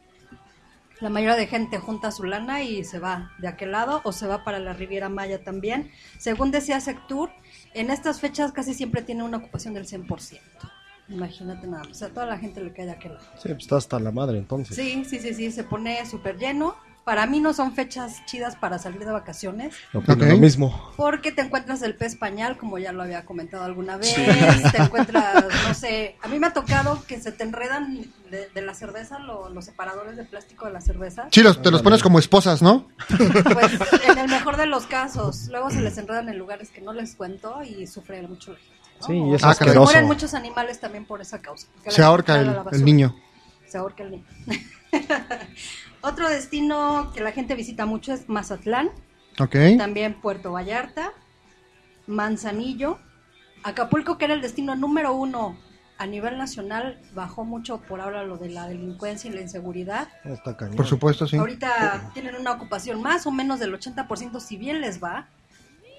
La 1.01 1.11
mayoría 1.11 1.37
de 1.37 1.47
gente 1.47 1.79
junta 1.79 2.11
su 2.11 2.25
lana 2.25 2.63
y 2.63 2.83
se 2.83 2.99
va 2.99 3.33
de 3.39 3.49
aquel 3.49 3.73
lado 3.73 4.01
o 4.05 4.13
se 4.13 4.27
va 4.27 4.45
para 4.45 4.59
la 4.59 4.73
Riviera 4.73 5.11
Maya 5.11 5.45
también. 5.45 5.91
Según 6.19 6.51
decía 6.51 6.81
Sectur, 6.81 7.31
en 7.75 7.91
estas 7.91 8.21
fechas 8.21 8.53
casi 8.53 8.73
siempre 8.73 9.03
tiene 9.03 9.23
una 9.23 9.37
ocupación 9.37 9.75
del 9.75 9.87
100%. 9.87 10.41
Imagínate 11.09 11.67
nada. 11.67 11.85
O 11.91 11.95
sea, 11.95 12.09
toda 12.09 12.27
la 12.27 12.39
gente 12.39 12.63
le 12.63 12.73
cae 12.73 12.87
de 12.87 12.93
aquel 12.93 13.15
lado. 13.15 13.27
Sí, 13.37 13.49
pues 13.49 13.63
está 13.63 13.77
hasta 13.77 14.01
la 14.01 14.11
madre 14.11 14.39
entonces. 14.39 14.75
Sí, 14.75 15.05
sí, 15.05 15.19
sí, 15.19 15.35
sí, 15.35 15.53
se 15.53 15.65
pone 15.65 16.05
súper 16.07 16.39
lleno. 16.39 16.75
Para 17.07 17.25
mí 17.27 17.39
no 17.39 17.55
son 17.55 17.73
fechas 17.73 18.27
chidas 18.27 18.57
para 18.57 18.81
salir 18.81 18.99
de 19.05 19.13
vacaciones. 19.13 19.77
Opino 19.95 20.15
Ok. 20.15 20.23
lo 20.23 20.37
mismo. 20.39 20.93
Porque 20.97 21.31
te 21.31 21.41
encuentras 21.43 21.81
el 21.83 21.95
pez 21.95 22.17
pañal, 22.17 22.59
como 22.59 22.79
ya 22.79 22.91
lo 22.91 23.05
había 23.05 23.25
comentado 23.25 23.63
alguna 23.63 23.97
vez. 23.97 24.13
Te 24.73 24.83
encuentras, 24.83 25.45
no 25.69 25.73
sé, 25.73 26.17
a 26.21 26.27
mí 26.27 26.41
me 26.41 26.49
ha 26.49 26.53
tocado 26.53 27.05
que 27.07 27.21
se 27.21 27.31
te 27.31 27.45
enredan 27.45 28.07
de, 28.29 28.49
de 28.53 28.61
la 28.61 28.75
cerveza 28.75 29.21
lo- 29.21 29.49
los 29.51 29.65
separadores 29.67 30.17
de 30.17 30.25
plástico 30.25 30.67
de 30.67 30.73
la 30.73 30.81
cerveza. 30.81 31.29
Sí, 31.31 31.45
los- 31.45 31.63
te 31.63 31.71
los 31.71 31.81
pones 31.81 32.03
como 32.03 32.19
esposas, 32.19 32.61
¿no? 32.61 32.89
Pues 33.07 33.73
en 34.09 34.19
el 34.19 34.29
mejor 34.29 34.57
de 34.57 34.67
los 34.67 34.87
casos, 34.89 35.47
luego 35.53 35.71
se 35.71 35.81
les 35.83 35.97
enredan 35.99 36.29
en 36.29 36.37
lugares 36.39 36.71
que 36.71 36.81
no 36.81 36.93
les 36.93 37.15
cuento 37.15 37.63
y 37.63 37.87
sufre 37.87 38.21
mucho 38.23 38.51
la 38.55 38.59
gente. 38.59 38.77
¿no? 39.01 39.07
Sí, 39.07 39.13
y 39.15 39.35
es 39.35 39.45
Ah, 39.45 39.51
asqueroso. 39.51 40.03
muchos 40.03 40.35
animales 40.35 40.81
también 40.81 41.05
por 41.05 41.21
esa 41.21 41.41
causa. 41.41 41.69
Se 41.87 42.03
ahorca 42.03 42.41
el, 42.41 42.85
niño. 42.85 43.15
Se 43.67 43.79
ahorca 43.79 44.05
el 44.05 44.13
niño. 44.13 44.25
Otro 46.01 46.29
destino 46.29 47.13
que 47.15 47.21
la 47.21 47.33
gente 47.33 47.55
visita 47.55 47.87
mucho 47.87 48.13
es 48.13 48.29
Mazatlán. 48.29 48.91
¿Ok? 49.39 49.57
También 49.77 50.21
Puerto 50.21 50.53
Vallarta, 50.53 51.13
Manzanillo, 52.07 52.99
Acapulco, 53.63 54.17
que 54.17 54.27
era 54.27 54.35
el 54.35 54.41
destino 54.41 54.77
número 54.77 55.13
uno 55.13 55.59
a 55.99 56.07
nivel 56.07 56.37
nacional, 56.39 57.01
bajó 57.15 57.45
mucho 57.45 57.81
por 57.81 58.01
ahora 58.01 58.23
lo 58.23 58.37
de 58.37 58.51
la 58.51 58.69
delincuencia 58.69 59.31
y 59.31 59.35
la 59.35 59.41
inseguridad. 59.41 60.09
Está 60.25 60.57
cañón. 60.57 60.77
Por 60.77 60.87
supuesto, 60.87 61.27
sí. 61.27 61.37
Ahorita 61.37 62.11
tienen 62.13 62.37
una 62.37 62.53
ocupación 62.53 63.03
más 63.03 63.27
o 63.27 63.33
menos 63.33 63.59
del 63.59 63.75
80% 63.75 64.41
si 64.41 64.57
bien 64.57 64.81
les 64.81 65.03
va. 65.03 65.29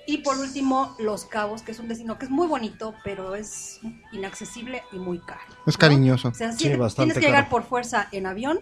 Y 0.10 0.20
por 0.20 0.38
último, 0.40 0.96
Los 1.00 1.26
Cabos, 1.26 1.62
que 1.64 1.74
es 1.74 1.80
un 1.80 1.90
destino 1.90 2.18
que 2.18 2.26
es 2.26 2.32
muy 2.32 2.48
bonito, 2.48 2.96
pero 3.04 3.36
es 3.36 3.82
inaccesible 4.14 4.82
y 4.94 4.98
muy 5.00 5.20
caro. 5.20 5.42
Es 5.66 5.76
¿no? 5.76 5.80
cariñoso. 5.80 6.30
O 6.30 6.34
sea, 6.34 6.54
Sí, 6.54 6.70
sí, 6.70 6.76
bastante 6.78 7.14
tienes 7.14 7.20
que 7.20 7.26
llegar 7.28 7.44
caro. 7.44 7.52
por 7.52 7.64
fuerza 7.64 8.08
en 8.14 8.26
avión 8.26 8.62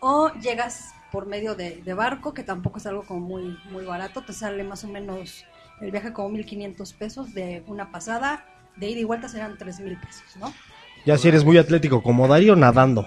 o 0.00 0.32
llegas 0.40 0.94
por 1.12 1.26
medio 1.26 1.54
de, 1.54 1.82
de 1.84 1.94
barco, 1.94 2.32
que 2.32 2.42
tampoco 2.44 2.78
es 2.78 2.86
algo 2.86 3.02
como 3.04 3.20
muy, 3.20 3.58
muy 3.70 3.84
barato. 3.84 4.22
Te 4.22 4.32
sale 4.32 4.64
más 4.64 4.82
o 4.84 4.88
menos 4.88 5.44
el 5.82 5.90
viaje 5.90 6.14
como 6.14 6.30
1.500 6.30 6.94
pesos 6.96 7.34
de 7.34 7.62
una 7.66 7.92
pasada. 7.92 8.46
De 8.76 8.88
ida 8.88 9.00
y 9.00 9.04
vuelta 9.04 9.28
serán 9.28 9.58
3.000 9.58 10.00
pesos, 10.00 10.36
¿no? 10.38 10.50
Ya 11.04 11.18
si 11.18 11.28
eres 11.28 11.44
muy 11.44 11.58
atlético 11.58 12.02
como 12.02 12.26
Darío, 12.26 12.56
nadando. 12.56 13.06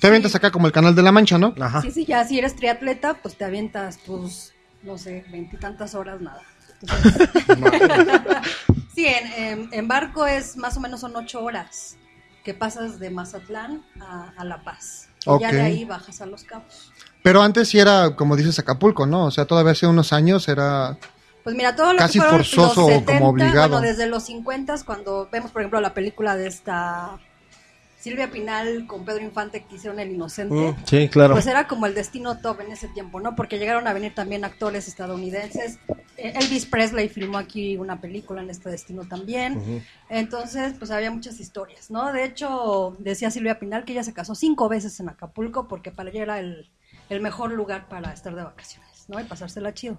Te 0.00 0.08
avientas 0.08 0.34
acá 0.34 0.50
como 0.50 0.66
el 0.66 0.72
canal 0.72 0.96
de 0.96 1.02
la 1.02 1.12
Mancha, 1.12 1.38
¿no? 1.38 1.54
Ajá. 1.60 1.80
Sí, 1.82 1.92
sí, 1.92 2.04
ya 2.06 2.24
si 2.24 2.38
eres 2.38 2.56
triatleta, 2.56 3.14
pues 3.22 3.36
te 3.36 3.44
avientas 3.44 3.98
tus, 3.98 4.52
no 4.82 4.98
sé, 4.98 5.24
veintitantas 5.30 5.94
horas 5.94 6.20
nada. 6.20 6.42
Sí, 8.94 9.06
en, 9.08 9.88
barco 9.88 10.26
es 10.26 10.56
más 10.56 10.76
o 10.76 10.80
menos 10.80 11.00
son 11.00 11.16
ocho 11.16 11.42
horas 11.42 11.96
que 12.44 12.54
pasas 12.54 13.00
de 13.00 13.10
Mazatlán 13.10 13.82
a, 14.00 14.32
a 14.36 14.44
La 14.44 14.62
Paz. 14.62 15.08
Y 15.26 15.40
ya 15.40 15.50
de 15.50 15.62
ahí 15.62 15.84
bajas 15.84 16.20
a 16.20 16.26
Los 16.26 16.44
Cabos. 16.44 16.92
Pero 17.22 17.42
antes 17.42 17.68
sí 17.68 17.78
era, 17.78 18.14
como 18.14 18.36
dices, 18.36 18.58
Acapulco, 18.58 19.06
¿no? 19.06 19.26
O 19.26 19.30
sea, 19.30 19.46
todavía 19.46 19.72
hace 19.72 19.86
unos 19.86 20.12
años 20.12 20.46
era... 20.48 20.98
Pues 21.42 21.56
mira, 21.56 21.74
todo 21.74 21.92
lo 21.92 21.98
Casi 21.98 22.18
que 22.18 22.20
fueron 22.20 22.38
forzoso 22.38 22.66
los 22.66 22.78
o 22.78 22.86
70, 22.86 23.12
como 23.12 23.28
obligado. 23.30 23.68
bueno, 23.70 23.86
desde 23.86 24.06
los 24.06 24.24
50 24.24 24.74
cuando 24.84 25.28
vemos, 25.30 25.50
por 25.50 25.62
ejemplo, 25.62 25.80
la 25.80 25.92
película 25.92 26.36
de 26.36 26.46
esta 26.46 27.18
Silvia 28.04 28.30
Pinal 28.30 28.86
con 28.86 29.06
Pedro 29.06 29.24
Infante 29.24 29.64
que 29.64 29.76
hicieron 29.76 29.98
El 29.98 30.12
Inocente. 30.12 30.54
Mm, 30.54 30.76
sí, 30.84 31.08
claro. 31.08 31.32
Pues 31.32 31.46
era 31.46 31.66
como 31.66 31.86
el 31.86 31.94
destino 31.94 32.38
top 32.38 32.60
en 32.60 32.70
ese 32.70 32.86
tiempo, 32.88 33.18
¿no? 33.18 33.34
Porque 33.34 33.58
llegaron 33.58 33.86
a 33.86 33.94
venir 33.94 34.14
también 34.14 34.44
actores 34.44 34.88
estadounidenses. 34.88 35.78
Eh, 36.18 36.34
Elvis 36.36 36.66
Presley 36.66 37.08
filmó 37.08 37.38
aquí 37.38 37.78
una 37.78 38.02
película 38.02 38.42
en 38.42 38.50
este 38.50 38.68
destino 38.68 39.08
también. 39.08 39.82
Entonces, 40.10 40.74
pues 40.78 40.90
había 40.90 41.10
muchas 41.10 41.40
historias, 41.40 41.90
¿no? 41.90 42.12
De 42.12 42.24
hecho, 42.24 42.94
decía 42.98 43.30
Silvia 43.30 43.58
Pinal 43.58 43.86
que 43.86 43.92
ella 43.92 44.04
se 44.04 44.12
casó 44.12 44.34
cinco 44.34 44.68
veces 44.68 45.00
en 45.00 45.08
Acapulco 45.08 45.66
porque 45.66 45.90
para 45.90 46.10
ella 46.10 46.22
era 46.24 46.40
el, 46.40 46.70
el 47.08 47.22
mejor 47.22 47.52
lugar 47.52 47.88
para 47.88 48.12
estar 48.12 48.34
de 48.34 48.44
vacaciones, 48.44 49.06
¿no? 49.08 49.18
Y 49.18 49.24
pasársela 49.24 49.72
chido. 49.72 49.96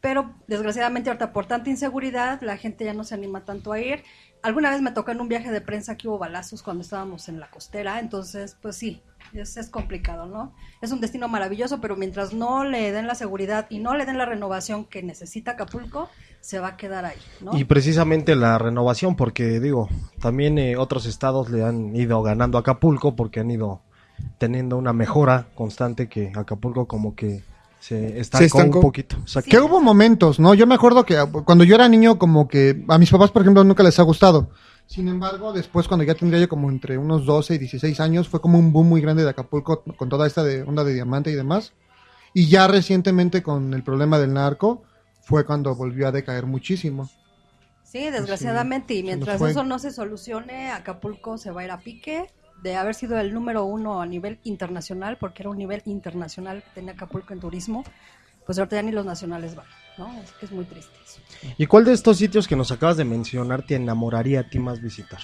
Pero 0.00 0.34
desgraciadamente 0.48 1.08
ahorita 1.08 1.32
por 1.32 1.46
tanta 1.46 1.70
inseguridad 1.70 2.42
la 2.42 2.56
gente 2.56 2.84
ya 2.84 2.92
no 2.92 3.04
se 3.04 3.14
anima 3.14 3.44
tanto 3.44 3.72
a 3.72 3.78
ir. 3.78 4.02
Alguna 4.42 4.70
vez 4.70 4.82
me 4.82 4.90
tocó 4.90 5.12
en 5.12 5.20
un 5.20 5.28
viaje 5.28 5.52
de 5.52 5.60
prensa 5.60 5.96
que 5.96 6.08
hubo 6.08 6.18
balazos 6.18 6.62
cuando 6.62 6.82
estábamos 6.82 7.28
en 7.28 7.38
la 7.38 7.48
costera, 7.48 8.00
entonces 8.00 8.56
pues 8.60 8.76
sí, 8.76 9.00
es, 9.32 9.56
es 9.56 9.70
complicado, 9.70 10.26
¿no? 10.26 10.52
Es 10.80 10.90
un 10.90 11.00
destino 11.00 11.28
maravilloso, 11.28 11.80
pero 11.80 11.96
mientras 11.96 12.32
no 12.32 12.64
le 12.64 12.90
den 12.90 13.06
la 13.06 13.14
seguridad 13.14 13.66
y 13.70 13.78
no 13.78 13.94
le 13.94 14.04
den 14.04 14.18
la 14.18 14.26
renovación 14.26 14.84
que 14.84 15.02
necesita 15.02 15.52
Acapulco, 15.52 16.08
se 16.40 16.58
va 16.58 16.68
a 16.68 16.76
quedar 16.76 17.04
ahí, 17.04 17.18
¿no? 17.40 17.56
Y 17.56 17.64
precisamente 17.64 18.34
la 18.34 18.58
renovación, 18.58 19.14
porque 19.14 19.60
digo, 19.60 19.88
también 20.20 20.58
eh, 20.58 20.76
otros 20.76 21.06
estados 21.06 21.48
le 21.50 21.64
han 21.64 21.94
ido 21.94 22.20
ganando 22.22 22.58
a 22.58 22.62
Acapulco 22.62 23.14
porque 23.14 23.38
han 23.38 23.50
ido 23.50 23.82
teniendo 24.38 24.76
una 24.76 24.92
mejora 24.92 25.46
constante 25.54 26.08
que 26.08 26.32
Acapulco 26.34 26.86
como 26.86 27.14
que 27.14 27.44
se 27.82 28.20
estancó, 28.20 28.44
estancó. 28.44 28.78
un 28.78 28.82
poquito. 28.82 29.16
Que 29.44 29.58
hubo 29.58 29.80
momentos, 29.80 30.38
¿no? 30.38 30.54
Yo 30.54 30.68
me 30.68 30.76
acuerdo 30.76 31.04
que 31.04 31.16
cuando 31.44 31.64
yo 31.64 31.74
era 31.74 31.88
niño, 31.88 32.16
como 32.16 32.46
que 32.46 32.84
a 32.86 32.96
mis 32.96 33.10
papás, 33.10 33.32
por 33.32 33.42
ejemplo, 33.42 33.64
nunca 33.64 33.82
les 33.82 33.98
ha 33.98 34.04
gustado. 34.04 34.50
Sin 34.86 35.08
embargo, 35.08 35.52
después, 35.52 35.88
cuando 35.88 36.04
ya 36.04 36.14
tendría 36.14 36.40
yo 36.40 36.48
como 36.48 36.70
entre 36.70 36.96
unos 36.96 37.26
12 37.26 37.56
y 37.56 37.58
16 37.58 37.98
años, 37.98 38.28
fue 38.28 38.40
como 38.40 38.56
un 38.56 38.72
boom 38.72 38.88
muy 38.88 39.00
grande 39.00 39.24
de 39.24 39.30
Acapulco 39.30 39.82
con 39.82 40.08
toda 40.08 40.28
esta 40.28 40.44
de 40.44 40.62
onda 40.62 40.84
de 40.84 40.94
diamante 40.94 41.32
y 41.32 41.34
demás. 41.34 41.72
Y 42.32 42.48
ya 42.48 42.68
recientemente, 42.68 43.42
con 43.42 43.74
el 43.74 43.82
problema 43.82 44.20
del 44.20 44.32
narco, 44.32 44.84
fue 45.20 45.44
cuando 45.44 45.74
volvió 45.74 46.06
a 46.06 46.12
decaer 46.12 46.46
muchísimo. 46.46 47.10
Sí, 47.82 48.10
desgraciadamente, 48.10 48.94
y 48.94 48.98
se 48.98 49.02
mientras 49.02 49.42
eso 49.42 49.64
no 49.64 49.80
se 49.80 49.90
solucione, 49.90 50.70
Acapulco 50.70 51.36
se 51.36 51.50
va 51.50 51.62
a 51.62 51.64
ir 51.64 51.70
a 51.72 51.80
pique 51.80 52.30
de 52.62 52.76
haber 52.76 52.94
sido 52.94 53.18
el 53.18 53.34
número 53.34 53.64
uno 53.64 54.00
a 54.00 54.06
nivel 54.06 54.38
internacional, 54.44 55.16
porque 55.18 55.42
era 55.42 55.50
un 55.50 55.58
nivel 55.58 55.82
internacional 55.84 56.62
que 56.62 56.70
tenía 56.74 56.92
Acapulco 56.92 57.32
en 57.32 57.40
turismo, 57.40 57.84
pues 58.46 58.58
ahorita 58.58 58.76
ya 58.76 58.82
ni 58.82 58.92
los 58.92 59.04
nacionales 59.04 59.54
van, 59.54 59.66
¿no? 59.98 60.06
Así 60.20 60.32
que 60.38 60.46
es 60.46 60.52
muy 60.52 60.64
triste 60.64 60.92
eso. 61.04 61.20
¿Y 61.58 61.66
cuál 61.66 61.84
de 61.84 61.92
estos 61.92 62.18
sitios 62.18 62.46
que 62.46 62.56
nos 62.56 62.70
acabas 62.70 62.96
de 62.96 63.04
mencionar 63.04 63.62
te 63.62 63.74
enamoraría 63.74 64.40
a 64.40 64.48
ti 64.48 64.58
más 64.58 64.80
visitar? 64.80 65.20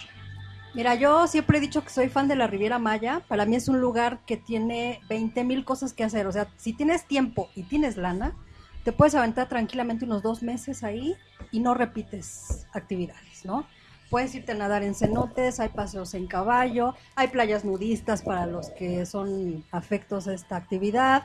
Mira, 0.74 0.94
yo 0.94 1.27
siempre 1.27 1.59
he 1.59 1.61
dicho 1.61 1.83
que 1.83 1.90
soy 1.90 2.09
fan 2.09 2.29
de 2.29 2.37
la 2.37 2.46
Riviera 2.46 2.79
Maya. 2.79 3.22
Para 3.27 3.46
mí 3.46 3.57
es 3.57 3.68
un 3.68 3.81
lugar 3.81 4.20
que 4.27 4.37
tiene 4.37 5.01
20 5.09 5.42
mil 5.44 5.64
cosas 5.64 5.92
que 5.92 6.05
hacer. 6.05 6.27
O 6.27 6.33
sea, 6.33 6.48
si 6.57 6.72
tienes 6.72 7.07
tiempo 7.07 7.48
y 7.57 7.62
tienes 7.62 7.96
lana, 7.96 8.35
te 8.85 8.92
puedes 8.92 9.14
aventar 9.14 9.48
tranquilamente 9.48 10.05
unos 10.05 10.22
dos 10.22 10.42
meses 10.42 10.85
ahí 10.85 11.16
y 11.51 11.61
no 11.61 11.74
repites 11.74 12.66
actividades, 12.72 13.44
¿no? 13.44 13.66
Puedes 14.11 14.35
irte 14.35 14.53
a 14.53 14.55
nadar 14.55 14.83
en 14.83 14.94
cenotes, 14.94 15.61
hay 15.61 15.68
paseos 15.68 16.14
en 16.14 16.27
caballo, 16.27 16.94
hay 17.14 17.29
playas 17.29 17.64
nudistas 17.64 18.23
para 18.23 18.47
los 18.47 18.71
que 18.71 19.05
son 19.07 19.64
afectos 19.71 20.29
a 20.29 20.35
esta 20.35 20.57
actividad. 20.57 21.25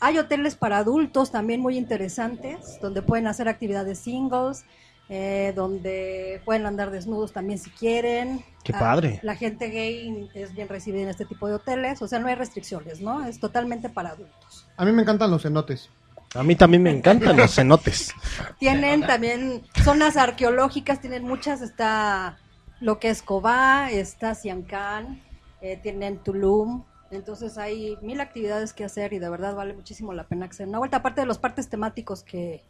Hay 0.00 0.18
hoteles 0.18 0.56
para 0.56 0.78
adultos 0.78 1.30
también 1.30 1.60
muy 1.60 1.76
interesantes, 1.78 2.78
donde 2.80 3.02
pueden 3.02 3.26
hacer 3.26 3.48
actividades 3.48 3.98
singles, 3.98 4.64
eh, 5.08 5.52
donde 5.54 6.40
pueden 6.44 6.64
andar 6.64 6.90
desnudos 6.90 7.32
también 7.32 7.58
si 7.58 7.70
quieren. 7.70 8.42
Qué 8.64 8.72
Ah, 8.74 8.78
padre. 8.78 9.20
La 9.22 9.36
gente 9.36 9.68
gay 9.68 10.30
es 10.34 10.54
bien 10.54 10.68
recibida 10.68 11.02
en 11.02 11.08
este 11.10 11.26
tipo 11.26 11.46
de 11.48 11.54
hoteles, 11.54 12.00
o 12.00 12.08
sea, 12.08 12.18
no 12.18 12.28
hay 12.28 12.34
restricciones, 12.34 13.00
¿no? 13.00 13.24
Es 13.26 13.38
totalmente 13.38 13.90
para 13.90 14.10
adultos. 14.10 14.66
A 14.76 14.84
mí 14.84 14.92
me 14.92 15.02
encantan 15.02 15.30
los 15.30 15.42
cenotes. 15.42 15.90
A 16.34 16.42
mí 16.42 16.56
también 16.56 16.82
me 16.82 16.90
encantan 16.90 17.36
los 17.36 17.54
cenotes. 17.54 18.14
Tienen 18.58 19.06
también 19.06 19.62
zonas 19.84 20.16
arqueológicas, 20.16 21.00
tienen 21.00 21.24
muchas, 21.24 21.60
está 21.60 22.38
lo 22.80 22.98
que 22.98 23.10
es 23.10 23.22
Cobá, 23.22 23.90
está 23.90 24.34
Siancán, 24.34 25.22
eh, 25.60 25.78
tienen 25.82 26.18
Tulum, 26.18 26.84
entonces 27.10 27.58
hay 27.58 27.96
mil 28.02 28.20
actividades 28.20 28.72
que 28.72 28.84
hacer 28.84 29.12
y 29.12 29.18
de 29.18 29.28
verdad 29.28 29.54
vale 29.54 29.74
muchísimo 29.74 30.12
la 30.14 30.26
pena 30.26 30.48
que 30.48 30.54
se 30.54 30.62
den 30.62 30.70
una 30.70 30.78
vuelta, 30.78 30.96
aparte 30.96 31.20
de 31.20 31.26
los 31.26 31.38
partes 31.38 31.68
temáticos 31.68 32.24
que, 32.24 32.64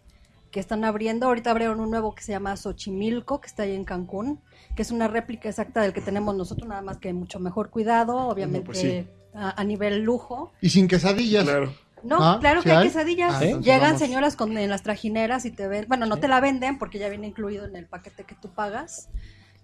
que 0.50 0.60
están 0.60 0.84
abriendo, 0.84 1.26
ahorita 1.26 1.50
abrieron 1.50 1.80
un 1.80 1.90
nuevo 1.90 2.14
que 2.14 2.22
se 2.22 2.32
llama 2.32 2.56
Xochimilco, 2.56 3.40
que 3.40 3.46
está 3.46 3.62
ahí 3.62 3.74
en 3.74 3.84
Cancún, 3.84 4.40
que 4.74 4.82
es 4.82 4.90
una 4.90 5.06
réplica 5.08 5.48
exacta 5.48 5.80
del 5.80 5.92
que 5.92 6.00
tenemos 6.00 6.34
nosotros, 6.34 6.68
nada 6.68 6.82
más 6.82 6.98
que 6.98 7.12
mucho 7.12 7.38
mejor 7.38 7.70
cuidado, 7.70 8.16
obviamente 8.28 8.66
pues 8.66 8.80
sí. 8.80 9.06
a, 9.32 9.58
a 9.58 9.64
nivel 9.64 10.02
lujo. 10.02 10.52
Y 10.60 10.70
sin 10.70 10.88
quesadillas. 10.88 11.44
Claro. 11.44 11.72
No, 12.04 12.16
Ah, 12.22 12.38
claro 12.40 12.60
¿sí 12.62 12.66
que 12.68 12.72
hay 12.72 12.78
hay? 12.78 12.88
quesadillas. 12.88 13.34
Ah, 13.34 13.40
Llegan 13.60 13.80
vamos. 13.80 13.98
señoras 14.00 14.36
con, 14.36 14.56
en 14.58 14.70
las 14.70 14.82
trajineras 14.82 15.44
y 15.44 15.50
te 15.50 15.68
ven, 15.68 15.84
bueno, 15.88 16.06
no 16.06 16.16
te 16.18 16.28
la 16.28 16.40
venden 16.40 16.78
porque 16.78 16.98
ya 16.98 17.08
viene 17.08 17.28
incluido 17.28 17.64
en 17.66 17.76
el 17.76 17.86
paquete 17.86 18.24
que 18.24 18.34
tú 18.34 18.48
pagas, 18.50 19.08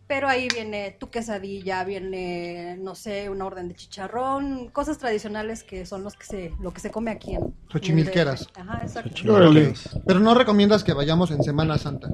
pero 0.07 0.27
ahí 0.29 0.48
viene 0.53 0.96
tu 0.98 1.11
quesadilla, 1.11 1.85
viene, 1.85 2.77
no 2.81 2.94
sé, 2.94 3.29
una 3.29 3.44
orden 3.44 3.68
de 3.68 3.74
chicharrón, 3.74 4.68
cosas 4.68 4.96
tradicionales 4.98 5.62
que 5.64 5.85
son 5.85 6.03
los 6.03 6.14
que 6.16 6.24
se, 6.24 6.53
lo 6.61 6.72
que 6.72 6.81
se 6.81 6.90
come 6.90 7.11
aquí 7.11 7.35
en 7.35 7.55
Xochimilqueras. 7.70 8.48
en 8.57 8.62
el. 8.62 8.68
Ajá, 8.70 8.81
exacto. 8.83 9.11
Pero 10.07 10.20
no 10.20 10.35
recomiendas 10.35 10.83
que 10.85 10.92
vayamos 10.94 11.31
en 11.31 11.42
Semana 11.42 11.77
Santa. 11.77 12.09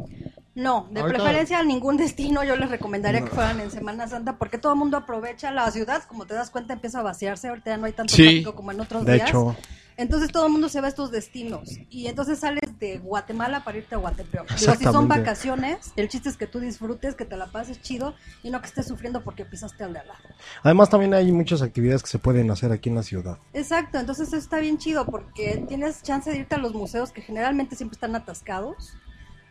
No, 0.57 0.89
de 0.93 1.01
Ahorita- 1.01 1.19
preferencia 1.19 1.59
a 1.59 1.65
ningún 1.65 1.97
destino 1.97 2.45
yo 2.45 2.55
les 2.55 2.71
recomendaría 2.71 3.23
que 3.23 3.31
fueran 3.31 3.59
en 3.61 3.71
Semana 3.73 4.07
Santa 4.07 4.39
porque 4.39 4.57
todo 4.57 4.73
el 4.73 4.79
mundo 4.79 4.97
aprovecha 4.97 5.51
la 5.51 5.69
ciudad, 5.73 6.05
como 6.05 6.27
te 6.27 6.35
das 6.35 6.51
cuenta 6.51 6.75
empieza 6.75 7.01
a 7.01 7.03
vaciarse, 7.03 7.49
ahorita 7.49 7.71
ya 7.71 7.77
no 7.77 7.87
hay 7.87 7.93
tanto 7.93 8.15
Sí. 8.15 8.23
tráfico 8.23 8.55
como 8.55 8.71
en 8.71 8.81
otros 8.81 9.05
De 9.05 9.15
días. 9.15 9.29
hecho, 9.29 9.57
Entonces 9.97 10.33
todo 10.33 10.47
el 10.47 10.53
mundo 10.53 10.69
se 10.69 10.81
va 10.81 10.87
a 10.87 10.89
estos 10.89 11.11
destinos 11.11 11.71
y 11.89 12.09
entonces 12.09 12.41
sales 12.41 12.79
de 12.81 12.99
Guatemala 12.99 13.63
para 13.63 13.79
irte 13.79 13.95
a 13.95 13.99
Guatepeor. 13.99 14.47
Digo, 14.59 14.75
si 14.75 14.85
son 14.85 15.07
vacaciones, 15.07 15.93
el 15.97 16.09
chiste 16.09 16.29
es 16.29 16.37
que 16.37 16.47
tú 16.47 16.59
disfrutes, 16.59 17.15
que 17.15 17.25
te 17.25 17.37
la 17.37 17.47
pases 17.47 17.81
chido 17.81 18.15
y 18.43 18.51
no 18.51 18.61
que 18.61 18.67
estés 18.67 18.87
sufriendo 18.87 19.23
porque 19.23 19.45
pisaste 19.45 19.85
al 19.85 19.93
de 19.93 20.01
al 20.01 20.09
lado. 20.09 20.21
además 20.63 20.91
también 20.91 21.15
hay 21.15 21.31
muchas 21.31 21.63
actividades 21.63 22.03
que 22.03 22.09
se 22.09 22.19
pueden 22.19 22.51
hacer 22.51 22.73
aquí 22.73 22.89
en 22.89 22.97
la 22.97 23.03
ciudad. 23.03 23.39
Exacto, 23.53 23.99
entonces 23.99 24.29
eso 24.29 24.37
está 24.37 24.59
bien 24.59 24.79
chido 24.79 25.07
porque 25.07 25.65
tienes 25.69 26.03
chance 26.03 26.31
de 26.31 26.39
irte 26.39 26.57
a 26.57 26.59
los 26.59 26.75
museos 26.75 27.13
que 27.13 27.23
generalmente 27.23 27.77
siempre 27.77 27.95
están 27.95 28.17
atascados. 28.17 28.95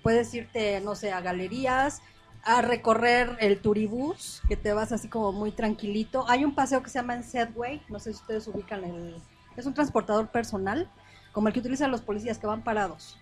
Puedes 0.02 0.34
irte, 0.34 0.82
no 0.82 0.96
sé, 0.96 1.14
a 1.14 1.22
galerías, 1.22 2.02
a 2.44 2.62
recorrer 2.62 3.38
el 3.40 3.60
turibús, 3.62 4.42
que 4.50 4.58
te 4.58 4.74
vas 4.74 4.92
así 4.92 5.08
como 5.08 5.32
muy 5.32 5.52
tranquilito. 5.52 6.26
Hay 6.28 6.44
un 6.44 6.54
paseo 6.54 6.84
que 6.84 6.90
se 6.90 7.00
llama 7.00 7.16
en 7.16 7.24
Segway, 7.24 7.82
no 7.90 8.00
sé 8.00 8.12
si 8.14 8.20
ustedes 8.20 8.48
ubican 8.48 8.84
el... 8.84 9.16
Es 9.58 9.66
un 9.66 9.74
transportador 9.74 10.30
personal, 10.30 10.90
como 11.32 11.48
el 11.48 11.54
que 11.54 11.60
utilizan 11.60 11.92
los 11.92 12.02
policías 12.02 12.38
que 12.38 12.48
van 12.48 12.64
parados. 12.64 13.18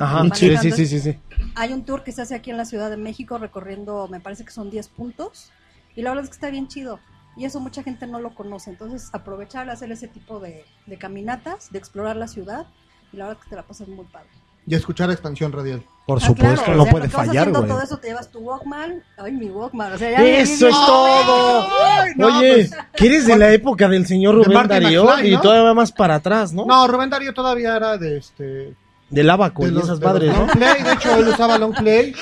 Ajá, 0.00 0.24
sí, 0.34 0.56
sí, 0.56 0.86
sí, 0.86 1.00
sí. 1.00 1.18
Hay 1.54 1.72
un 1.72 1.84
tour 1.84 2.02
que 2.02 2.12
se 2.12 2.22
hace 2.22 2.34
aquí 2.34 2.50
en 2.50 2.56
la 2.56 2.64
Ciudad 2.64 2.88
de 2.88 2.96
México 2.96 3.38
recorriendo, 3.38 4.08
me 4.08 4.20
parece 4.20 4.44
que 4.44 4.52
son 4.52 4.70
10 4.70 4.88
puntos. 4.88 5.50
Y 5.94 6.02
la 6.02 6.10
verdad 6.10 6.24
es 6.24 6.30
que 6.30 6.34
está 6.34 6.50
bien 6.50 6.68
chido. 6.68 7.00
Y 7.36 7.44
eso 7.44 7.60
mucha 7.60 7.82
gente 7.82 8.06
no 8.06 8.20
lo 8.20 8.34
conoce. 8.34 8.70
Entonces 8.70 9.10
aprovechar, 9.12 9.68
hacer 9.68 9.92
ese 9.92 10.08
tipo 10.08 10.40
de, 10.40 10.64
de 10.86 10.98
caminatas, 10.98 11.70
de 11.70 11.78
explorar 11.78 12.16
la 12.16 12.28
ciudad. 12.28 12.66
Y 13.12 13.16
la 13.18 13.26
verdad 13.26 13.40
es 13.40 13.44
que 13.44 13.50
te 13.50 13.56
la 13.56 13.66
pasas 13.66 13.88
muy 13.88 14.06
padre. 14.06 14.30
Y 14.68 14.74
escuchar 14.74 15.10
expansión 15.10 15.52
radial. 15.52 15.82
Por 16.06 16.18
Ah, 16.22 16.26
supuesto, 16.26 16.64
claro, 16.64 16.76
no 16.76 16.82
o 16.82 16.84
sea, 16.86 16.92
puede 16.92 17.08
fallar, 17.08 17.50
güey. 17.50 17.66
todo 17.68 17.82
eso 17.82 17.96
te 17.98 18.08
llevas 18.08 18.30
tu 18.30 18.38
Walkman. 18.40 19.02
Ay, 19.16 19.32
mi 19.32 19.46
Walkman. 19.48 19.92
O 19.92 19.98
sea, 19.98 20.10
ya 20.10 20.24
Eso 20.40 20.68
es 20.68 20.74
ya- 20.74 20.86
todo. 20.86 21.68
no, 22.16 22.26
Oye, 22.38 22.54
pues, 22.68 22.70
que 22.94 23.06
eres 23.06 23.26
de 23.26 23.36
la 23.36 23.52
época 23.52 23.88
del 23.88 24.06
señor 24.06 24.34
Rubén 24.36 24.66
Darío 24.68 25.04
McFly, 25.04 25.28
y 25.28 25.34
¿no? 25.34 25.40
todavía 25.40 25.74
más 25.74 25.92
para 25.92 26.16
atrás, 26.16 26.52
¿no? 26.52 26.64
No, 26.66 26.86
Rubén 26.88 27.10
Darío 27.10 27.32
todavía 27.32 27.76
era 27.76 27.96
de 27.98 28.18
este. 28.18 28.74
Del 29.10 29.30
abaco 29.30 29.64
de 29.64 29.72
y 29.72 29.78
esas 29.78 30.00
madres, 30.00 30.32
¿no? 30.32 30.40
long 30.40 30.50
play. 30.50 30.82
De 30.82 30.92
hecho, 30.92 31.16
él 31.16 31.28
usaba 31.28 31.58
long 31.58 31.74
play. 31.74 32.14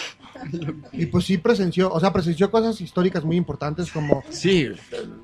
Y 0.93 1.07
pues 1.07 1.25
sí 1.25 1.39
presenció, 1.39 1.91
o 1.91 1.99
sea, 1.99 2.13
presenció 2.13 2.51
cosas 2.51 2.79
históricas 2.81 3.25
muy 3.25 3.37
importantes 3.37 3.91
como 3.91 4.23
Sí. 4.29 4.69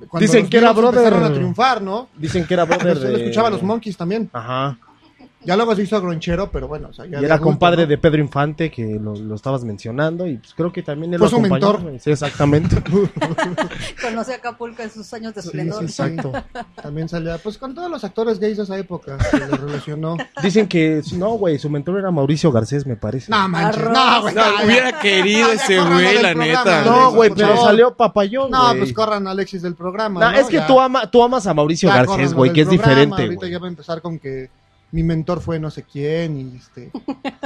cuando 0.09 0.19
Dicen 0.19 0.49
que 0.49 0.57
era 0.57 0.71
brother. 0.73 1.13
a 1.13 1.31
triunfar, 1.31 1.81
¿no? 1.83 2.09
Dicen 2.17 2.47
que 2.47 2.55
era 2.55 2.65
brother 2.65 2.97
él 2.97 3.03
de... 3.03 3.15
escuchaba 3.21 3.49
a 3.49 3.51
los 3.51 3.61
Monkeys 3.61 3.95
también. 3.97 4.29
Ajá. 4.33 4.79
Ya 5.43 5.55
luego 5.55 5.75
se 5.75 5.83
hizo 5.83 5.99
gronchero, 5.99 6.51
pero 6.51 6.67
bueno, 6.67 6.89
o 6.89 6.93
sea, 6.93 7.05
ya 7.05 7.19
Y 7.19 7.25
era 7.25 7.39
compadre 7.39 7.83
¿no? 7.83 7.87
de 7.89 7.97
Pedro 7.97 8.21
Infante, 8.21 8.69
que 8.69 8.99
lo, 9.01 9.15
lo 9.15 9.35
estabas 9.35 9.63
mencionando, 9.63 10.27
y 10.27 10.37
pues 10.37 10.53
creo 10.53 10.71
que 10.71 10.83
también 10.83 11.13
él 11.13 11.19
Fue 11.19 11.29
lo 11.29 11.37
su 11.37 11.41
mentor. 11.41 11.81
Sí, 11.99 12.11
exactamente. 12.11 12.81
Conocí 14.01 14.31
a 14.31 14.35
Acapulco 14.35 14.83
en 14.83 14.91
sus 14.91 15.11
años 15.13 15.33
de 15.33 15.41
esplendor. 15.41 15.81
sí, 15.81 15.87
sí. 15.87 16.03
Exacto. 16.03 16.31
También 16.81 17.09
salía, 17.09 17.37
pues 17.37 17.57
con 17.57 17.73
todos 17.73 17.89
los 17.89 18.03
actores 18.03 18.39
gays 18.39 18.57
de 18.57 18.63
esa 18.63 18.77
época 18.77 19.17
se 19.23 19.39
le 19.39 19.47
relacionó. 19.47 20.17
Dicen 20.43 20.67
que, 20.67 21.01
no, 21.15 21.31
güey, 21.31 21.57
su 21.59 21.69
mentor 21.69 21.99
era 21.99 22.11
Mauricio 22.11 22.51
Garcés, 22.51 22.85
me 22.85 22.95
parece. 22.95 23.31
No 23.31 23.47
manches, 23.49 23.81
Arroz. 23.81 23.93
no, 23.93 24.21
güey. 24.21 24.35
No, 24.35 24.65
hubiera 24.65 24.99
querido 24.99 25.51
ese 25.51 25.79
güey, 25.79 26.21
la 26.21 26.33
neta. 26.33 26.83
No, 26.83 27.11
güey, 27.11 27.31
pero 27.33 27.49
favor. 27.49 27.65
salió 27.65 27.95
papayón, 27.95 28.51
No, 28.51 28.73
pues 28.77 28.93
corran 28.93 29.27
a 29.27 29.31
Alexis 29.31 29.61
del 29.61 29.75
programa. 29.75 30.19
No, 30.19 30.31
¿no? 30.31 30.37
es 30.37 30.47
que 30.47 30.61
tú, 30.61 30.79
ama, 30.79 31.09
tú 31.09 31.23
amas 31.23 31.47
a 31.47 31.53
Mauricio 31.53 31.89
Ya, 31.89 32.03
Garcés, 32.03 32.33
güey, 32.33 32.53
que 32.53 32.61
es 32.61 32.67
programa, 32.67 32.91
diferente, 32.91 33.23
Ahorita 33.23 33.47
ya 33.47 33.59
va 33.59 33.67
a 33.67 33.69
empezar 33.69 34.01
con 34.01 34.19
que 34.19 34.49
mi 34.91 35.03
mentor 35.03 35.41
fue 35.41 35.59
no 35.59 35.69
sé 35.71 35.83
quién 35.83 36.37
y 36.37 36.57
este 36.57 36.91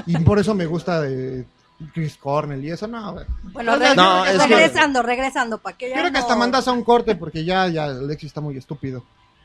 y 0.06 0.18
por 0.20 0.40
eso 0.40 0.54
me 0.56 0.66
gusta 0.66 1.02
de 1.02 1.46
Chris 1.94 2.18
Cornell 2.18 2.64
y 2.64 2.72
eso 2.72 2.88
no, 2.88 3.14
güey. 3.14 3.26
Bueno, 3.52 3.74
No, 3.74 3.78
re- 3.80 3.96
no, 3.96 4.26
es 4.26 4.42
que- 4.44 4.48
regresando, 4.56 5.02
regresando, 5.04 5.58
para 5.58 5.78
que 5.78 5.90
ya 5.90 5.96
Quiero 5.96 6.12
que 6.12 6.18
hasta 6.20 6.36
mandas 6.36 6.68
a 6.68 6.72
un 6.72 6.84
corte 6.84 7.16
porque 7.16 7.44
ya 7.46 7.68
ya 7.68 7.86
Alexis 7.86 8.28
está 8.28 8.42
muy 8.42 8.58
estúpido. 8.58 9.04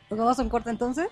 ¿Nos 0.09 0.19
vamos 0.19 0.39
a 0.39 0.43
un 0.43 0.49
corte 0.49 0.71
entonces? 0.71 1.09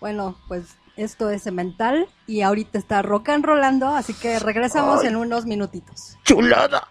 Bueno, 0.00 0.36
pues 0.48 0.64
esto 0.96 1.30
es 1.30 1.42
Cemental 1.42 2.06
y 2.26 2.42
ahorita 2.42 2.78
está 2.78 3.00
rock 3.02 3.30
and 3.30 3.44
rollando, 3.44 3.88
así 3.88 4.12
que 4.14 4.38
regresamos 4.38 5.02
en 5.04 5.16
unos 5.16 5.46
minutitos. 5.46 6.16
¡Chulada! 6.24 6.86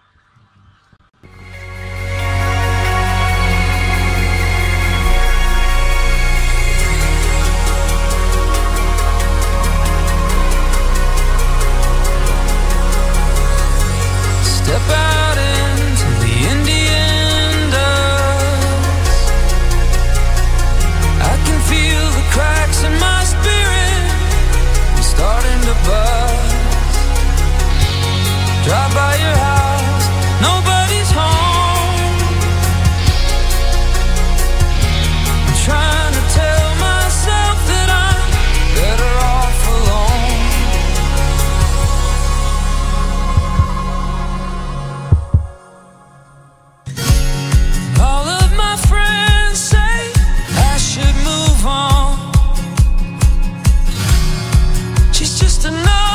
She's 55.20 55.38
just 55.38 55.66
another 55.66 56.09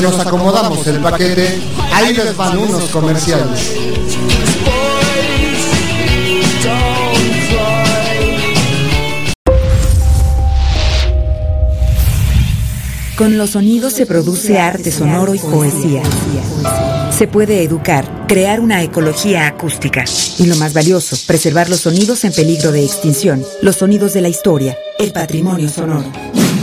nos 0.00 0.18
acomodamos 0.18 0.86
el 0.86 1.00
paquete, 1.00 1.60
ahí 1.92 2.14
les 2.14 2.36
van 2.36 2.58
unos 2.58 2.84
comerciales. 2.90 3.90
Con 13.20 13.36
los 13.36 13.50
sonidos 13.50 13.92
se 13.92 14.06
produce 14.06 14.58
arte 14.58 14.90
sonoro 14.90 15.34
y 15.34 15.38
poesía. 15.38 16.02
Se 17.10 17.28
puede 17.28 17.62
educar, 17.62 18.24
crear 18.26 18.60
una 18.60 18.82
ecología 18.82 19.46
acústica. 19.46 20.06
Y 20.38 20.46
lo 20.46 20.56
más 20.56 20.72
valioso, 20.72 21.18
preservar 21.26 21.68
los 21.68 21.80
sonidos 21.80 22.24
en 22.24 22.32
peligro 22.32 22.72
de 22.72 22.82
extinción, 22.82 23.44
los 23.60 23.76
sonidos 23.76 24.14
de 24.14 24.22
la 24.22 24.30
historia, 24.30 24.78
el 24.98 25.12
patrimonio 25.12 25.68
sonoro. 25.68 26.10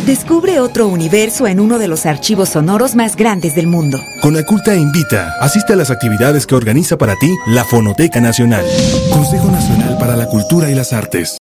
Descubre 0.05 0.59
otro 0.59 0.87
universo 0.87 1.47
en 1.47 1.59
uno 1.59 1.79
de 1.79 1.87
los 1.87 2.05
archivos 2.05 2.49
sonoros 2.49 2.95
más 2.95 3.15
grandes 3.15 3.55
del 3.55 3.67
mundo. 3.67 3.99
Conaculta 4.21 4.75
invita. 4.75 5.35
Asiste 5.39 5.73
a 5.73 5.75
las 5.75 5.91
actividades 5.91 6.45
que 6.45 6.55
organiza 6.55 6.97
para 6.97 7.15
ti 7.15 7.33
la 7.47 7.63
Fonoteca 7.63 8.19
Nacional. 8.19 8.65
Consejo 9.11 9.49
Nacional 9.51 9.97
para 9.97 10.15
la 10.15 10.27
Cultura 10.27 10.69
y 10.69 10.75
las 10.75 10.93
Artes. 10.93 11.37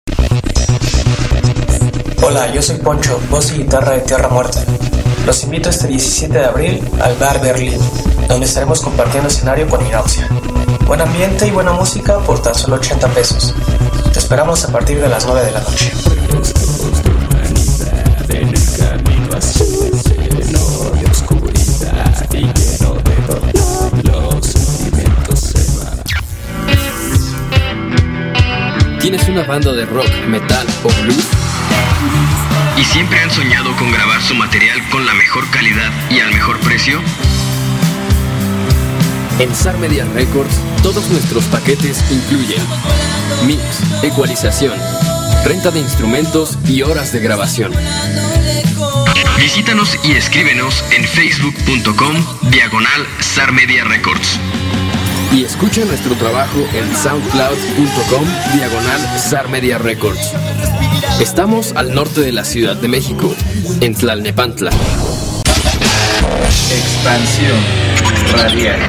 Hola, 2.21 2.51
yo 2.53 2.61
soy 2.61 2.77
Poncho, 2.77 3.19
voz 3.29 3.51
y 3.51 3.59
guitarra 3.59 3.91
de 3.93 4.01
Tierra 4.01 4.29
Muerta. 4.29 4.63
Los 5.25 5.43
invito 5.43 5.69
este 5.69 5.87
17 5.87 6.33
de 6.33 6.45
abril 6.45 6.83
al 7.01 7.15
Bar 7.15 7.41
Berlín, 7.41 7.79
donde 8.27 8.45
estaremos 8.45 8.81
compartiendo 8.81 9.27
escenario 9.27 9.67
con 9.67 9.85
Inausia. 9.85 10.27
Buen 10.87 11.01
ambiente 11.01 11.47
y 11.47 11.51
buena 11.51 11.73
música 11.73 12.19
por 12.19 12.41
tan 12.41 12.53
solo 12.53 12.75
80 12.75 13.07
pesos. 13.09 13.55
Te 14.13 14.19
esperamos 14.19 14.63
a 14.65 14.71
partir 14.71 15.01
de 15.01 15.09
las 15.09 15.25
9 15.25 15.45
de 15.45 15.51
la 15.51 15.61
noche. 15.61 15.91
¿Tienes 29.01 29.27
una 29.27 29.43
banda 29.43 29.73
de 29.73 29.85
rock, 29.85 30.07
metal 30.29 30.65
o 30.83 31.03
blues? 31.03 31.25
¿Y 32.77 32.83
siempre 32.85 33.19
han 33.19 33.29
soñado 33.29 33.75
con 33.75 33.91
grabar 33.91 34.21
su 34.21 34.35
material 34.35 34.79
con 34.89 35.05
la 35.05 35.13
mejor 35.13 35.49
calidad 35.51 35.91
y 36.09 36.19
al 36.21 36.31
mejor 36.31 36.57
precio? 36.61 37.01
En 39.39 39.53
SAR 39.53 39.77
Media 39.79 40.05
Records, 40.13 40.55
todos 40.81 41.09
nuestros 41.09 41.43
paquetes 41.45 42.03
incluyen 42.09 42.63
mix, 43.45 43.61
ecualización, 44.01 44.79
renta 45.43 45.71
de 45.71 45.81
instrumentos 45.81 46.57
y 46.65 46.83
horas 46.83 47.11
de 47.11 47.19
grabación. 47.19 47.73
Visítanos 49.45 49.95
y 50.03 50.13
escríbenos 50.13 50.83
en 50.91 51.03
facebook.com 51.03 52.15
diagonal 52.49 53.05
SAR 53.19 53.51
Media 53.51 53.83
Records. 53.83 54.39
Y 55.31 55.43
escucha 55.43 55.85
nuestro 55.85 56.15
trabajo 56.15 56.67
en 56.73 56.95
soundcloud.com 56.97 58.25
diagonal 58.55 59.19
SAR 59.19 59.47
Media 59.49 59.77
Records. 59.77 60.31
Estamos 61.21 61.73
al 61.73 61.93
norte 61.93 62.21
de 62.21 62.31
la 62.31 62.43
Ciudad 62.43 62.75
de 62.75 62.87
México, 62.87 63.35
en 63.81 63.93
Tlalnepantla. 63.93 64.71
Expansión 66.71 67.59
radial. 68.33 68.79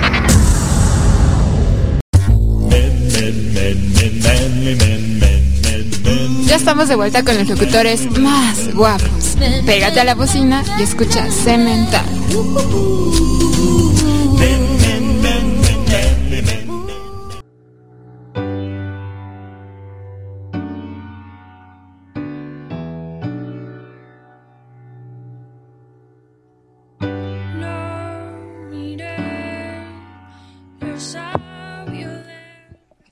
Ya 6.47 6.57
estamos 6.57 6.89
de 6.89 6.95
vuelta 6.95 7.23
con 7.23 7.37
los 7.37 7.47
locutores 7.47 8.11
más 8.19 8.75
guapos. 8.75 9.16
Pégate 9.39 10.01
a 10.01 10.05
la 10.05 10.15
bocina 10.15 10.63
y 10.79 10.83
escucha 10.83 11.31
Cemental. 11.31 12.05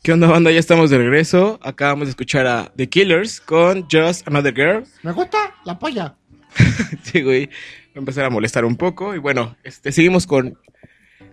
¿Qué 0.05 0.13
onda, 0.13 0.27
banda? 0.27 0.51
Ya 0.51 0.59
estamos 0.61 0.91
de 0.91 0.99
regreso. 0.99 1.59
Acabamos 1.63 2.09
de 2.09 2.11
escuchar 2.11 2.47
a 2.47 2.71
The 2.77 2.91
Killers 2.91 3.41
con 3.41 3.89
Just 3.91 4.29
Another 4.29 4.55
Girl. 4.55 4.85
Me 5.03 5.13
gusta 5.13 5.55
la 5.65 5.79
polla. 5.79 6.15
Sí, 7.05 7.23
güey. 7.23 7.47
Voy 7.47 7.55
a 7.95 7.99
empezar 8.01 8.27
a 8.27 8.29
molestar 8.29 8.67
un 8.67 8.77
poco. 8.77 9.15
Y 9.15 9.19
bueno, 9.19 9.57
este, 9.65 9.93
seguimos 9.93 10.27
con, 10.27 10.59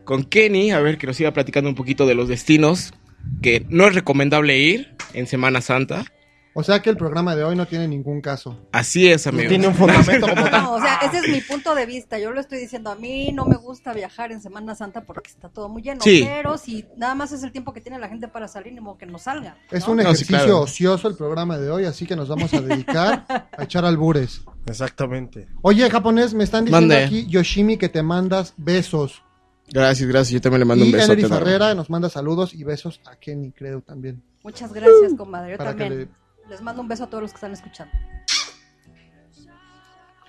con 0.06 0.24
Kenny, 0.24 0.72
a 0.72 0.80
ver 0.80 0.98
que 0.98 1.06
nos 1.06 1.18
siga 1.18 1.34
platicando 1.34 1.70
un 1.70 1.76
poquito 1.76 2.06
de 2.06 2.16
los 2.16 2.30
destinos 2.30 2.94
que 3.42 3.66
no 3.68 3.88
es 3.88 3.94
recomendable 3.94 4.58
ir 4.58 4.96
en 5.14 5.28
Semana 5.28 5.60
Santa. 5.60 6.06
O 6.54 6.64
sea 6.64 6.82
que 6.82 6.90
el 6.90 6.98
programa 6.98 7.36
de 7.36 7.44
hoy 7.46 7.56
no 7.56 7.66
tiene 7.66 7.88
ningún 7.88 8.20
caso. 8.20 8.58
Así 8.74 9.10
es, 9.10 9.26
amigo. 9.26 9.48
tiene 9.48 9.68
un 9.68 9.74
fundamento 9.76 10.28
como 10.28 10.44
tal. 10.44 10.52
No, 10.64 10.74
o 10.74 10.82
sea, 10.82 10.98
ese 10.98 11.20
es 11.20 11.30
mi 11.30 11.40
punto 11.42 11.74
de 11.76 11.86
vista. 11.86 12.20
Yo 12.20 12.32
lo 12.32 12.42
estoy 12.42 12.60
diciendo. 12.60 12.92
A 12.92 12.96
mí 12.96 13.32
no 13.32 13.46
me 13.46 13.56
gusta 13.56 13.94
viajar 13.94 14.32
en 14.34 14.42
Semana 14.42 14.76
Santa 14.76 15.06
porque 15.06 15.30
está 15.30 15.48
todo 15.50 15.70
muy 15.70 15.82
lleno. 15.82 16.02
Sí. 16.02 16.24
Pero 16.26 16.58
si 16.58 16.86
nada 16.98 17.16
más 17.16 17.32
es 17.32 17.44
el 17.44 17.52
tiempo 17.54 17.72
que 17.74 17.80
tiene 17.80 18.00
la 18.00 18.10
gente 18.10 18.28
para 18.28 18.48
salir, 18.50 18.74
ni 18.74 18.82
modo 18.82 18.98
que 18.98 19.06
no 19.06 19.18
salga. 19.18 19.56
Es 19.72 19.86
¿no? 19.86 19.94
un 19.94 19.98
No, 19.98 20.04
sí, 20.04 20.10
ejercicio 20.24 20.38
claro. 20.38 20.60
ocioso 20.62 21.08
el 21.08 21.16
programa 21.16 21.58
de 21.58 21.72
hoy, 21.72 21.86
así 21.86 22.06
que 22.06 22.16
nos 22.18 22.28
vamos 22.28 22.54
a 22.54 22.60
dedicar 22.62 23.26
a 23.58 23.64
echar 23.64 23.86
albures. 23.86 24.42
Exactamente. 24.66 25.48
Oye, 25.62 25.90
japonés, 25.90 26.34
me 26.34 26.44
están 26.44 26.66
diciendo 26.66 26.94
Mande. 26.94 27.06
aquí, 27.06 27.28
Yoshimi, 27.28 27.78
que 27.78 27.88
te 27.90 28.04
mandas 28.04 28.54
besos. 28.58 29.24
Gracias, 29.70 30.08
gracias. 30.10 30.34
Yo 30.34 30.42
también 30.42 30.60
le 30.60 30.66
mando 30.66 30.84
y 30.84 30.88
un 30.90 30.92
beso. 30.92 31.14
Ellery 31.14 31.30
Ferrera 31.30 31.74
nos 31.76 31.90
manda 31.90 32.10
saludos 32.10 32.54
y 32.54 32.64
besos 32.66 33.00
a 33.06 33.16
Kenny, 33.16 33.52
creo 33.52 33.80
también. 33.82 34.22
Muchas 34.44 34.74
gracias, 34.74 35.14
comadre. 35.18 35.52
Yo 35.52 35.58
Para 35.58 35.76
que 35.76 35.84
también. 35.86 36.10
Les 36.52 36.62
mando 36.62 36.82
un 36.82 36.88
beso 36.90 37.06
a 37.06 37.08
todos 37.08 37.22
los 37.24 37.32
que 37.32 37.36
están 37.38 37.54
escuchando. 37.54 37.94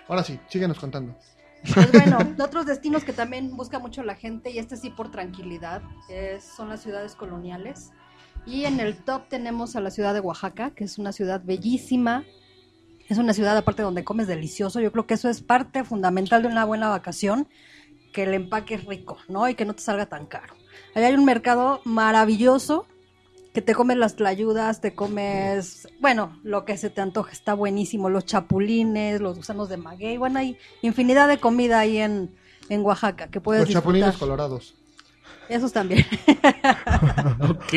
Ahora 0.06 0.22
sí, 0.22 0.38
síguenos 0.48 0.78
contando. 0.78 1.16
Pues 1.74 1.90
bueno, 1.90 2.18
otros 2.44 2.64
destinos 2.64 3.02
que 3.02 3.12
también 3.12 3.56
busca 3.56 3.80
mucho 3.80 4.04
la 4.04 4.14
gente, 4.14 4.50
y 4.50 4.58
este 4.58 4.76
sí 4.76 4.90
por 4.90 5.10
tranquilidad, 5.10 5.82
es- 6.08 6.44
son 6.44 6.68
las 6.68 6.80
ciudades 6.80 7.16
coloniales. 7.16 7.90
Y 8.46 8.66
en 8.66 8.78
el 8.78 8.96
top 8.96 9.28
tenemos 9.28 9.74
a 9.74 9.80
la 9.80 9.90
ciudad 9.90 10.14
de 10.14 10.20
Oaxaca, 10.20 10.70
que 10.70 10.84
es 10.84 10.96
una 10.98 11.10
ciudad 11.10 11.42
bellísima. 11.44 12.24
Es 13.08 13.18
una 13.18 13.34
ciudad 13.34 13.56
aparte 13.56 13.82
donde 13.82 14.04
comes 14.04 14.28
delicioso. 14.28 14.78
Yo 14.80 14.92
creo 14.92 15.06
que 15.08 15.14
eso 15.14 15.28
es 15.28 15.42
parte 15.42 15.82
fundamental 15.82 16.42
de 16.42 16.48
una 16.48 16.64
buena 16.64 16.88
vacación, 16.88 17.48
que 18.12 18.22
el 18.22 18.34
empaque 18.34 18.74
es 18.74 18.84
rico, 18.84 19.18
¿no? 19.28 19.48
Y 19.48 19.56
que 19.56 19.64
no 19.64 19.74
te 19.74 19.82
salga 19.82 20.06
tan 20.06 20.26
caro. 20.26 20.54
Allá 20.94 21.08
hay 21.08 21.14
un 21.14 21.24
mercado 21.24 21.80
maravilloso 21.84 22.86
que 23.53 23.61
te 23.61 23.74
comes 23.74 23.96
las 23.96 24.16
tlayudas, 24.16 24.80
te 24.80 24.94
comes, 24.94 25.86
bueno, 26.00 26.38
lo 26.42 26.64
que 26.64 26.76
se 26.76 26.90
te 26.90 27.00
antoje, 27.00 27.32
está 27.32 27.55
buenísimo, 27.55 28.09
los 28.09 28.24
chapulines, 28.24 29.20
los 29.20 29.36
gusanos 29.36 29.68
de 29.68 29.76
maguey, 29.76 30.16
bueno, 30.16 30.38
hay 30.38 30.57
infinidad 30.80 31.28
de 31.28 31.38
comida 31.38 31.80
ahí 31.80 31.98
en, 31.98 32.34
en 32.68 32.82
Oaxaca 32.82 33.28
que 33.28 33.40
puedes 33.40 33.64
Los 33.64 33.72
chapulines 33.72 34.16
colorados. 34.16 34.74
Esos 35.48 35.72
también. 35.72 36.07
Ok. 37.42 37.74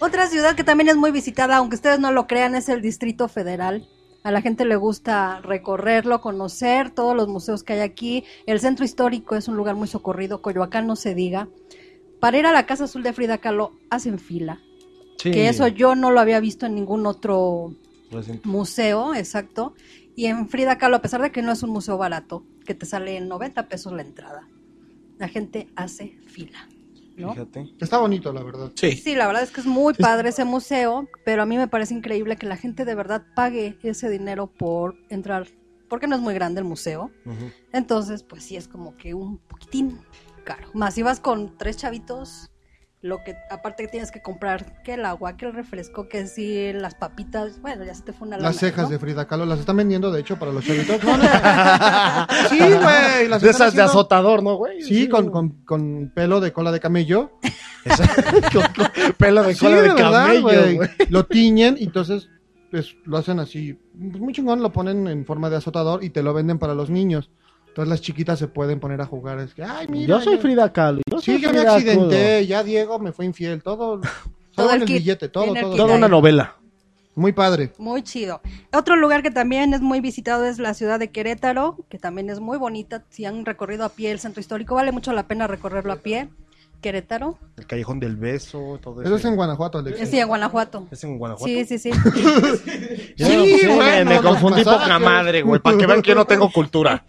Otra 0.00 0.26
ciudad 0.28 0.54
que 0.54 0.64
también 0.64 0.88
es 0.88 0.96
muy 0.96 1.10
visitada, 1.10 1.56
aunque 1.56 1.76
ustedes 1.76 1.98
no 1.98 2.10
lo 2.10 2.26
crean, 2.26 2.54
es 2.54 2.68
el 2.68 2.80
Distrito 2.80 3.28
Federal. 3.28 3.86
A 4.22 4.30
la 4.30 4.40
gente 4.40 4.64
le 4.64 4.76
gusta 4.76 5.40
recorrerlo, 5.42 6.20
conocer 6.20 6.90
todos 6.90 7.14
los 7.14 7.28
museos 7.28 7.62
que 7.62 7.74
hay 7.74 7.80
aquí. 7.80 8.24
El 8.46 8.60
centro 8.60 8.84
histórico 8.84 9.34
es 9.34 9.48
un 9.48 9.56
lugar 9.56 9.74
muy 9.76 9.88
socorrido, 9.88 10.40
Coyoacán 10.40 10.86
no 10.86 10.96
se 10.96 11.14
diga. 11.14 11.48
Para 12.18 12.38
ir 12.38 12.46
a 12.46 12.52
la 12.52 12.66
Casa 12.66 12.84
Azul 12.84 13.02
de 13.02 13.12
Frida 13.12 13.38
Kahlo 13.38 13.72
hacen 13.90 14.18
fila. 14.18 14.60
Sí. 15.20 15.30
Que 15.30 15.48
eso 15.48 15.68
yo 15.68 15.94
no 15.94 16.10
lo 16.10 16.20
había 16.20 16.40
visto 16.40 16.66
en 16.66 16.74
ningún 16.74 17.06
otro 17.06 17.74
museo, 18.44 19.14
exacto. 19.14 19.74
Y 20.16 20.26
en 20.26 20.48
Frida 20.48 20.78
Kahlo, 20.78 20.96
a 20.96 21.02
pesar 21.02 21.22
de 21.22 21.30
que 21.30 21.42
no 21.42 21.52
es 21.52 21.62
un 21.62 21.70
museo 21.70 21.98
barato, 21.98 22.44
que 22.64 22.74
te 22.74 22.86
sale 22.86 23.16
en 23.16 23.28
90 23.28 23.68
pesos 23.68 23.92
la 23.92 24.02
entrada, 24.02 24.48
la 25.18 25.28
gente 25.28 25.68
hace 25.76 26.16
fila. 26.26 26.68
¿no? 27.16 27.32
Fíjate. 27.32 27.72
Está 27.78 27.98
bonito, 27.98 28.32
la 28.32 28.42
verdad. 28.42 28.72
Sí. 28.74 28.92
Sí, 28.92 29.14
la 29.14 29.26
verdad 29.26 29.42
es 29.42 29.50
que 29.50 29.60
es 29.60 29.66
muy 29.66 29.94
padre 29.94 30.30
ese 30.30 30.44
museo, 30.44 31.08
pero 31.24 31.42
a 31.42 31.46
mí 31.46 31.56
me 31.56 31.68
parece 31.68 31.94
increíble 31.94 32.36
que 32.36 32.46
la 32.46 32.56
gente 32.56 32.84
de 32.84 32.94
verdad 32.94 33.26
pague 33.34 33.78
ese 33.82 34.08
dinero 34.08 34.46
por 34.46 34.96
entrar, 35.10 35.48
porque 35.88 36.06
no 36.06 36.16
es 36.16 36.22
muy 36.22 36.34
grande 36.34 36.60
el 36.60 36.66
museo. 36.66 37.10
Entonces, 37.72 38.22
pues 38.22 38.44
sí 38.44 38.56
es 38.56 38.68
como 38.68 38.96
que 38.96 39.14
un 39.14 39.38
poquitín 39.38 39.98
caro. 40.44 40.68
Más 40.72 40.94
si 40.94 41.02
vas 41.02 41.20
con 41.20 41.56
tres 41.58 41.76
chavitos, 41.76 42.49
lo 43.02 43.24
que 43.24 43.34
aparte 43.50 43.84
que 43.84 43.88
tienes 43.88 44.10
que 44.10 44.20
comprar 44.20 44.82
que 44.82 44.94
el 44.94 45.06
agua, 45.06 45.36
que 45.36 45.46
el 45.46 45.54
refresco, 45.54 46.08
que 46.08 46.26
si 46.26 46.72
las 46.74 46.94
papitas, 46.94 47.60
bueno, 47.62 47.84
ya 47.84 47.94
se 47.94 48.02
te 48.02 48.12
fue 48.12 48.28
una 48.28 48.36
Las 48.36 48.42
lana, 48.42 48.58
cejas 48.58 48.84
¿no? 48.84 48.90
de 48.90 48.98
Frida 48.98 49.26
Kahlo 49.26 49.46
las 49.46 49.60
están 49.60 49.78
vendiendo, 49.78 50.12
de 50.12 50.20
hecho, 50.20 50.38
para 50.38 50.52
los 50.52 50.64
chavitos. 50.64 51.02
No, 51.02 51.16
no. 51.16 51.24
sí, 52.50 52.58
güey. 52.58 53.28
las 53.28 53.40
De 53.40 53.50
esas 53.50 53.74
de 53.74 53.82
azotador, 53.82 54.42
¿no, 54.42 54.56
güey? 54.56 54.82
Sí, 54.82 55.08
con, 55.08 55.30
con, 55.30 55.64
con 55.64 56.12
pelo 56.14 56.40
de 56.40 56.52
cola 56.52 56.72
de 56.72 56.80
camello. 56.80 57.38
Pelo 59.16 59.42
de 59.42 59.54
Sí, 59.54 59.60
cola 59.60 59.76
de, 59.76 59.88
verdad, 59.88 60.26
camello, 60.26 60.76
güey. 60.76 60.88
Lo 61.08 61.24
tiñen 61.24 61.76
y 61.78 61.84
entonces 61.84 62.28
pues, 62.70 62.94
lo 63.04 63.16
hacen 63.16 63.40
así. 63.40 63.78
Pues, 63.98 64.20
muy 64.20 64.32
chingón, 64.34 64.62
lo 64.62 64.70
ponen 64.70 65.08
en 65.08 65.24
forma 65.24 65.48
de 65.48 65.56
azotador 65.56 66.04
y 66.04 66.10
te 66.10 66.22
lo 66.22 66.34
venden 66.34 66.58
para 66.58 66.74
los 66.74 66.90
niños. 66.90 67.30
Todas 67.74 67.88
las 67.88 68.00
chiquitas 68.00 68.38
se 68.38 68.48
pueden 68.48 68.80
poner 68.80 69.00
a 69.00 69.06
jugar. 69.06 69.38
Es 69.38 69.54
que, 69.54 69.62
ay, 69.62 69.86
mira. 69.88 70.06
yo 70.06 70.20
soy 70.20 70.38
Frida 70.38 70.72
Kahlo. 70.72 71.00
Yo 71.10 71.20
soy 71.20 71.36
Sí, 71.36 71.42
yo 71.42 71.52
me 71.52 71.60
accidenté, 71.60 72.46
ya 72.46 72.62
Diego 72.64 72.98
me 72.98 73.12
fue 73.12 73.24
infiel, 73.24 73.62
todo. 73.62 74.00
Todo 74.56 74.72
el 74.74 74.82
el, 74.82 74.88
billete, 74.88 75.28
todo, 75.28 75.54
todo. 75.54 75.76
Toda 75.76 75.94
una 75.94 76.08
novela. 76.08 76.56
Muy 77.14 77.32
padre. 77.32 77.72
Muy 77.78 78.02
chido. 78.02 78.40
Otro 78.72 78.96
lugar 78.96 79.22
que 79.22 79.30
también 79.30 79.74
es 79.74 79.80
muy 79.80 80.00
visitado 80.00 80.44
es 80.44 80.58
la 80.58 80.74
ciudad 80.74 80.98
de 80.98 81.10
Querétaro, 81.10 81.76
que 81.88 81.98
también 81.98 82.30
es 82.30 82.40
muy 82.40 82.58
bonita. 82.58 83.04
Si 83.10 83.24
han 83.24 83.44
recorrido 83.44 83.84
a 83.84 83.90
pie 83.90 84.10
el 84.10 84.20
centro 84.20 84.40
histórico, 84.40 84.74
vale 84.74 84.92
mucho 84.92 85.12
la 85.12 85.26
pena 85.26 85.46
recorrerlo 85.46 85.92
a 85.92 85.96
pie. 85.96 86.28
Querétaro. 86.80 87.38
El 87.56 87.66
Callejón 87.66 88.00
del 88.00 88.16
Beso, 88.16 88.78
todo 88.82 89.00
eso. 89.02 89.08
Eso 89.08 89.16
es 89.16 89.24
en 89.26 89.36
Guanajuato, 89.36 89.78
Alex. 89.78 90.08
Sí, 90.08 90.18
en 90.18 90.26
Guanajuato. 90.28 90.86
¿Es 90.90 91.04
en 91.04 91.18
Guanajuato? 91.18 91.46
Sí, 91.52 91.64
sí, 91.64 91.78
sí. 91.78 91.90
Sí, 93.16 93.58
sé, 93.58 94.04
me- 94.04 94.20
confundí 94.22 94.64
poca 94.64 94.78
pasajes. 94.78 95.04
madre, 95.04 95.42
güey, 95.42 95.60
para 95.60 95.76
que 95.76 95.86
vean 95.86 96.00
que 96.02 96.08
yo 96.10 96.14
no 96.14 96.24
tengo 96.24 96.50
cultura. 96.50 97.04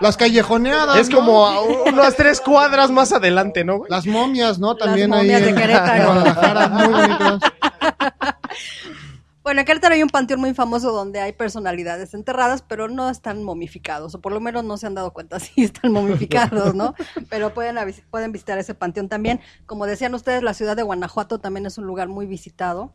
Las 0.00 0.16
callejoneadas. 0.16 0.96
Es 0.98 1.10
¿no? 1.10 1.18
como 1.18 1.46
a 1.46 1.60
unas 1.62 2.14
tres 2.16 2.40
cuadras 2.40 2.90
más 2.90 3.12
adelante, 3.12 3.64
¿no, 3.64 3.78
güey? 3.78 3.90
Las 3.90 4.06
momias, 4.06 4.58
¿no? 4.58 4.76
También 4.76 5.10
momias 5.10 5.36
ahí 5.40 5.42
de 5.44 5.50
en- 5.50 5.56
Querétaro. 5.56 5.94
en 5.96 6.04
Guadalajara, 6.06 6.68
muy 6.68 6.86
bonitas. 6.88 7.40
Bueno, 9.44 9.60
en 9.60 9.66
Querétaro 9.66 9.94
hay 9.94 10.02
un 10.02 10.08
panteón 10.08 10.40
muy 10.40 10.54
famoso 10.54 10.90
donde 10.90 11.20
hay 11.20 11.34
personalidades 11.34 12.14
enterradas, 12.14 12.64
pero 12.66 12.88
no 12.88 13.10
están 13.10 13.44
momificados, 13.44 14.14
o 14.14 14.20
por 14.22 14.32
lo 14.32 14.40
menos 14.40 14.64
no 14.64 14.78
se 14.78 14.86
han 14.86 14.94
dado 14.94 15.12
cuenta 15.12 15.38
si 15.40 15.64
están 15.64 15.92
momificados, 15.92 16.74
¿no? 16.74 16.94
Pero 17.28 17.52
pueden, 17.52 17.76
pueden 18.10 18.32
visitar 18.32 18.58
ese 18.58 18.74
panteón 18.74 19.10
también. 19.10 19.40
Como 19.66 19.84
decían 19.84 20.14
ustedes, 20.14 20.42
la 20.42 20.54
ciudad 20.54 20.76
de 20.76 20.82
Guanajuato 20.82 21.40
también 21.40 21.66
es 21.66 21.76
un 21.76 21.84
lugar 21.84 22.08
muy 22.08 22.24
visitado. 22.24 22.94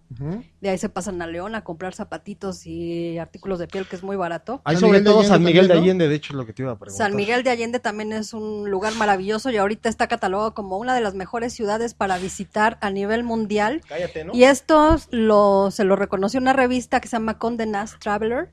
De 0.60 0.70
ahí 0.70 0.78
se 0.80 0.90
pasan 0.90 1.22
a 1.22 1.28
León 1.28 1.54
a 1.54 1.64
comprar 1.64 1.94
zapatitos 1.94 2.66
y 2.66 3.20
artículos 3.20 3.60
de 3.60 3.68
piel, 3.68 3.86
que 3.88 3.96
es 3.96 4.02
muy 4.02 4.16
barato. 4.16 4.62
Hay 4.64 4.78
sobre 4.78 5.02
todo 5.02 5.20
Allende 5.20 5.28
San 5.30 5.44
Miguel 5.44 5.68
de. 5.68 5.74
Allende, 5.76 6.08
de 6.08 6.16
hecho, 6.16 6.34
es 6.34 6.38
lo 6.38 6.48
que 6.48 6.54
te 6.54 6.64
iba 6.64 6.72
a 6.72 6.80
preguntar. 6.80 7.06
San 7.08 7.16
Miguel 7.16 7.44
de 7.44 7.52
Allende 7.52 7.80
también 7.80 8.12
es 8.12 8.34
un 8.34 8.72
lugar 8.72 8.96
maravilloso 8.96 9.52
y 9.52 9.58
ahorita 9.58 9.88
está 9.88 10.08
catalogado 10.08 10.56
como 10.56 10.78
una 10.80 10.96
de 10.96 11.02
las 11.02 11.14
mejores 11.14 11.54
ciudades 11.54 11.94
para 11.94 12.18
visitar 12.18 12.80
a 12.82 12.90
nivel 12.90 13.24
mundial. 13.24 13.82
Cállate, 13.88 14.26
¿no? 14.26 14.34
Y 14.34 14.46
esto 14.46 14.98
lo, 15.12 15.70
se 15.70 15.84
lo 15.84 15.96
reconoció 15.96 16.39
una 16.40 16.54
revista 16.54 17.00
que 17.00 17.08
se 17.08 17.16
llama 17.18 17.38
Condé 17.38 17.66
Nast 17.66 18.00
Traveler 18.00 18.52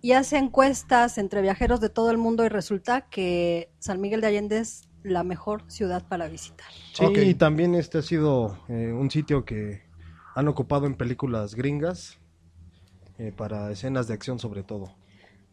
y 0.00 0.12
hace 0.12 0.38
encuestas 0.38 1.18
entre 1.18 1.42
viajeros 1.42 1.80
de 1.80 1.88
todo 1.88 2.12
el 2.12 2.18
mundo 2.18 2.44
y 2.44 2.48
resulta 2.48 3.02
que 3.02 3.72
San 3.80 4.00
Miguel 4.00 4.20
de 4.20 4.28
Allende 4.28 4.58
es 4.58 4.88
la 5.02 5.24
mejor 5.24 5.64
ciudad 5.66 6.06
para 6.06 6.28
visitar. 6.28 6.66
Sí, 6.92 7.04
Ok. 7.04 7.18
y 7.18 7.34
también 7.34 7.74
este 7.74 7.98
ha 7.98 8.02
sido 8.02 8.58
eh, 8.68 8.92
un 8.92 9.10
sitio 9.10 9.44
que 9.44 9.82
han 10.36 10.46
ocupado 10.48 10.86
en 10.86 10.94
películas 10.94 11.54
gringas 11.54 12.18
eh, 13.18 13.32
para 13.36 13.70
escenas 13.72 14.06
de 14.06 14.14
acción 14.14 14.38
sobre 14.38 14.62
todo. 14.62 14.94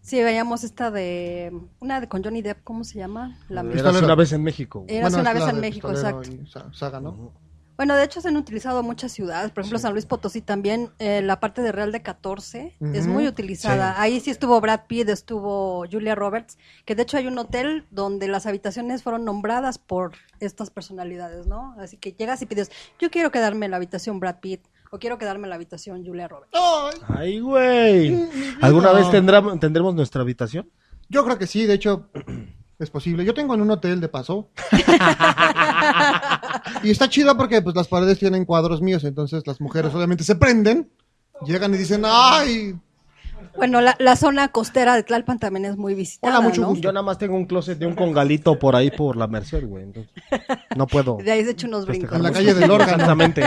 Sí, 0.02 0.22
veíamos 0.22 0.64
esta 0.64 0.92
de 0.92 1.52
una 1.80 2.02
de 2.02 2.10
con 2.10 2.24
Johnny 2.24 2.42
Depp, 2.42 2.62
¿cómo 2.64 2.84
se 2.84 3.00
llama? 3.00 3.40
La 3.48 3.62
Era 3.62 3.92
una 3.92 4.16
vez 4.16 4.34
en 4.34 4.44
México. 4.44 4.84
Era 4.88 5.08
Bueno, 5.08 5.22
una 5.22 5.34
vez 5.34 5.48
en 5.48 5.60
México, 5.60 5.90
exacto. 5.90 6.30
Saga, 6.74 7.00
¿no? 7.00 7.32
Bueno, 7.76 7.96
de 7.96 8.04
hecho 8.04 8.22
se 8.22 8.28
han 8.28 8.38
utilizado 8.38 8.84
muchas 8.84 9.12
ciudades, 9.12 9.52
por 9.52 9.62
ejemplo 9.62 9.80
San 9.80 9.94
Luis 9.94 10.06
Potosí 10.06 10.42
también, 10.42 10.92
eh, 11.00 11.22
la 11.24 11.40
parte 11.40 11.62
de 11.62 11.72
Real 11.72 11.92
de 11.92 12.02
14 12.02 12.76
es 12.94 13.08
muy 13.08 13.28
utilizada. 13.28 13.94
sí. 13.94 14.02
Ahí 14.02 14.20
sí 14.20 14.30
estuvo 14.30 14.60
Brad 14.62 14.82
Pitt, 14.88 15.10
estuvo 15.10 15.86
Julia 15.92 16.16
Roberts, 16.16 16.58
que 16.86 16.96
de 16.96 17.04
hecho 17.04 17.18
hay 17.18 17.28
un 17.28 17.38
hotel 17.38 17.86
donde 17.90 18.28
las 18.28 18.46
habitaciones 18.46 19.02
fueron 19.04 19.26
nombradas 19.26 19.78
por 19.80 20.12
estas 20.40 20.70
personalidades, 20.70 21.48
¿no? 21.48 21.76
Así 21.80 21.98
que 21.98 22.12
llegas 22.14 22.42
y 22.42 22.46
pides, 22.46 22.72
yo 23.00 23.10
quiero 23.10 23.32
quedarme 23.32 23.66
en 23.66 23.72
la 23.72 23.78
habitación 23.78 24.20
Brad 24.20 24.40
Pitt 24.40 24.68
o 24.92 25.00
quiero 25.00 25.18
quedarme 25.18 25.46
en 25.48 25.50
la 25.50 25.56
habitación 25.56 26.06
Julia 26.06 26.28
Roberts. 26.28 26.52
Ay, 27.08 27.40
güey. 27.40 28.30
¿Alguna 28.62 28.92
vez 28.92 29.10
tendrá, 29.10 29.42
tendremos 29.60 29.96
nuestra 29.96 30.22
habitación? 30.22 30.70
Yo 31.10 31.26
creo 31.26 31.40
que 31.40 31.48
sí, 31.48 31.66
de 31.66 31.74
hecho, 31.74 32.10
es 32.80 32.90
posible. 32.92 33.26
Yo 33.26 33.34
tengo 33.34 33.56
en 33.56 33.62
un 33.62 33.72
hotel 33.72 34.00
de 34.00 34.10
paso. 34.10 34.50
y 36.84 36.92
está 36.92 37.10
chido 37.10 37.36
porque 37.38 37.62
pues 37.62 37.76
las 37.76 37.88
paredes 37.88 38.20
tienen 38.20 38.46
cuadros 38.46 38.82
míos, 38.82 39.04
entonces 39.04 39.44
las 39.46 39.60
mujeres 39.62 39.94
obviamente 39.94 40.24
se 40.24 40.36
prenden, 40.36 40.90
llegan 41.46 41.74
y 41.74 41.78
dicen, 41.78 42.04
¡ay! 42.06 42.76
Bueno, 43.56 43.82
la, 43.82 43.96
la 44.00 44.16
zona 44.16 44.48
costera 44.48 44.96
de 44.96 45.04
Tlalpan 45.04 45.38
también 45.38 45.66
es 45.66 45.78
muy 45.78 45.94
visitada, 45.94 46.40
¿no? 46.42 46.76
Yo 46.76 46.92
nada 46.92 47.04
más 47.04 47.20
tengo 47.20 47.36
un 47.36 47.46
closet 47.46 47.78
de 47.78 47.86
un 47.86 47.94
congalito 47.94 48.58
por 48.58 48.76
ahí 48.76 48.90
por 48.90 49.16
la 49.16 49.28
Merced, 49.28 49.64
güey. 49.66 49.84
entonces, 49.84 50.12
no 50.76 50.88
puedo. 50.88 51.18
De 51.24 51.32
ahí 51.32 51.44
se 51.44 51.52
echan 51.52 51.70
unos 51.70 51.86
brincos. 51.86 52.16
En 52.16 52.24
la 52.24 52.32
calle 52.32 52.54
del 52.54 52.72
órgano. 52.72 52.94
Exactamente. 52.94 53.44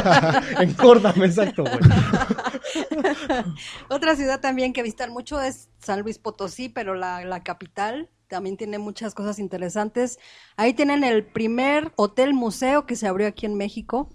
Encórdame, 0.60 1.26
exacto, 1.26 1.62
güey. 1.64 1.78
Otra 3.90 4.16
ciudad 4.16 4.40
también 4.40 4.72
que 4.72 4.82
visitar 4.82 5.10
mucho 5.10 5.40
es 5.40 5.68
San 5.78 6.00
Luis 6.00 6.18
Potosí, 6.18 6.70
pero 6.70 6.94
la, 6.94 7.24
la 7.24 7.42
capital 7.42 8.08
también 8.28 8.56
tiene 8.56 8.78
muchas 8.78 9.14
cosas 9.14 9.38
interesantes. 9.38 10.18
Ahí 10.56 10.74
tienen 10.74 11.04
el 11.04 11.24
primer 11.24 11.92
hotel 11.96 12.34
museo 12.34 12.86
que 12.86 12.96
se 12.96 13.06
abrió 13.06 13.26
aquí 13.26 13.46
en 13.46 13.54
México, 13.54 14.10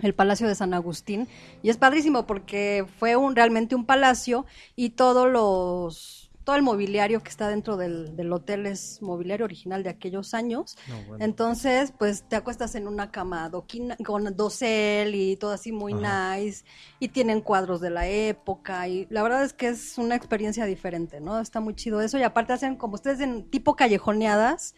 el 0.00 0.14
Palacio 0.14 0.48
de 0.48 0.54
San 0.54 0.74
Agustín, 0.74 1.28
y 1.62 1.70
es 1.70 1.76
padrísimo 1.76 2.26
porque 2.26 2.86
fue 2.98 3.16
un 3.16 3.36
realmente 3.36 3.74
un 3.74 3.86
palacio 3.86 4.46
y 4.76 4.90
todos 4.90 5.30
los 5.30 6.21
todo 6.44 6.56
el 6.56 6.62
mobiliario 6.62 7.22
que 7.22 7.28
está 7.30 7.48
dentro 7.48 7.76
del, 7.76 8.16
del 8.16 8.32
hotel 8.32 8.66
es 8.66 9.00
mobiliario 9.00 9.44
original 9.44 9.82
de 9.82 9.90
aquellos 9.90 10.34
años. 10.34 10.76
Entonces, 11.20 11.92
pues 11.96 12.24
te 12.28 12.36
acuestas 12.36 12.74
en 12.74 12.88
una 12.88 13.10
cama 13.10 13.44
adoquina- 13.48 13.96
con 14.04 14.36
dosel 14.36 15.14
y 15.14 15.36
todo 15.36 15.52
así 15.52 15.72
muy 15.72 15.94
nice. 15.94 16.64
Y 16.98 17.08
tienen 17.08 17.40
cuadros 17.40 17.80
de 17.80 17.90
la 17.90 18.08
época. 18.08 18.88
Y 18.88 19.06
la 19.10 19.22
verdad 19.22 19.44
es 19.44 19.52
que 19.52 19.68
es 19.68 19.98
una 19.98 20.14
experiencia 20.16 20.64
diferente, 20.66 21.20
¿no? 21.20 21.38
Está 21.40 21.60
muy 21.60 21.74
chido 21.74 22.00
eso. 22.00 22.18
Y 22.18 22.22
aparte 22.22 22.52
hacen 22.52 22.76
como 22.76 22.94
ustedes 22.94 23.20
en 23.20 23.48
tipo 23.48 23.76
callejoneadas, 23.76 24.74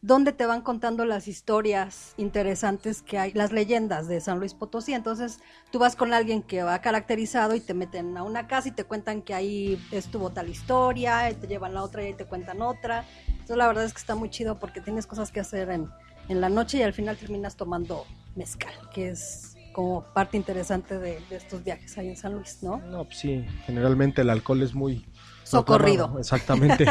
donde 0.00 0.32
te 0.32 0.46
van 0.46 0.60
contando 0.60 1.04
las 1.04 1.26
historias 1.26 2.14
interesantes 2.16 3.02
que 3.02 3.18
hay, 3.18 3.32
las 3.32 3.52
leyendas 3.52 4.06
de 4.06 4.20
San 4.20 4.38
Luis 4.38 4.54
Potosí. 4.54 4.94
Entonces, 4.94 5.40
tú 5.72 5.78
vas 5.78 5.96
con 5.96 6.12
alguien 6.12 6.42
que 6.42 6.62
va 6.62 6.80
caracterizado 6.80 7.54
y 7.54 7.60
te 7.60 7.74
meten 7.74 8.16
a 8.16 8.22
una 8.22 8.46
casa 8.46 8.68
y 8.68 8.72
te 8.72 8.84
cuentan 8.84 9.22
que 9.22 9.34
ahí 9.34 9.84
estuvo 9.90 10.30
tal 10.30 10.48
historia, 10.48 11.30
y 11.30 11.34
te 11.34 11.48
llevan 11.48 11.74
la 11.74 11.82
otra 11.82 12.02
y 12.02 12.06
ahí 12.06 12.14
te 12.14 12.26
cuentan 12.26 12.62
otra. 12.62 13.04
Entonces, 13.26 13.56
la 13.56 13.66
verdad 13.66 13.84
es 13.84 13.92
que 13.92 14.00
está 14.00 14.14
muy 14.14 14.30
chido 14.30 14.58
porque 14.58 14.80
tienes 14.80 15.06
cosas 15.06 15.32
que 15.32 15.40
hacer 15.40 15.70
en, 15.70 15.88
en 16.28 16.40
la 16.40 16.48
noche 16.48 16.78
y 16.78 16.82
al 16.82 16.92
final 16.92 17.16
terminas 17.16 17.56
tomando 17.56 18.04
mezcal, 18.36 18.72
que 18.94 19.08
es 19.08 19.56
como 19.72 20.02
parte 20.12 20.36
interesante 20.36 20.98
de, 20.98 21.20
estos 21.30 21.62
viajes 21.62 21.96
ahí 21.98 22.08
en 22.08 22.16
San 22.16 22.34
Luis, 22.34 22.62
¿no? 22.62 22.78
No, 22.78 23.04
pues 23.04 23.18
sí, 23.18 23.44
generalmente 23.64 24.22
el 24.22 24.30
alcohol 24.30 24.62
es 24.62 24.74
muy... 24.74 25.06
Socorrido. 25.48 26.14
Exactamente. 26.18 26.84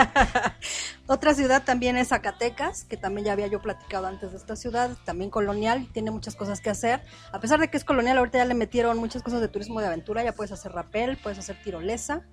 Otra 1.07 1.33
ciudad 1.33 1.63
también 1.63 1.95
es 1.97 2.09
Zacatecas, 2.09 2.85
que 2.85 2.97
también 2.97 3.25
ya 3.25 3.33
había 3.33 3.47
yo 3.47 3.61
platicado 3.61 4.07
antes 4.07 4.31
de 4.31 4.37
esta 4.37 4.55
ciudad, 4.55 4.97
también 5.05 5.29
colonial, 5.29 5.87
tiene 5.93 6.11
muchas 6.11 6.35
cosas 6.35 6.59
que 6.59 6.69
hacer. 6.69 7.01
A 7.31 7.39
pesar 7.39 7.59
de 7.59 7.69
que 7.69 7.77
es 7.77 7.83
colonial, 7.83 8.17
ahorita 8.17 8.39
ya 8.39 8.45
le 8.45 8.55
metieron 8.55 8.97
muchas 8.97 9.21
cosas 9.21 9.41
de 9.41 9.47
turismo 9.47 9.79
de 9.79 9.87
aventura, 9.87 10.23
ya 10.23 10.33
puedes 10.33 10.51
hacer 10.51 10.71
rapel, 10.71 11.17
puedes 11.21 11.37
hacer 11.37 11.61
tirolesa, 11.63 12.25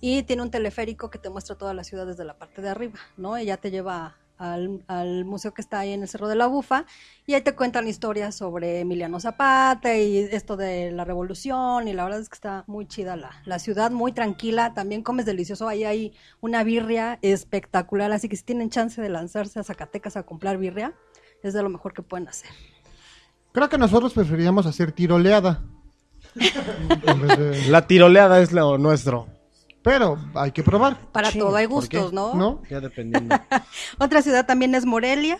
y 0.00 0.22
tiene 0.22 0.42
un 0.42 0.50
teleférico 0.50 1.10
que 1.10 1.18
te 1.18 1.30
muestra 1.30 1.56
toda 1.56 1.74
la 1.74 1.84
ciudad 1.84 2.06
desde 2.06 2.24
la 2.24 2.38
parte 2.38 2.62
de 2.62 2.68
arriba, 2.68 2.98
¿no? 3.16 3.38
Y 3.38 3.46
ya 3.46 3.56
te 3.56 3.70
lleva 3.70 4.16
al, 4.38 4.84
al 4.86 5.24
museo 5.24 5.52
que 5.54 5.62
está 5.62 5.80
ahí 5.80 5.92
en 5.92 6.02
el 6.02 6.08
Cerro 6.08 6.28
de 6.28 6.36
la 6.36 6.46
Bufa, 6.46 6.84
y 7.26 7.34
ahí 7.34 7.40
te 7.40 7.54
cuentan 7.54 7.88
historias 7.88 8.34
sobre 8.34 8.80
Emiliano 8.80 9.20
Zapata 9.20 9.96
y 9.96 10.18
esto 10.18 10.56
de 10.56 10.92
la 10.92 11.04
revolución, 11.04 11.88
y 11.88 11.92
la 11.92 12.04
verdad 12.04 12.20
es 12.20 12.28
que 12.28 12.34
está 12.36 12.64
muy 12.66 12.86
chida 12.86 13.16
la, 13.16 13.30
la 13.44 13.58
ciudad, 13.58 13.90
muy 13.90 14.12
tranquila, 14.12 14.74
también 14.74 15.02
comes 15.02 15.26
delicioso, 15.26 15.68
ahí 15.68 15.84
hay 15.84 16.12
una 16.40 16.64
birria 16.64 17.18
espectacular, 17.22 18.12
así 18.12 18.28
que 18.28 18.36
si 18.36 18.44
tienen 18.44 18.70
chance 18.70 19.00
de 19.00 19.08
lanzarse 19.08 19.58
a 19.58 19.64
Zacatecas 19.64 20.16
a 20.16 20.22
comprar 20.24 20.58
birria, 20.58 20.94
es 21.42 21.54
de 21.54 21.62
lo 21.62 21.68
mejor 21.68 21.92
que 21.92 22.02
pueden 22.02 22.28
hacer. 22.28 22.50
Creo 23.52 23.68
que 23.68 23.78
nosotros 23.78 24.12
preferiríamos 24.12 24.66
hacer 24.66 24.92
tiroleada. 24.92 25.62
La 27.68 27.86
tiroleada 27.86 28.40
es 28.40 28.52
lo 28.52 28.76
nuestro. 28.76 29.28
Pero 29.86 30.18
hay 30.34 30.50
que 30.50 30.64
probar. 30.64 30.98
Para 31.12 31.30
todo 31.30 31.54
hay 31.54 31.66
gustos, 31.66 32.12
¿no? 32.12 32.34
¿No? 32.34 32.60
Ya 32.68 32.80
dependiendo. 32.80 33.36
Otra 34.00 34.20
ciudad 34.20 34.44
también 34.44 34.74
es 34.74 34.84
Morelia, 34.84 35.38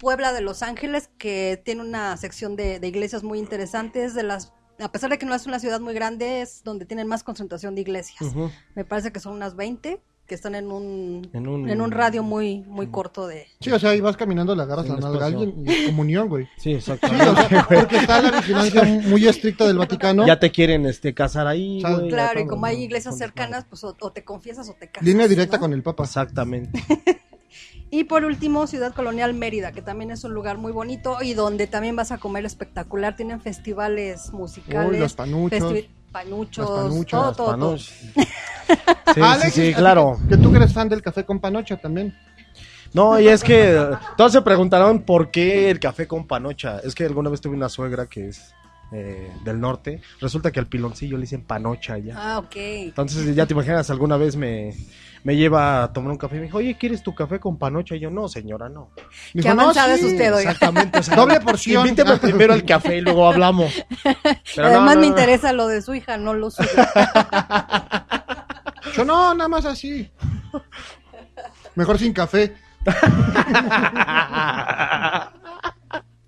Puebla 0.00 0.32
de 0.32 0.40
Los 0.40 0.64
Ángeles, 0.64 1.10
que 1.16 1.62
tiene 1.64 1.82
una 1.82 2.16
sección 2.16 2.56
de, 2.56 2.80
de 2.80 2.88
iglesias 2.88 3.22
muy 3.22 3.38
interesantes, 3.38 4.14
de 4.14 4.24
las 4.24 4.52
a 4.80 4.90
pesar 4.90 5.10
de 5.10 5.18
que 5.18 5.26
no 5.26 5.34
es 5.36 5.46
una 5.46 5.60
ciudad 5.60 5.78
muy 5.78 5.94
grande, 5.94 6.42
es 6.42 6.64
donde 6.64 6.86
tienen 6.86 7.06
más 7.06 7.22
concentración 7.22 7.76
de 7.76 7.82
iglesias. 7.82 8.34
Me 8.74 8.84
parece 8.84 9.12
que 9.12 9.20
son 9.20 9.34
unas 9.34 9.54
20 9.54 10.02
que 10.26 10.34
están 10.34 10.54
en 10.54 10.70
un, 10.72 11.28
En 11.34 11.42
en 11.44 11.48
un- 11.48 11.80
un, 11.82 11.90
radio 11.90 12.22
muy 12.22 12.60
muy 12.66 12.86
corto 12.86 13.26
de... 13.26 13.46
Sí, 13.60 13.70
o 13.70 13.78
sea, 13.78 13.90
ahí 13.90 14.00
vas 14.00 14.16
caminando, 14.16 14.54
le 14.56 14.62
agarras 14.62 14.88
la 14.88 14.96
nalga 14.96 15.24
a 15.24 15.28
alguien 15.28 15.54
y 15.66 15.70
es 15.70 15.86
comunión, 15.86 16.28
güey. 16.28 16.44
Sí, 16.56 16.70
Sí, 16.70 16.72
exactamente. 16.72 17.28
o 17.28 17.36
sea, 17.48 17.66
porque 17.68 17.96
está 17.98 18.22
la 18.22 18.30
vigilancia 18.40 18.84
muy 19.06 19.26
estricta 19.28 19.66
del 19.66 19.76
Vaticano. 19.76 20.26
Ya 20.26 20.38
te 20.40 20.50
quieren 20.50 20.86
este 20.86 21.12
casar 21.12 21.46
ahí, 21.46 21.78
O 21.78 21.80
sea, 21.86 21.96
güey, 21.98 22.08
Claro, 22.08 22.40
y 22.40 22.46
como 22.46 22.64
hay 22.66 22.82
iglesias 22.82 23.18
cercanas, 23.18 23.66
pues 23.68 23.84
o, 23.84 23.94
o 24.00 24.12
te 24.12 24.24
confiesas 24.24 24.68
o 24.70 24.72
te 24.74 24.88
casas. 24.88 25.06
Línea 25.06 25.28
directa 25.28 25.56
¿no? 25.58 25.60
con 25.60 25.72
el 25.74 25.82
Papa. 25.82 26.04
Exactamente. 26.04 26.82
Y 27.90 28.04
por 28.04 28.24
último, 28.24 28.66
Ciudad 28.66 28.92
Colonial 28.92 29.34
Mérida, 29.34 29.70
que 29.70 29.80
también 29.80 30.10
es 30.10 30.24
un 30.24 30.34
lugar 30.34 30.58
muy 30.58 30.72
bonito 30.72 31.18
y 31.22 31.34
donde 31.34 31.68
también 31.68 31.94
vas 31.94 32.10
a 32.10 32.18
comer 32.18 32.44
espectacular. 32.44 33.14
Tienen 33.14 33.40
festivales 33.40 34.32
musicales. 34.32 34.90
Uy, 34.90 34.98
los 34.98 35.14
panuchos. 35.14 35.60
festi- 35.72 35.88
panuchos, 36.14 36.70
Las 36.70 36.78
panuchas. 36.84 37.10
todo, 37.10 37.26
Las 37.26 37.36
todo, 37.36 37.44
todo. 37.44 37.50
Panos. 37.50 37.92
Sí, 39.14 39.20
Alex, 39.20 39.52
sí, 39.52 39.66
sí, 39.68 39.74
claro. 39.74 40.18
Que, 40.26 40.38
tú 40.38 40.50
que 40.50 40.56
eres 40.56 40.72
fan 40.72 40.88
del 40.88 41.02
café 41.02 41.24
con 41.24 41.38
panocha 41.38 41.76
también. 41.76 42.16
No, 42.94 43.20
y 43.20 43.28
es 43.28 43.44
que 43.44 43.78
todos 44.16 44.32
se 44.32 44.40
preguntarán 44.40 45.02
por 45.02 45.30
qué 45.30 45.70
el 45.70 45.78
café 45.78 46.08
con 46.08 46.26
panocha. 46.26 46.78
Es 46.78 46.94
que 46.94 47.04
alguna 47.04 47.28
vez 47.28 47.40
tuve 47.42 47.54
una 47.54 47.68
suegra 47.68 48.06
que 48.06 48.28
es 48.28 48.53
eh, 48.94 49.32
del 49.44 49.60
norte. 49.60 50.00
Resulta 50.20 50.52
que 50.52 50.60
al 50.60 50.66
piloncillo 50.66 51.16
le 51.16 51.22
dicen 51.22 51.42
panocha 51.42 51.98
ya. 51.98 52.14
Ah, 52.16 52.38
ok. 52.38 52.54
Entonces 52.56 53.34
ya 53.34 53.44
te 53.44 53.52
imaginas, 53.52 53.90
alguna 53.90 54.16
vez 54.16 54.36
me, 54.36 54.72
me 55.24 55.34
lleva 55.36 55.82
a 55.82 55.92
tomar 55.92 56.12
un 56.12 56.18
café 56.18 56.36
y 56.36 56.38
me 56.38 56.44
dijo, 56.44 56.58
oye, 56.58 56.76
¿quieres 56.78 57.02
tu 57.02 57.14
café 57.14 57.40
con 57.40 57.58
panocha? 57.58 57.96
Y 57.96 58.00
yo, 58.00 58.10
no, 58.10 58.28
señora, 58.28 58.68
no. 58.68 58.90
Qué 58.94 59.40
Dijo, 59.40 59.54
"No, 59.54 59.72
sí". 59.74 59.80
es 59.80 60.02
usted, 60.04 60.34
oiga. 60.34 60.52
Exactamente. 60.52 60.98
o 60.98 61.02
sea, 61.02 61.16
Doble 61.16 61.40
porción. 61.40 61.86
Invíteme 61.86 62.16
primero 62.20 62.52
al 62.52 62.64
café 62.64 62.98
y 62.98 63.00
luego 63.00 63.26
hablamos. 63.26 63.72
Pero 64.54 64.68
no, 64.68 64.74
Además 64.74 64.94
no, 64.94 65.00
me 65.00 65.06
interesa 65.08 65.52
lo 65.52 65.66
de 65.66 65.82
su 65.82 65.94
hija, 65.94 66.16
no 66.16 66.34
lo 66.34 66.50
suyo. 66.50 66.68
Yo 68.96 69.04
no, 69.04 69.34
nada 69.34 69.48
más 69.48 69.64
así. 69.64 70.08
Mejor 71.74 71.98
sin 71.98 72.12
café. 72.12 72.54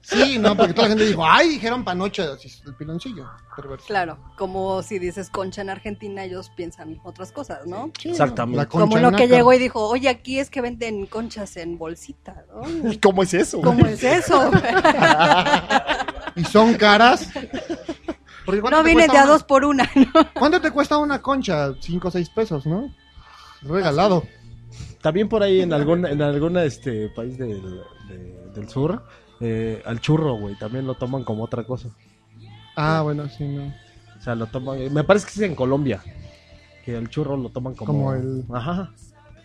Sí, 0.09 0.39
no, 0.39 0.57
porque 0.57 0.73
toda 0.73 0.87
la 0.87 0.95
gente 0.95 1.07
dijo, 1.09 1.27
ay, 1.27 1.49
dijeron 1.49 1.85
panocha, 1.85 2.35
así 2.35 2.47
es 2.47 2.63
el 2.65 2.75
piloncillo. 2.77 3.27
perverso. 3.57 3.87
Claro, 3.89 4.19
como 4.39 4.81
si 4.85 5.01
dices 5.01 5.31
concha 5.31 5.63
en 5.63 5.71
Argentina, 5.71 6.23
ellos 6.23 6.51
piensan 6.57 7.01
otras 7.03 7.33
cosas, 7.33 7.67
¿no? 7.67 7.91
Exactamente. 8.05 8.57
La 8.57 8.69
concha 8.69 8.85
Como 8.87 8.99
lo 8.99 9.17
que 9.17 9.27
llegó 9.27 9.53
y 9.53 9.59
dijo, 9.59 9.85
oye, 9.89 10.09
aquí 10.09 10.39
es 10.39 10.49
que 10.49 10.61
venden 10.61 11.07
conchas 11.07 11.57
en 11.57 11.77
bolsita, 11.77 12.45
¿no? 12.55 12.91
¿Y 12.93 12.99
¿Cómo 12.99 13.25
es 13.25 13.35
eso? 13.35 13.61
¿Cómo 13.61 13.85
es 13.85 14.03
eso? 14.05 14.51
Y 16.37 16.45
son 16.45 16.75
caras. 16.75 17.31
Porque 18.45 18.61
¿cuánto 18.61 18.77
no 18.79 18.83
te 18.85 18.91
vienen 18.91 19.11
de 19.11 19.17
a 19.19 19.23
una- 19.25 19.33
dos 19.33 19.43
por 19.43 19.65
una, 19.65 19.91
¿no? 19.95 20.33
¿Cuánto 20.35 20.61
te 20.61 20.71
cuesta 20.71 20.99
una 20.99 21.21
concha? 21.23 21.73
Cinco 21.81 22.09
o 22.09 22.11
seis 22.11 22.29
pesos, 22.31 22.67
¿no? 22.67 22.95
Regalado. 23.63 24.23
También 25.01 25.29
por 25.29 25.43
ahí 25.43 25.63
en 25.63 25.73
algún 25.73 26.05
en 26.07 26.21
algún 26.23 26.57
este 26.59 27.09
país 27.09 27.39
del, 27.39 27.61
de- 28.09 28.51
del 28.55 28.69
sur, 28.69 29.03
eh, 29.41 29.83
al 29.85 30.01
churro, 30.01 30.35
güey, 30.35 30.55
también 30.57 30.87
lo 30.87 30.95
toman 30.95 31.25
como 31.25 31.45
otra 31.45 31.65
cosa. 31.65 31.89
Ah, 32.77 33.01
bueno, 33.03 33.29
sí, 33.29 33.45
no. 33.45 33.75
O 34.19 34.23
sea, 34.23 34.35
lo 34.35 34.47
toman, 34.47 34.93
me 34.93 35.05
parece 35.05 35.27
que 35.27 35.33
es 35.33 35.41
en 35.41 35.55
Colombia, 35.55 36.03
que 36.85 36.97
el 36.97 37.09
churro 37.09 37.37
lo 37.37 37.49
toman 37.51 37.75
como, 37.75 37.87
Como 37.93 38.13
el- 38.15 38.45
Ajá. 38.53 38.91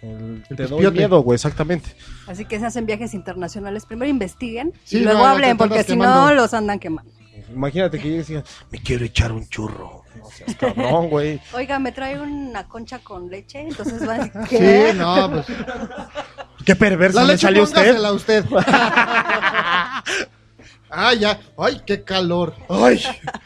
El, 0.01 0.43
El 0.49 0.55
te 0.57 0.63
doy 0.63 0.69
pispiote. 0.79 0.97
miedo, 0.97 1.21
güey, 1.21 1.35
exactamente. 1.35 1.91
Así 2.25 2.45
que 2.45 2.57
se 2.59 2.65
hacen 2.65 2.87
viajes 2.87 3.13
internacionales. 3.13 3.85
Primero 3.85 4.09
investiguen 4.09 4.73
Sí, 4.83 4.97
y 4.97 5.01
luego 5.01 5.19
no, 5.19 5.25
hablen, 5.27 5.55
porque 5.57 5.83
si 5.83 5.95
no 5.95 6.33
los 6.33 6.53
andan 6.55 6.79
quemando. 6.79 7.11
Imagínate 7.53 7.99
que 7.99 8.09
llegues 8.09 8.29
y 8.29 8.33
digas, 8.33 8.49
me 8.71 8.79
quiero 8.79 9.05
echar 9.05 9.31
un 9.31 9.47
churro. 9.47 10.03
No 10.17 10.25
seas 10.31 10.55
cabrón, 10.55 11.09
güey. 11.09 11.39
Oiga, 11.53 11.77
me 11.79 11.91
trae 11.91 12.19
una 12.19 12.67
concha 12.67 12.99
con 12.99 13.29
leche, 13.29 13.59
entonces 13.61 14.03
van 14.05 14.21
a 14.21 14.23
decir, 14.25 14.41
Sí, 14.49 14.57
¿qué? 14.57 14.93
no, 14.95 15.29
pues. 15.31 15.45
Qué 16.65 16.75
perverso 16.75 17.19
La 17.19 17.25
le 17.25 17.33
leche 17.33 17.41
salió 17.47 17.61
a 17.61 17.65
usted. 17.65 18.03
a 18.03 18.11
usted. 18.11 18.45
ah, 20.89 21.13
ya. 21.13 21.39
Ay, 21.57 21.81
qué 21.85 22.03
calor. 22.03 22.53
Ay. 22.69 23.01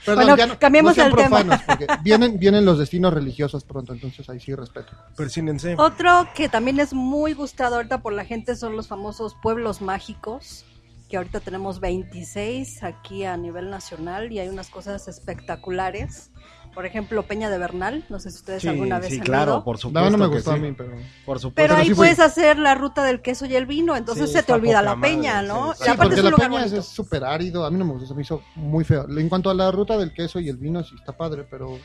Perdón, 0.05 0.25
Bueno, 0.25 0.37
ya 0.37 0.47
no, 0.47 0.59
cambiemos 0.59 0.91
no 0.97 1.03
sean 1.03 1.09
el 1.11 1.15
tema. 1.15 1.63
porque 1.65 1.87
vienen, 2.03 2.39
vienen 2.39 2.65
los 2.65 2.77
destinos 2.79 3.13
religiosos 3.13 3.63
pronto, 3.63 3.93
entonces 3.93 4.29
ahí 4.29 4.39
sí 4.39 4.53
respeto. 4.55 4.91
Persínense. 5.15 5.75
Otro 5.77 6.27
que 6.35 6.49
también 6.49 6.79
es 6.79 6.93
muy 6.93 7.33
gustado 7.33 7.75
ahorita 7.75 8.01
por 8.01 8.13
la 8.13 8.25
gente 8.25 8.55
son 8.55 8.75
los 8.75 8.87
famosos 8.87 9.35
pueblos 9.41 9.81
mágicos, 9.81 10.65
que 11.09 11.17
ahorita 11.17 11.39
tenemos 11.39 11.79
26 11.79 12.83
aquí 12.83 13.25
a 13.25 13.37
nivel 13.37 13.69
nacional 13.69 14.31
y 14.31 14.39
hay 14.39 14.47
unas 14.49 14.69
cosas 14.69 15.07
espectaculares. 15.07 16.31
Por 16.75 16.85
ejemplo, 16.85 17.23
Peña 17.23 17.49
de 17.49 17.57
Bernal, 17.57 18.03
no 18.09 18.19
sé 18.19 18.29
si 18.31 18.35
ustedes 18.37 18.61
Sí, 18.61 18.67
alguna 18.67 18.99
vez 18.99 19.09
sí, 19.09 19.19
han 19.19 19.23
claro, 19.25 19.51
ido. 19.53 19.63
por 19.63 19.77
supuesto. 19.77 20.09
No, 20.11 20.17
no 20.17 20.17
me 20.17 20.27
gustó 20.27 20.51
sí. 20.51 20.57
a 20.57 20.59
mí, 20.61 20.73
pero. 20.73 20.91
Por 21.25 21.39
supuesto. 21.39 21.51
Pero 21.55 21.67
Pero 21.69 21.75
ahí 21.77 21.87
sí 21.87 21.95
puedes 21.95 22.19
hacer 22.19 22.59
la 22.59 22.75
ruta 22.75 23.03
del 23.03 23.21
queso 23.21 23.45
y 23.45 23.55
el 23.55 23.65
vino, 23.65 23.95
entonces 23.95 24.27
Sí, 24.29 24.35
se 24.35 24.43
te 24.43 24.51
olvida 24.53 24.81
la 24.81 24.99
peña, 24.99 25.41
¿no? 25.41 25.73
sí, 25.73 25.83
Y 25.87 25.89
aparte 25.89 25.97
porque 25.97 26.13
es 26.15 26.19
un 26.19 26.25
la 26.25 26.31
lugar 26.31 26.49
peña 26.49 26.59
es- 26.65 26.71
bonito. 26.71 26.81
es 26.81 26.87
súper 26.93 27.23
árido. 27.23 27.65
A 27.65 27.71
mí 27.71 27.77
no 27.79 27.85
me 27.85 27.93
gusta, 27.93 28.09
se 28.09 28.13
me 28.13 28.21
hizo 28.23 28.41
muy 28.55 28.83
feo. 28.83 29.07
En 29.09 29.29
cuanto 29.29 29.49
a 29.49 29.53
la 29.53 29.71
ruta 29.71 29.97
del 29.97 30.13
queso 30.13 30.39
y 30.39 30.49
el 30.49 30.57
vino, 30.57 30.83
sí 30.83 30.93
está 30.99 31.13
padre, 31.15 31.47
pero 31.49 31.79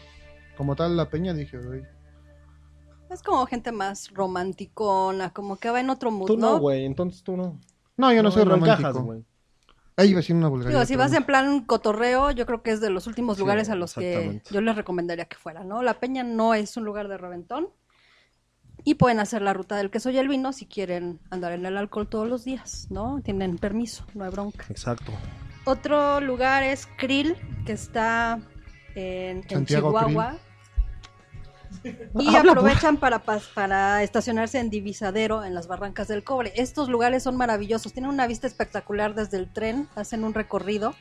como 0.57 0.75
tal 0.77 0.97
la 0.97 1.09
peña 1.09 1.33
dije, 1.35 1.57
"Ay". 1.73 1.83
Es 3.11 3.23
como 3.23 3.47
gente 3.47 3.73
más 3.73 4.11
romanticona, 4.13 5.31
como 5.31 5.57
que 5.57 5.71
va 5.71 5.81
en 5.81 5.91
otro 5.91 6.11
mood, 6.11 6.27
Tú 6.27 6.37
no, 6.37 6.59
güey, 6.59 6.85
entonces 6.85 7.23
tú 7.23 7.37
no. 7.37 7.59
no, 7.97 8.13
yo 8.13 8.23
no, 8.23 8.31
soy 8.31 8.43
encajas, 8.43 8.61
romántico. 8.83 9.03
güey. 9.05 9.25
Ahí 10.01 10.11
iba 10.11 10.19
a 10.19 10.23
decir 10.23 10.37
una 10.37 10.49
vulgaridad. 10.49 10.81
Digo, 10.81 10.87
si 10.87 10.97
vas 10.97 11.13
en 11.13 11.25
plan 11.25 11.61
cotorreo, 11.65 12.31
yo 12.31 12.47
creo 12.47 12.63
que 12.63 12.71
es 12.71 12.81
de 12.81 12.91
los 12.91 13.07
últimos 13.07 13.37
Sí, 13.37 13.41
lugares 13.41 13.69
a 13.69 13.75
los 13.75 13.95
que 13.95 14.43
yo 14.51 14.61
les 14.61 14.77
recomendaría 14.77 15.27
que 15.27 15.37
fueran, 15.37 15.69
¿no? 15.69 15.83
La 15.83 16.01
Peña 16.01 16.23
no 16.23 16.55
es 16.55 16.77
un 16.77 16.85
lugar 16.85 17.09
de 17.09 17.19
reventón 17.19 17.69
y 18.85 18.95
pueden 18.95 19.21
hacer 19.21 19.43
la 19.43 19.53
ruta 19.53 19.77
del 19.77 19.91
queso 19.91 20.11
y 20.11 20.19
el 20.19 20.29
vino 20.29 20.53
si 20.53 20.67
quieren 20.67 21.21
andar 21.31 21.53
en 21.53 21.67
el 21.67 21.77
alcohol 21.77 22.09
todos 22.09 22.29
los 22.29 22.45
días, 22.45 22.87
¿no? 22.91 23.21
Tienen 23.23 23.59
permiso, 23.59 24.07
no 24.15 24.25
hay 24.25 24.31
bronca. 24.31 24.65
Exacto. 24.71 25.13
Otro 25.65 26.21
lugar 26.21 26.63
es 26.63 26.89
Krill, 26.97 27.37
que 27.67 27.73
está 27.73 28.41
en, 28.95 29.45
Chihuahua. 29.45 30.37
Y 32.19 32.35
aprovechan 32.37 32.97
para, 32.97 33.25
pas- 33.25 33.49
para 33.55 34.03
estacionarse 34.03 34.59
en 34.59 34.71
Divisadero, 34.71 35.45
en 35.45 35.55
las 35.55 35.67
Barrancas 35.69 36.09
del 36.09 36.25
Cobre. 36.25 36.53
Estos 36.57 36.89
lugares 36.89 37.23
son 37.23 37.37
maravillosos, 37.37 37.93
tienen 37.93 38.11
una 38.11 38.27
vista 38.27 38.47
espectacular 38.47 39.15
desde 39.15 39.37
el 39.39 39.53
tren, 39.53 39.89
hacen 39.97 40.25
un 40.25 40.35
recorrido 40.35 40.95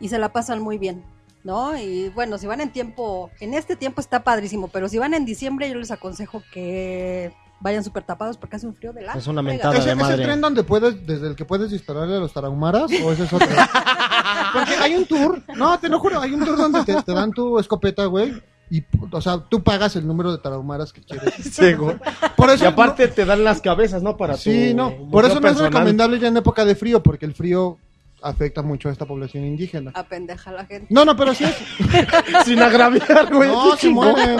y 0.00 0.08
se 0.08 0.18
la 0.18 0.30
pasan 0.32 0.60
muy 0.60 0.78
bien, 0.78 1.04
¿no? 1.44 1.76
Y 1.78 2.08
bueno, 2.10 2.38
si 2.38 2.46
van 2.46 2.60
en 2.60 2.70
tiempo, 2.72 3.30
en 3.40 3.54
este 3.54 3.76
tiempo 3.76 4.00
está 4.00 4.24
padrísimo, 4.24 4.68
pero 4.68 4.88
si 4.88 4.98
van 4.98 5.14
en 5.14 5.24
diciembre 5.24 5.68
yo 5.68 5.76
les 5.76 5.90
aconsejo 5.90 6.42
que 6.52 7.32
vayan 7.62 7.84
súper 7.84 8.02
tapados 8.04 8.38
porque 8.38 8.56
hace 8.56 8.66
un 8.66 8.74
frío 8.74 8.92
de 8.94 9.02
la... 9.02 9.12
Es 9.12 9.26
una 9.26 9.42
mentada 9.42 9.74
¿Ese, 9.74 9.84
de 9.88 9.92
ese 9.92 10.02
madre. 10.02 10.24
tren 10.24 10.40
donde 10.40 10.64
puedes, 10.64 11.06
desde 11.06 11.28
el 11.28 11.36
que 11.36 11.44
puedes 11.44 11.70
dispararle 11.70 12.16
a 12.16 12.20
los 12.20 12.32
tarahumaras 12.32 12.90
o 13.04 13.12
ese 13.12 13.24
es 13.24 13.32
otro? 13.32 13.46
Porque 14.54 14.74
hay 14.76 14.94
un 14.94 15.04
tour, 15.06 15.42
no, 15.54 15.78
te 15.78 15.88
lo 15.90 16.00
juro, 16.00 16.20
hay 16.20 16.32
un 16.32 16.44
tour 16.44 16.56
donde 16.56 16.82
te, 16.84 17.02
te 17.02 17.12
dan 17.12 17.30
tu 17.32 17.58
escopeta, 17.58 18.06
güey, 18.06 18.32
y, 18.70 18.84
o 19.10 19.20
sea, 19.20 19.38
tú 19.48 19.62
pagas 19.62 19.96
el 19.96 20.06
número 20.06 20.30
de 20.32 20.38
tarahumaras 20.38 20.92
que 20.92 21.00
quieres. 21.02 21.34
Sí, 21.52 21.72
güey. 21.74 21.96
Por 22.36 22.50
eso 22.50 22.64
y 22.64 22.66
aparte 22.68 23.08
te 23.08 23.24
dan 23.24 23.42
las 23.44 23.60
cabezas, 23.60 24.02
¿no? 24.02 24.16
Para 24.16 24.36
Sí, 24.36 24.70
tu 24.70 24.76
no, 24.76 25.10
por 25.10 25.24
eso 25.24 25.34
no 25.34 25.40
es 25.40 25.42
personal. 25.54 25.72
recomendable 25.72 26.18
ya 26.20 26.28
en 26.28 26.36
época 26.36 26.64
de 26.64 26.74
frío, 26.76 27.02
porque 27.02 27.26
el 27.26 27.34
frío 27.34 27.78
afecta 28.22 28.62
mucho 28.62 28.88
a 28.88 28.92
esta 28.92 29.06
población 29.06 29.44
indígena. 29.44 29.90
Apendeja 29.94 30.50
a 30.50 30.52
la 30.52 30.66
gente. 30.66 30.86
No, 30.90 31.04
no, 31.04 31.16
pero 31.16 31.34
sí 31.34 31.44
es. 31.44 31.56
Sin 32.44 32.60
agraviar, 32.62 33.32
güey. 33.34 33.48
No, 33.48 33.76
se 33.76 33.88
mueren. 33.88 34.38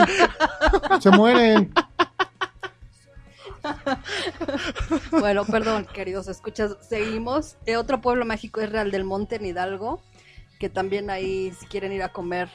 Se 1.01 1.11
mueren. 1.11 1.73
Bueno, 5.11 5.45
perdón, 5.45 5.87
queridos 5.93 6.29
escuchas, 6.29 6.77
seguimos. 6.89 7.57
Eh, 7.67 7.77
otro 7.77 8.01
pueblo 8.01 8.25
mágico 8.25 8.61
es 8.61 8.71
Real 8.71 8.91
del 8.91 9.05
Monte 9.05 9.37
en 9.37 9.47
Hidalgo, 9.47 10.01
que 10.59 10.69
también 10.69 11.11
ahí 11.11 11.53
si 11.59 11.67
quieren 11.67 11.93
ir 11.93 12.03
a 12.03 12.11
comer 12.11 12.49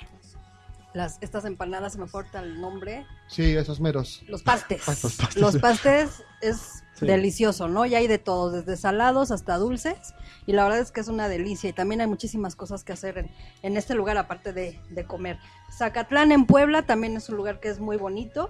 las 0.96 1.18
estas 1.22 1.46
empanadas, 1.46 1.94
se 1.94 2.00
me 2.00 2.08
falta 2.08 2.40
el 2.42 2.60
nombre, 2.60 3.06
Sí, 3.28 3.56
esos 3.56 3.80
meros. 3.80 4.24
los 4.28 4.42
pastes. 4.44 4.88
Los 4.88 5.16
pastes. 5.16 5.36
Los 5.38 5.58
pastes 5.58 6.24
es 6.42 6.82
Sí. 6.96 7.06
delicioso, 7.06 7.68
¿no? 7.68 7.86
Y 7.86 7.94
hay 7.94 8.08
de 8.08 8.18
todos, 8.20 8.54
desde 8.54 8.78
salados 8.78 9.30
hasta 9.32 9.58
dulces, 9.58 10.14
y 10.46 10.54
la 10.54 10.64
verdad 10.64 10.80
es 10.80 10.92
que 10.92 11.02
es 11.02 11.10
una 11.10 11.28
delicia 11.28 11.70
y 11.70 11.74
también 11.74 12.00
hay 12.00 12.08
muchísimas 12.08 12.56
cosas 12.56 12.86
que 12.86 12.94
hacer 12.94 13.18
en, 13.18 13.30
en 13.64 13.76
este 13.76 13.96
lugar 13.96 14.18
aparte 14.18 14.54
de, 14.54 14.80
de 14.90 15.04
comer. 15.04 15.38
Zacatlán 15.78 16.32
en 16.32 16.46
Puebla 16.46 16.84
también 16.86 17.18
es 17.18 17.28
un 17.30 17.36
lugar 17.36 17.60
que 17.60 17.68
es 17.70 17.80
muy 17.82 17.98
bonito. 17.98 18.50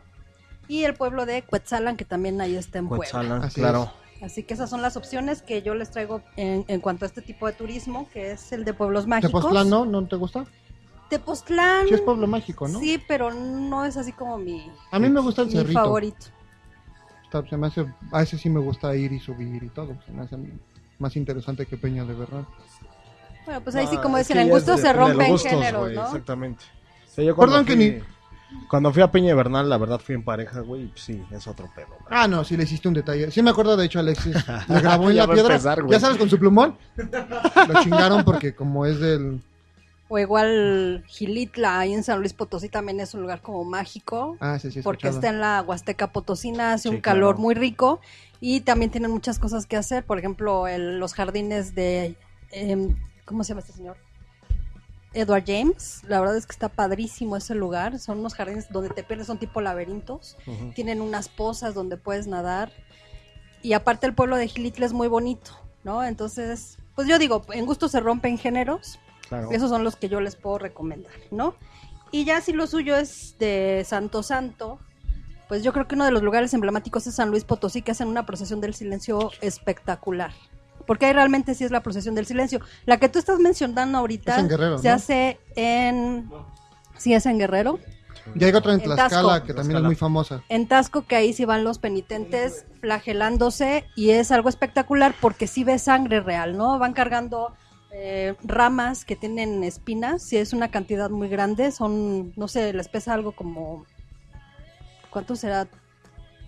Y 0.68 0.84
el 0.84 0.93
pueblo 0.96 1.26
de 1.28 1.43
Cuetzalan, 1.43 1.96
que 1.98 2.06
también 2.06 2.39
ahí 2.41 2.56
está 2.56 2.80
en 2.80 2.88
Puebla. 2.88 3.39
Así 3.43 3.62
claro. 3.62 3.91
Así 4.22 4.43
que 4.43 4.54
esas 4.56 4.70
son 4.70 4.82
las 4.82 4.96
opciones 4.98 5.41
que 5.43 5.62
yo 5.62 5.76
les 5.76 5.91
traigo 5.91 6.22
en, 6.38 6.66
en 6.68 6.82
cuanto 6.82 7.06
a 7.06 7.08
este 7.08 7.22
tipo 7.22 7.46
de 7.48 7.54
turismo, 7.54 8.08
que 8.14 8.32
es 8.32 8.52
el 8.52 8.64
de 8.66 8.74
pueblos 8.74 9.06
mágicos. 9.08 9.32
¿Tepoztlán 9.41 9.70
no? 9.70 9.86
¿No 9.86 10.08
te 10.08 10.16
gusta? 10.16 10.46
Tepoztlán. 11.10 11.88
Sí 11.88 11.93
es 11.93 12.01
pueblo 12.01 12.28
mágico, 12.28 12.68
¿no? 12.68 12.80
Sí, 12.80 13.01
pero 13.08 13.32
no 13.32 13.86
es 13.86 13.95
así 13.97 14.12
como 14.12 14.38
mi, 14.38 14.70
A 14.91 14.99
mí 14.99 15.10
me 15.10 15.20
gusta 15.22 15.41
el 15.43 15.47
mi 15.47 15.53
cerrito. 15.53 15.80
favorito. 15.82 16.26
Está- 17.24 17.47
se 17.47 17.58
me 17.58 17.68
hace, 17.68 17.86
a 18.12 18.22
ese 18.22 18.38
sí 18.38 18.49
me 18.49 18.60
gusta 18.60 18.95
ir 18.95 19.12
y 19.12 19.20
subir 19.20 19.62
y 19.64 19.70
todo. 19.70 19.95
Se 20.06 20.12
me 20.12 20.24
hace 20.24 20.38
más 20.99 21.16
interesante 21.16 21.66
que 21.66 21.78
Peña 21.78 22.03
de 22.06 22.14
verdad. 22.14 22.43
Bueno, 23.45 23.62
pues 23.62 23.76
ahí 23.76 23.88
sí, 23.88 23.95
Ah, 23.97 24.01
como 24.01 24.18
dicen, 24.18 24.38
en 24.39 24.49
gustos 24.49 24.80
se 24.82 24.88
de 24.88 24.93
rompen 24.93 25.32
gustos, 25.32 25.51
géneros, 25.51 25.82
güey, 25.82 25.95
¿no? 25.95 26.06
Exactamente. 26.06 26.64
O 27.06 27.14
sea, 27.14 27.24
yo 27.24 27.36
cuando 27.36 27.53
Perdón 27.58 27.66
que 27.68 27.76
fui- 27.76 27.91
ni- 27.91 28.16
Cuando 28.70 28.93
fui 28.93 29.01
a 29.01 29.12
Peña 29.12 29.36
Bernal, 29.36 29.68
la 29.68 29.78
verdad 29.78 29.99
fui 29.99 30.16
en 30.16 30.24
pareja, 30.24 30.62
güey, 30.62 30.84
y 30.84 30.88
pues 30.88 31.01
sí, 31.01 31.22
es 31.32 31.45
otro 31.47 31.68
pedo. 31.76 31.88
güey. 31.89 31.99
Ah, 32.10 32.28
no, 32.28 32.43
sí 32.45 32.56
le 32.56 32.64
hiciste 32.64 32.88
un 32.88 32.93
detalle. 32.93 33.30
Sí 33.32 33.41
me 33.41 33.49
acuerdo, 33.49 33.76
de 33.76 33.86
hecho, 33.86 33.99
Alexis 33.99 34.36
le 34.70 34.82
grabó 34.82 35.10
en 35.10 35.16
Ya 35.18 35.28
la 35.28 35.34
piedra. 35.34 35.56
empezar, 35.56 35.80
ya 35.89 35.99
sabes, 35.99 36.18
con 36.18 36.30
su 36.30 36.38
plumón. 36.39 36.78
Lo 37.68 37.84
chingaron 37.84 38.24
porque 38.24 38.56
como 38.56 38.86
es 38.86 38.99
del... 38.99 39.41
O 40.08 40.20
igual 40.20 41.03
Gilitla, 41.08 41.80
ahí 41.80 41.93
en 41.93 42.03
San 42.03 42.20
Luis 42.20 42.34
Potosí 42.34 42.70
también 42.70 42.99
es 42.99 43.14
un 43.16 43.22
lugar 43.22 43.41
como 43.41 43.64
mágico. 43.64 44.38
Ah, 44.39 44.60
sí, 44.60 44.70
sí, 44.72 44.82
porque 44.84 45.08
está 45.08 45.30
en 45.30 45.39
la 45.39 45.64
Huasteca 45.66 46.12
Potosina, 46.12 46.74
hace 46.74 46.89
Sí, 46.89 46.95
un 46.95 47.01
calor 47.01 47.36
claro. 47.36 47.41
muy 47.41 47.56
rico 47.56 47.99
y 48.39 48.62
también 48.62 48.91
tienen 48.91 49.10
muchas 49.10 49.39
cosas 49.39 49.66
que 49.66 49.78
hacer. 49.78 50.06
Por 50.06 50.20
ejemplo, 50.20 50.68
el- 50.68 50.99
los 50.99 51.14
jardines 51.16 51.74
de. 51.74 52.16
em, 52.51 52.95
¿Cómo 53.26 53.43
se 53.43 53.49
llama 53.49 53.62
este 53.62 53.74
señor? 53.74 53.97
Edward 55.14 55.45
James. 55.47 56.01
La 56.08 56.20
verdad 56.20 56.38
es 56.38 56.45
que 56.45 56.51
está 56.51 56.70
padrísimo 56.70 57.38
ese 57.38 57.56
lugar. 57.56 57.97
Son 57.99 58.20
unos 58.20 58.36
jardines 58.36 58.70
donde 58.70 58.89
te 58.89 59.01
pierdes, 59.01 59.26
son 59.28 59.39
tipo 59.39 59.62
laberintos. 59.62 60.38
Tienen 60.76 61.01
unas 61.01 61.30
pozas 61.30 61.74
donde 61.74 61.97
puedes 61.97 62.28
nadar. 62.28 62.72
y 63.64 63.74
aparte 63.74 64.06
el 64.06 64.14
pueblo 64.14 64.36
de 64.36 64.47
Gilitla 64.47 64.86
es 64.86 64.93
muy 64.93 65.08
bonito, 65.08 65.49
¿no? 65.84 66.03
Entonces, 66.03 66.78
pues 66.93 67.08
yo 67.08 67.18
digo, 67.18 67.41
en 67.51 67.66
gusto 67.66 67.88
se 67.89 67.99
rompen 67.99 68.38
géneros, 68.38 68.99
Claro. 69.30 69.51
esos 69.51 69.69
son 69.69 69.84
los 69.84 69.95
que 69.95 70.09
yo 70.09 70.19
les 70.21 70.36
puedo 70.36 70.57
recomendar, 70.59 71.13
¿no? 71.32 71.55
Y 72.11 72.26
ya 72.26 72.41
si 72.41 72.53
lo 72.53 72.67
suyo 72.67 72.95
es 72.95 73.36
de 73.39 73.84
Santo 73.86 74.23
Santo, 74.23 74.80
pues 75.47 75.63
yo 75.63 75.73
creo 75.73 75.88
que 75.88 75.95
uno 75.95 76.05
de 76.05 76.11
los 76.11 76.23
lugares 76.23 76.53
emblemáticos 76.53 77.07
es 77.07 77.15
San 77.15 77.30
Luis 77.30 77.43
Potosí, 77.43 77.82
que 77.82 77.91
hacen 77.91 78.07
una 78.07 78.26
procesión 78.26 78.61
del 78.61 78.73
silencio 78.73 79.32
espectacular. 79.41 80.32
Porque 80.88 81.07
ahí 81.07 81.13
realmente 81.13 81.55
sí 81.55 81.63
es 81.63 81.71
la 81.71 81.82
procesión 81.82 82.15
del 82.15 82.26
silencio. 82.26 82.59
La 82.86 82.97
que 82.97 83.09
tú 83.09 83.19
estás 83.19 83.39
mencionando 83.39 83.97
ahorita 83.97 84.34
Es 84.34 84.39
en 84.39 84.47
Guerrero, 84.47 84.78
se 84.78 84.88
¿no? 84.88 84.93
hace 84.93 85.39
en... 85.55 86.30
Sí, 86.97 87.13
es 87.13 87.26
en 87.26 87.39
Guerrero. 87.39 87.80
Y 88.34 88.43
hay 88.43 88.53
otra 88.53 88.73
en 88.73 88.82
Tlaxcala 88.82 89.43
que 89.43 89.53
también 89.53 89.78
es 89.80 89.84
muy 89.84 89.95
famosa. 89.95 90.41
En 90.49 90.67
Tasco, 90.67 91.05
que 91.05 91.15
ahí 91.15 91.34
sí 91.34 91.45
van 91.45 91.63
los 91.63 91.78
penitentes 91.78 92.65
flagelándose 92.82 93.86
y 93.95 94.11
es 94.11 94.32
algo 94.32 94.49
espectacular 94.49 95.13
porque 95.19 95.47
sí 95.47 95.63
ves 95.63 95.84
sangre 95.84 96.21
real, 96.21 96.57
¿no? 96.57 96.80
Van 96.80 96.93
cargando 96.93 97.53
eh, 97.98 98.36
ramas 98.43 99.06
que 99.06 99.16
tienen 99.16 99.64
espinas, 99.64 100.22
si 100.22 100.36
es 100.36 100.52
una 100.52 100.70
cantidad 100.70 101.10
muy 101.10 101.30
grande, 101.30 101.72
son, 101.72 102.34
no 102.36 102.50
sé, 102.50 102.74
les 102.74 102.89
pesa 102.89 103.14
algo 103.14 103.32
como, 103.32 103.86
¿cuánto 105.10 105.36
será? 105.38 105.68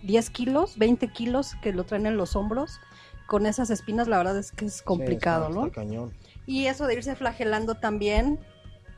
10 0.02 0.28
kilos, 0.30 0.76
20 0.78 1.08
kilos 1.08 1.54
que 1.62 1.72
lo 1.72 1.84
traen 1.84 2.06
en 2.06 2.16
los 2.18 2.36
hombros. 2.36 2.78
Con 3.26 3.46
esas 3.46 3.70
espinas 3.70 4.08
la 4.08 4.18
verdad 4.18 4.38
es 4.38 4.52
que 4.52 4.66
es 4.66 4.82
complicado, 4.82 5.46
Sí, 5.46 5.50
está- 5.50 5.60
¿no? 5.60 5.66
está 5.66 5.80
cañón. 5.80 6.12
Y 6.46 6.66
eso 6.66 6.86
de 6.86 6.94
irse 6.94 7.16
flagelando 7.16 7.74
también, 7.76 8.38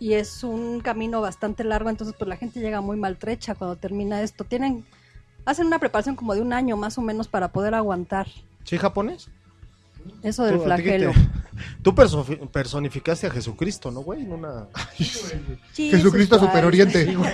y 0.00 0.14
es 0.14 0.42
un 0.44 0.80
camino 0.80 1.20
bastante 1.20 1.62
largo, 1.64 1.88
entonces 1.88 2.14
pues 2.18 2.28
la 2.28 2.36
gente 2.36 2.58
llega 2.60 2.80
muy 2.80 2.96
maltrecha 2.96 3.54
cuando 3.54 3.76
termina 3.76 4.22
esto. 4.22 4.44
Tienen, 4.44 4.84
hacen 5.44 5.66
una 5.68 5.78
preparación 5.78 6.16
como 6.16 6.34
de 6.34 6.42
un 6.42 6.52
año 6.52 6.76
más 6.76 6.98
o 6.98 7.02
menos 7.02 7.28
para 7.28 7.48
poder 7.48 7.74
aguantar 7.74 8.26
¿Sí, 8.64 8.76
japonés? 8.76 9.28
Eso 10.22 10.44
del 10.44 10.60
flagelo. 10.60 11.12
te- 11.12 11.18
Tú 11.82 11.94
perso- 11.94 12.24
personificaste 12.50 13.26
a 13.26 13.30
Jesucristo, 13.30 13.90
¿no, 13.90 14.00
güey? 14.00 14.22
En 14.22 14.32
una... 14.32 14.66
Jesucristo 15.74 16.38
Christ. 16.38 16.40
Super 16.52 16.64
Oriente. 16.64 17.04
Sí, 17.06 17.14
güey. 17.14 17.32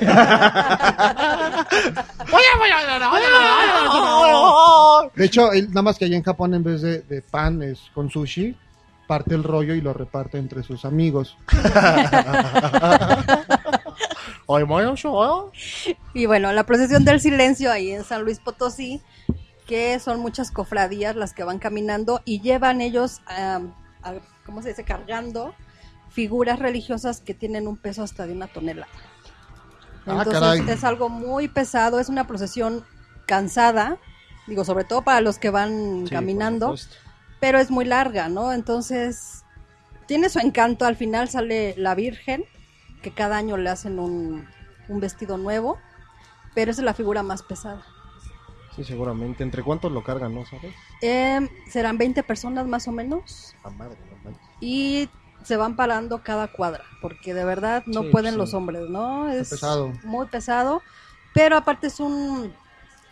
De 5.15 5.25
hecho, 5.25 5.53
él- 5.53 5.69
nada 5.69 5.83
más 5.83 5.99
que 5.99 6.05
allá 6.07 6.17
en 6.17 6.23
Japón 6.23 6.55
en 6.55 6.63
vez 6.65 6.83
de, 6.83 7.01
de 7.03 7.23
pan 7.23 7.63
es 7.63 7.79
con 7.95 8.11
sushi, 8.11 8.57
parte 9.07 9.35
el 9.35 9.45
rollo 9.45 9.75
y 9.75 9.81
lo 9.81 9.93
reparte 9.93 10.39
entre 10.39 10.63
sus 10.63 10.85
amigos. 10.85 11.37
Y 16.15 16.27
bueno, 16.27 16.53
la 16.53 16.65
procesión 16.65 17.05
del 17.05 17.21
silencio 17.21 17.71
ahí 17.73 17.91
en 17.91 18.05
San 18.05 18.23
Luis 18.23 18.39
Potosí, 18.39 19.01
que 19.67 19.99
son 19.99 20.21
muchas 20.21 20.51
cofradías 20.51 21.17
las 21.17 21.33
que 21.33 21.45
van 21.45 21.59
caminando 21.59 22.21
y 22.25 22.41
llevan 22.41 22.81
ellos, 22.81 23.21
a, 23.27 23.61
a- 24.03 24.15
¿cómo 24.45 24.63
se 24.63 24.71
dice?, 24.71 24.85
cargando 24.85 25.55
figuras 26.11 26.59
religiosas 26.59 27.21
que 27.21 27.35
tienen 27.35 27.67
un 27.69 27.77
peso 27.77 28.03
hasta 28.03 28.27
de 28.27 28.33
una 28.33 28.47
tonelada. 28.47 28.87
Ah, 30.07 30.13
Entonces 30.19 30.41
es 30.79 30.85
algo 30.85 31.09
muy 31.09 31.49
pesado, 31.49 31.99
es 31.99 32.09
una 32.09 32.27
procesión 32.27 32.85
cansada, 33.27 33.99
digo, 34.47 34.65
sobre 34.65 34.85
todo 34.85 35.03
para 35.03 35.21
los 35.21 35.39
que 35.39 35.51
van 35.51 36.07
caminando, 36.11 36.69
pero 37.41 37.59
es 37.59 37.71
muy 37.71 37.85
larga, 37.85 38.29
¿no? 38.29 38.53
Entonces 38.53 39.43
tiene 40.07 40.29
su 40.29 40.39
encanto, 40.39 40.85
al 40.87 40.95
final 40.95 41.29
sale 41.29 41.75
la 41.77 41.97
Virgen, 41.97 42.45
que 43.03 43.11
cada 43.13 43.37
año 43.37 43.57
le 43.57 43.69
hacen 43.69 43.99
un, 43.99 44.47
un 44.89 45.01
vestido 45.01 45.37
nuevo, 45.39 45.79
pero 46.55 46.71
esa 46.71 46.81
es 46.83 46.85
la 46.85 46.95
figura 46.95 47.25
más 47.25 47.43
pesada. 47.43 47.85
Sí, 48.77 48.85
seguramente. 48.85 49.43
¿Entre 49.43 49.63
cuántos 49.63 49.91
lo 49.91 50.05
cargan, 50.05 50.35
no 50.35 50.45
sabes? 50.45 50.75
Em, 51.01 51.49
serán 51.69 51.97
20 51.99 52.23
personas 52.23 52.67
más 52.67 52.87
o 52.89 52.93
menos 52.93 53.55
A 53.65 53.71
madre, 53.71 53.97
manches. 54.23 54.43
y 54.61 55.09
se 55.43 55.57
van 55.57 55.77
parando 55.77 56.23
cada 56.23 56.49
cuadra, 56.49 56.85
porque 57.01 57.33
de 57.33 57.45
verdad 57.45 57.83
no 57.87 58.03
Sí, 58.03 58.09
pueden 58.11 58.33
sí. 58.33 58.39
los 58.39 58.53
hombres, 58.55 58.89
¿no? 58.91 59.29
Es 59.31 59.51
pesado. 59.51 59.93
muy 60.03 60.27
pesado, 60.27 60.83
pero 61.33 61.57
aparte 61.57 61.87
es 61.87 62.01
un, 62.01 62.53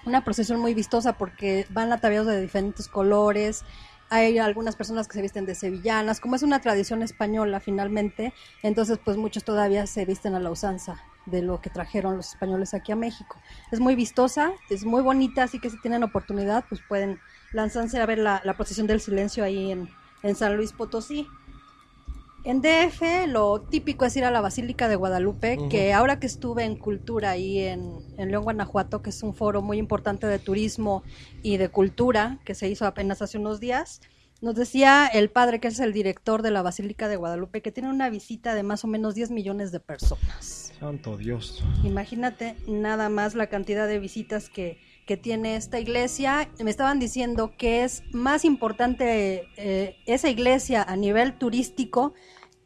una 0.05 0.25
procesión 0.25 0.61
muy 0.61 0.75
vistosa 0.75 1.15
porque 1.15 1.67
van 1.71 1.93
ataviados 1.93 2.27
de 2.27 2.41
diferentes 2.41 2.89
colores. 2.89 3.63
Hay 4.11 4.39
algunas 4.39 4.77
personas 4.77 5.09
que 5.09 5.15
se 5.15 5.23
visten 5.23 5.47
de 5.47 5.55
sevillanas, 5.55 6.21
como 6.21 6.37
es 6.37 6.43
una 6.43 6.61
tradición 6.61 7.03
española 7.03 7.61
finalmente, 7.61 8.35
entonces 8.63 8.99
pues 9.03 9.17
muchos 9.17 9.45
todavía 9.45 9.87
se 9.87 10.05
visten 10.05 10.35
a 10.35 10.41
la 10.41 10.51
usanza 10.51 11.01
de 11.27 11.43
lo 11.43 11.61
que 11.61 11.71
trajeron 11.71 12.17
los 12.17 12.31
españoles 12.31 12.75
aquí 12.75 12.93
a 12.93 12.97
México. 12.97 13.37
Es 13.71 13.81
muy 13.81 13.95
vistosa, 13.95 14.53
es 14.71 14.85
muy 14.85 15.03
bonita, 15.03 15.45
así 15.45 15.59
que 15.59 15.71
si 15.71 15.81
tienen 15.81 16.03
oportunidad 16.03 16.65
pues 16.69 16.81
pueden 16.89 17.19
lanzarse 17.53 18.01
a 18.01 18.07
ver 18.07 18.19
la, 18.19 18.41
la 18.45 18.55
procesión 18.55 18.87
del 18.87 19.01
silencio 19.01 19.45
ahí 19.45 19.71
en, 19.71 19.89
en 20.23 20.35
San 20.35 20.57
Luis 20.57 20.73
Potosí. 20.73 21.27
En 22.45 22.61
DF 22.61 23.27
lo 23.29 23.63
típico 23.63 24.05
es 24.05 24.15
ir 24.17 24.25
a 24.27 24.31
la 24.31 24.43
Basílica 24.43 24.87
de 24.87 24.97
Guadalupe, 24.97 25.59
que 25.71 25.95
ahora 25.95 26.21
que 26.21 26.27
estuve 26.27 26.65
en 26.65 26.77
cultura 26.77 27.31
ahí 27.31 27.59
en, 27.59 28.01
en 28.19 28.31
León, 28.31 28.45
Guanajuato, 28.45 29.01
que 29.01 29.09
es 29.09 29.23
un 29.23 29.35
foro 29.35 29.63
muy 29.63 29.79
importante 29.79 30.27
de 30.27 30.39
turismo 30.39 31.03
y 31.43 31.57
de 31.57 31.71
cultura, 31.71 32.41
que 32.45 32.55
se 32.55 32.69
hizo 32.69 32.87
apenas 32.87 33.23
hace 33.23 33.39
unos 33.39 33.61
días, 33.61 34.03
nos 34.43 34.57
decía 34.57 35.07
el 35.07 35.31
padre, 35.31 35.59
que 35.59 35.69
es 35.69 35.81
el 35.81 35.95
director 35.95 36.43
de 36.43 36.51
la 36.51 36.61
Basílica 36.61 37.09
de 37.09 37.17
Guadalupe, 37.17 37.63
que 37.63 37.73
tiene 37.73 37.89
una 37.89 38.11
visita 38.11 38.55
de 38.55 38.63
más 38.63 38.85
o 38.85 38.89
menos 38.89 39.15
10 39.15 39.31
millones 39.31 39.73
de 39.73 39.81
personas. 39.81 40.64
Santo 40.85 41.17
Dios. 41.17 41.65
Imagínate 41.83 42.57
nada 42.67 43.09
más 43.09 43.35
la 43.35 43.47
cantidad 43.47 43.89
de 43.89 43.99
visitas 43.99 44.51
que, 44.51 44.79
que 45.07 45.17
tiene 45.17 45.57
esta 45.57 45.81
iglesia. 45.81 46.51
Me 46.63 46.71
estaban 46.71 46.99
diciendo 46.99 47.55
que 47.57 47.85
es 47.85 48.03
más 48.13 48.45
importante 48.45 49.49
eh, 49.57 49.97
esa 50.05 50.29
iglesia 50.29 50.83
a 50.83 50.95
nivel 50.97 51.39
turístico 51.39 52.13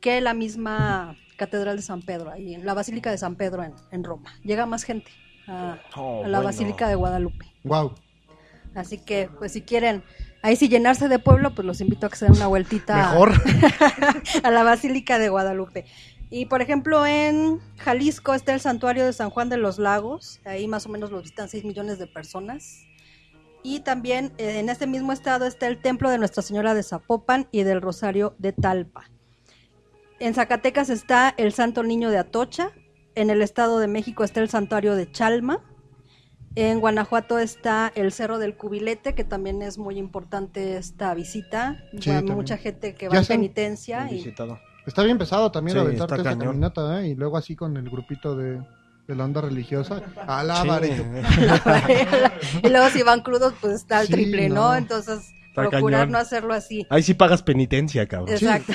que 0.01 0.21
la 0.21 0.35
misma 0.35 1.17
Catedral 1.37 1.77
de 1.77 1.83
San 1.83 2.03
Pedro, 2.03 2.33
ahí 2.33 2.55
en 2.55 2.67
la 2.67 2.75
Basílica 2.75 3.13
de 3.13 3.19
San 3.19 3.37
Pedro 3.37 3.63
en, 3.63 3.75
en 3.93 4.03
Roma. 4.03 4.35
Llega 4.43 4.67
más 4.67 4.83
gente 4.83 5.13
a, 5.47 5.79
Oh, 5.95 6.25
a 6.25 6.29
la 6.29 6.39
bueno. 6.39 6.43
Basílica 6.43 6.89
de 6.89 6.97
Guadalupe. 6.97 7.47
Wow. 7.63 7.95
Así 8.75 8.99
que, 8.99 9.31
pues 9.39 9.53
si 9.53 9.63
quieren, 9.63 10.03
ahí 10.43 10.57
sí 10.57 10.69
llenarse 10.69 11.07
de 11.07 11.21
pueblo, 11.21 11.55
pues 11.55 11.65
los 11.65 11.81
invito 11.81 12.07
a 12.07 12.11
que 12.11 12.17
se 12.17 12.25
den 12.25 12.35
una 12.35 12.49
vueltita 12.49 12.97
Mejor. 12.97 13.33
a 14.43 14.51
la 14.51 14.65
Basílica 14.65 15.21
de 15.21 15.29
Guadalupe. 15.29 15.85
Y 16.31 16.47
por 16.47 16.61
ejemplo, 16.61 17.07
en 17.07 17.59
Jalisco 17.79 18.35
está 18.35 18.53
el 18.53 18.61
santuario 18.61 19.05
de 19.07 19.13
San 19.13 19.31
Juan 19.31 19.49
de 19.49 19.57
los 19.57 19.79
Lagos, 19.79 20.41
ahí 20.45 20.69
más 20.69 20.85
o 20.87 20.91
menos 20.91 21.11
lo 21.11 21.21
visitan 21.21 21.49
6 21.49 21.65
millones 21.65 21.99
de 21.99 22.07
personas. 22.07 22.85
Y 23.63 23.81
también 23.81 24.33
eh, 24.39 24.59
en 24.61 24.69
este 24.69 24.87
mismo 24.87 25.13
estado 25.13 25.47
está 25.47 25.67
el 25.67 25.79
templo 25.81 26.11
de 26.11 26.19
Nuestra 26.19 26.43
Señora 26.43 26.75
de 26.75 26.83
Zapopan 26.83 27.49
y 27.51 27.63
del 27.63 27.81
Rosario 27.81 28.35
de 28.39 28.53
Talpa. 28.53 29.11
En 30.21 30.35
Zacatecas 30.35 30.91
está 30.91 31.33
el 31.37 31.53
Santo 31.53 31.83
Niño 31.83 32.11
de 32.11 32.19
Atocha, 32.19 32.73
en 33.15 33.31
el 33.31 33.43
Estado 33.43 33.79
de 33.79 33.89
México 33.89 34.23
está 34.23 34.41
el 34.41 34.49
santuario 34.49 34.95
de 34.97 35.11
Chalma, 35.11 35.65
en 36.55 36.81
Guanajuato 36.81 37.39
está 37.39 37.93
el 37.95 38.13
Cerro 38.13 38.39
del 38.39 38.57
Cubilete, 38.57 39.15
que 39.15 39.25
también 39.25 39.63
es 39.63 39.79
muy 39.79 39.97
importante 39.97 40.77
esta 40.77 41.15
visita. 41.15 41.85
Sí, 42.01 42.11
mucha 42.25 42.57
gente 42.59 42.95
que 42.95 43.09
va 43.09 43.19
han 43.19 43.25
penitencia. 43.27 44.11
y- 44.11 44.35
Está 44.89 45.03
bien 45.05 45.19
pesado 45.19 45.53
también 45.53 45.77
Sí, 45.77 45.81
aventarte 45.81 46.15
está 46.15 46.23
esa 46.31 46.31
cañón. 46.39 46.49
caminata, 46.55 47.01
¿eh? 47.03 47.09
Y 47.09 47.15
luego 47.15 47.37
así 47.37 47.55
con 47.55 47.77
el 47.77 47.89
grupito 47.89 48.35
de, 48.35 48.61
de 49.07 49.15
la 49.15 49.25
onda 49.25 49.41
religiosa. 49.43 50.03
Alábare. 50.27 50.97
y 52.63 52.69
luego 52.69 52.89
si 52.91 53.03
van 53.03 53.21
crudos, 53.21 53.55
pues 53.61 53.75
está 53.75 54.05
Sí, 54.05 54.13
triple, 54.13 54.49
¿no? 54.49 54.55
no. 54.71 54.75
Entonces, 54.75 55.31
Está 55.49 55.71
procurar 55.71 56.01
cañón. 56.03 56.13
no 56.13 56.19
hacerlo 56.19 56.55
así. 56.55 56.87
Ahí 56.91 57.03
sí 57.03 57.15
pagas 57.15 57.43
penitencia, 57.43 58.07
cabrón. 58.07 58.35
Exacto. 58.35 58.73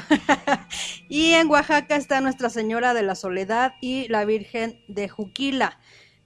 y 1.09 1.31
en 1.33 1.49
Oaxaca 1.49 1.95
está 1.95 2.21
Nuestra 2.21 2.49
Señora 2.49 2.93
de 2.93 3.03
la 3.03 3.15
Soledad 3.15 3.73
y 3.81 4.07
la 4.09 4.25
Virgen 4.25 4.79
de 4.87 5.07
Juquila. 5.09 5.79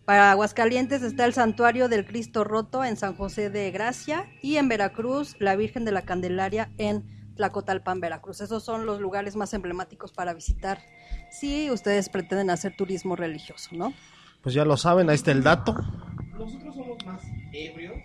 Para 0.05 0.31
Aguascalientes 0.31 1.01
está 1.01 1.25
el 1.25 1.33
Santuario 1.33 1.89
del 1.89 2.05
Cristo 2.05 2.43
Roto 2.45 2.83
en 2.85 2.95
San 2.95 3.15
José 3.15 3.49
de 3.49 3.69
Gracia 3.71 4.25
y 4.41 4.55
en 4.55 4.69
Veracruz 4.69 5.35
la 5.39 5.55
Virgen 5.57 5.83
de 5.85 5.91
la 5.91 6.03
Candelaria 6.03 6.69
en 6.77 7.03
Tlacotalpan, 7.37 8.01
Veracruz. 8.01 8.41
Esos 8.41 8.63
son 8.63 8.85
los 8.85 8.99
lugares 8.99 9.35
más 9.35 9.53
emblemáticos 9.53 10.11
para 10.11 10.33
visitar 10.33 10.79
si 11.31 11.71
ustedes 11.71 12.09
pretenden 12.09 12.49
hacer 12.49 12.75
turismo 12.75 13.15
religioso, 13.15 13.69
¿no? 13.71 13.93
Pues 14.41 14.53
ya 14.53 14.65
lo 14.65 14.77
saben, 14.77 15.09
ahí 15.09 15.15
está 15.15 15.31
el 15.31 15.43
dato. 15.43 15.73
Nosotros 16.37 16.75
somos 16.75 16.97
más 17.05 17.21
ebrios. 17.53 17.95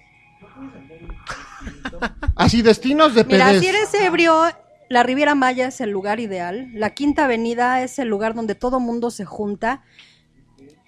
Así, 2.36 2.62
destinos 2.62 3.14
de 3.14 3.24
Mira, 3.24 3.58
si 3.58 3.66
eres 3.66 3.92
ebrio, 3.94 4.44
la 4.88 5.02
Riviera 5.02 5.34
Maya 5.34 5.68
es 5.68 5.80
el 5.80 5.90
lugar 5.90 6.20
ideal. 6.20 6.68
La 6.74 6.90
Quinta 6.90 7.24
Avenida 7.24 7.82
es 7.82 7.98
el 7.98 8.08
lugar 8.08 8.34
donde 8.34 8.54
todo 8.54 8.80
mundo 8.80 9.10
se 9.10 9.24
junta. 9.24 9.82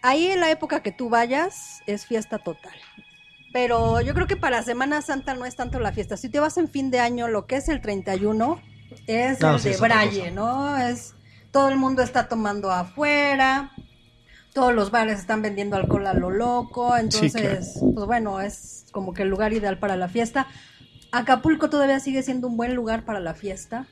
Ahí 0.02 0.26
en 0.26 0.40
la 0.40 0.50
época 0.50 0.82
que 0.82 0.92
tú 0.92 1.08
vayas 1.08 1.82
es 1.86 2.04
fiesta 2.04 2.38
total. 2.38 2.74
Pero 3.54 4.00
yo 4.00 4.14
creo 4.14 4.26
que 4.26 4.36
para 4.36 4.64
Semana 4.64 5.00
Santa 5.00 5.32
no 5.34 5.44
es 5.44 5.54
tanto 5.54 5.78
la 5.78 5.92
fiesta. 5.92 6.16
Si 6.16 6.28
te 6.28 6.40
vas 6.40 6.58
en 6.58 6.68
fin 6.68 6.90
de 6.90 6.98
año, 6.98 7.28
lo 7.28 7.46
que 7.46 7.54
es 7.54 7.68
el 7.68 7.80
31 7.80 8.60
es 9.06 9.40
No, 9.40 9.54
el 9.54 9.60
sí, 9.60 9.68
de 9.68 9.76
Braille. 9.76 10.32
¿no? 10.32 10.76
Es 10.76 11.14
todo 11.52 11.68
el 11.68 11.76
mundo 11.76 12.02
está 12.02 12.26
tomando 12.26 12.72
afuera. 12.72 13.70
Todos 14.54 14.74
los 14.74 14.90
bares 14.90 15.20
están 15.20 15.40
vendiendo 15.40 15.76
alcohol 15.76 16.04
a 16.08 16.14
lo 16.14 16.30
loco, 16.30 16.96
entonces, 16.96 17.32
claro. 17.76 17.94
pues 17.94 18.06
bueno, 18.06 18.40
es 18.40 18.86
como 18.90 19.14
que 19.14 19.22
el 19.22 19.28
lugar 19.28 19.52
ideal 19.52 19.78
para 19.78 19.94
la 19.94 20.08
fiesta. 20.08 20.48
Acapulco 21.12 21.70
todavía 21.70 22.00
sigue 22.00 22.24
siendo 22.24 22.48
un 22.48 22.56
buen 22.56 22.74
lugar 22.74 23.04
para 23.04 23.20
la 23.20 23.34
fiesta. 23.34 23.86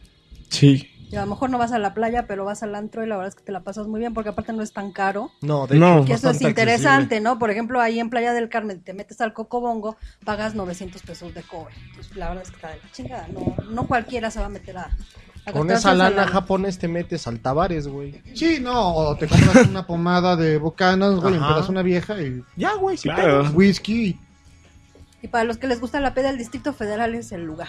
Sí. 0.48 0.90
Y 1.12 1.16
a 1.16 1.20
lo 1.20 1.26
mejor 1.26 1.50
no 1.50 1.58
vas 1.58 1.72
a 1.72 1.78
la 1.78 1.92
playa, 1.92 2.26
pero 2.26 2.46
vas 2.46 2.62
al 2.62 2.74
antro 2.74 3.04
y 3.04 3.06
la 3.06 3.16
verdad 3.16 3.28
es 3.28 3.34
que 3.34 3.42
te 3.44 3.52
la 3.52 3.60
pasas 3.60 3.86
muy 3.86 4.00
bien 4.00 4.14
porque 4.14 4.30
aparte 4.30 4.54
no 4.54 4.62
es 4.62 4.72
tan 4.72 4.92
caro. 4.92 5.30
No, 5.42 5.66
de 5.66 5.76
No. 5.78 5.98
hecho, 5.98 6.04
Que 6.06 6.12
eso 6.14 6.30
es 6.30 6.40
interesante, 6.40 7.20
¿no? 7.20 7.38
Por 7.38 7.50
ejemplo, 7.50 7.82
ahí 7.82 8.00
en 8.00 8.08
Playa 8.08 8.32
del 8.32 8.48
Carmen 8.48 8.80
te 8.80 8.94
metes 8.94 9.20
al 9.20 9.34
Cocobongo, 9.34 9.98
pagas 10.24 10.54
900 10.54 11.02
pesos 11.02 11.34
de 11.34 11.42
cobre. 11.42 11.74
Entonces, 11.90 12.16
la 12.16 12.28
verdad 12.30 12.44
es 12.44 12.50
que 12.50 12.56
está 12.56 12.70
de 12.70 12.76
la 12.78 12.90
chingada. 12.92 13.28
No, 13.28 13.56
no 13.70 13.86
cualquiera 13.86 14.30
se 14.30 14.40
va 14.40 14.46
a 14.46 14.48
meter 14.48 14.78
a. 14.78 14.90
Con 15.52 15.70
esa 15.70 15.92
lana 15.92 16.26
japonés 16.28 16.78
te 16.78 16.88
metes 16.88 17.26
al 17.26 17.40
Tavares, 17.40 17.88
güey. 17.88 18.22
Sí, 18.32 18.58
no, 18.62 18.94
o 18.94 19.14
te 19.16 19.28
compras 19.28 19.66
una 19.68 19.86
pomada 19.86 20.34
de 20.36 20.56
bocanas, 20.56 21.16
güey, 21.16 21.34
empiezas 21.34 21.68
una 21.68 21.82
vieja 21.82 22.22
y 22.22 22.42
Ya, 22.56 22.74
güey, 22.76 22.96
sí 22.96 23.10
Claro. 23.10 23.50
whisky. 23.52 24.18
Y 25.20 25.28
para 25.28 25.44
los 25.44 25.58
que 25.58 25.66
les 25.66 25.78
gusta 25.78 26.00
la 26.00 26.14
peda, 26.14 26.30
el 26.30 26.38
Distrito 26.38 26.72
Federal 26.72 27.14
es 27.14 27.32
el 27.32 27.42
lugar. 27.44 27.68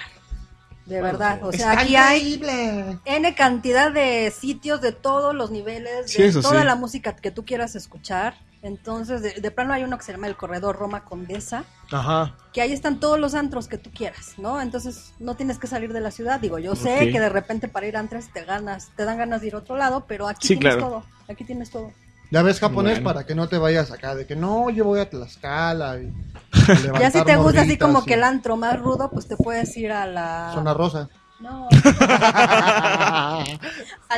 De 0.86 1.00
Bueno, 1.00 1.18
verdad. 1.18 1.40
O 1.44 1.52
sea, 1.54 1.72
aquí 1.80 1.96
hay 1.96 2.34
increíble. 2.34 3.00
N 3.06 3.36
cantidad 3.36 3.92
de 3.92 4.32
sitios 4.38 4.82
de 4.82 4.92
todos 4.92 5.34
los 5.34 5.50
niveles, 5.50 6.12
Sí, 6.12 6.24
de 6.24 6.32
toda 6.42 6.60
sí. 6.62 6.66
la 6.66 6.76
música 6.76 7.16
que 7.16 7.32
tú 7.32 7.46
quieras 7.46 7.76
escuchar. 7.76 8.36
Entonces, 8.62 9.22
de, 9.22 9.34
de 9.42 9.52
plano 9.52 9.74
hay 9.74 9.84
uno 9.84 9.98
que 9.98 10.04
se 10.06 10.14
llama 10.14 10.28
el 10.28 10.38
Corredor 10.38 10.78
Roma 10.78 11.04
Condesa, 11.04 11.66
Ajá. 11.92 12.34
que 12.54 12.62
ahí 12.62 12.72
están 12.72 13.00
todos 13.00 13.20
los 13.20 13.34
antros 13.36 13.68
que 13.68 13.78
tú 13.78 13.92
quieras, 13.92 14.36
¿no? 14.38 14.62
Entonces, 14.62 15.14
no 15.20 15.36
tienes 15.36 15.60
que 15.60 15.68
salir 15.68 15.92
de 15.92 16.00
la 16.00 16.12
ciudad. 16.12 16.40
Digo, 16.40 16.60
yo 16.60 16.74
sé 16.76 17.12
que 17.12 17.20
de 17.20 17.28
repente 17.30 17.68
para 17.68 17.88
ir 17.88 17.98
a 17.98 18.00
antes 18.00 18.32
te 18.32 18.46
ganas, 18.46 18.92
te 18.96 19.04
dan 19.04 19.18
ganas 19.18 19.42
de 19.42 19.48
ir 19.48 19.56
a 19.56 19.58
otro 19.58 19.76
lado, 19.76 20.06
pero 20.08 20.28
aquí 20.30 20.48
Sí, 20.48 20.56
tienes 20.58 20.78
claro. 20.78 20.90
todo. 20.90 21.04
Aquí 21.30 21.44
tienes 21.44 21.72
todo. 21.72 21.92
Ya 22.34 22.42
ves 22.42 22.60
japonés 22.60 22.94
Bueno. 22.96 23.06
para 23.14 23.26
que 23.28 23.36
no 23.36 23.48
te 23.48 23.60
vayas 23.60 23.92
acá 23.92 24.16
de 24.16 24.26
que 24.26 24.36
no, 24.36 24.72
yo 24.72 24.86
voy 24.86 25.00
a 25.00 25.08
Tlaxcala 25.08 26.00
y 26.02 26.12
a 26.96 27.00
Ya 27.00 27.12
si 27.12 27.24
te 27.24 27.36
gusta 27.36 27.62
así 27.62 27.78
como 27.78 28.00
y- 28.00 28.06
que 28.06 28.16
el 28.16 28.24
antro 28.24 28.58
más 28.58 28.80
rudo, 28.80 29.12
pues 29.12 29.28
te 29.28 29.38
puedes 29.38 29.78
ir 29.78 29.92
a 29.92 30.08
la 30.08 30.50
Zona 30.56 30.74
rosa. 30.74 31.10
No. 31.40 31.68
a 31.84 33.44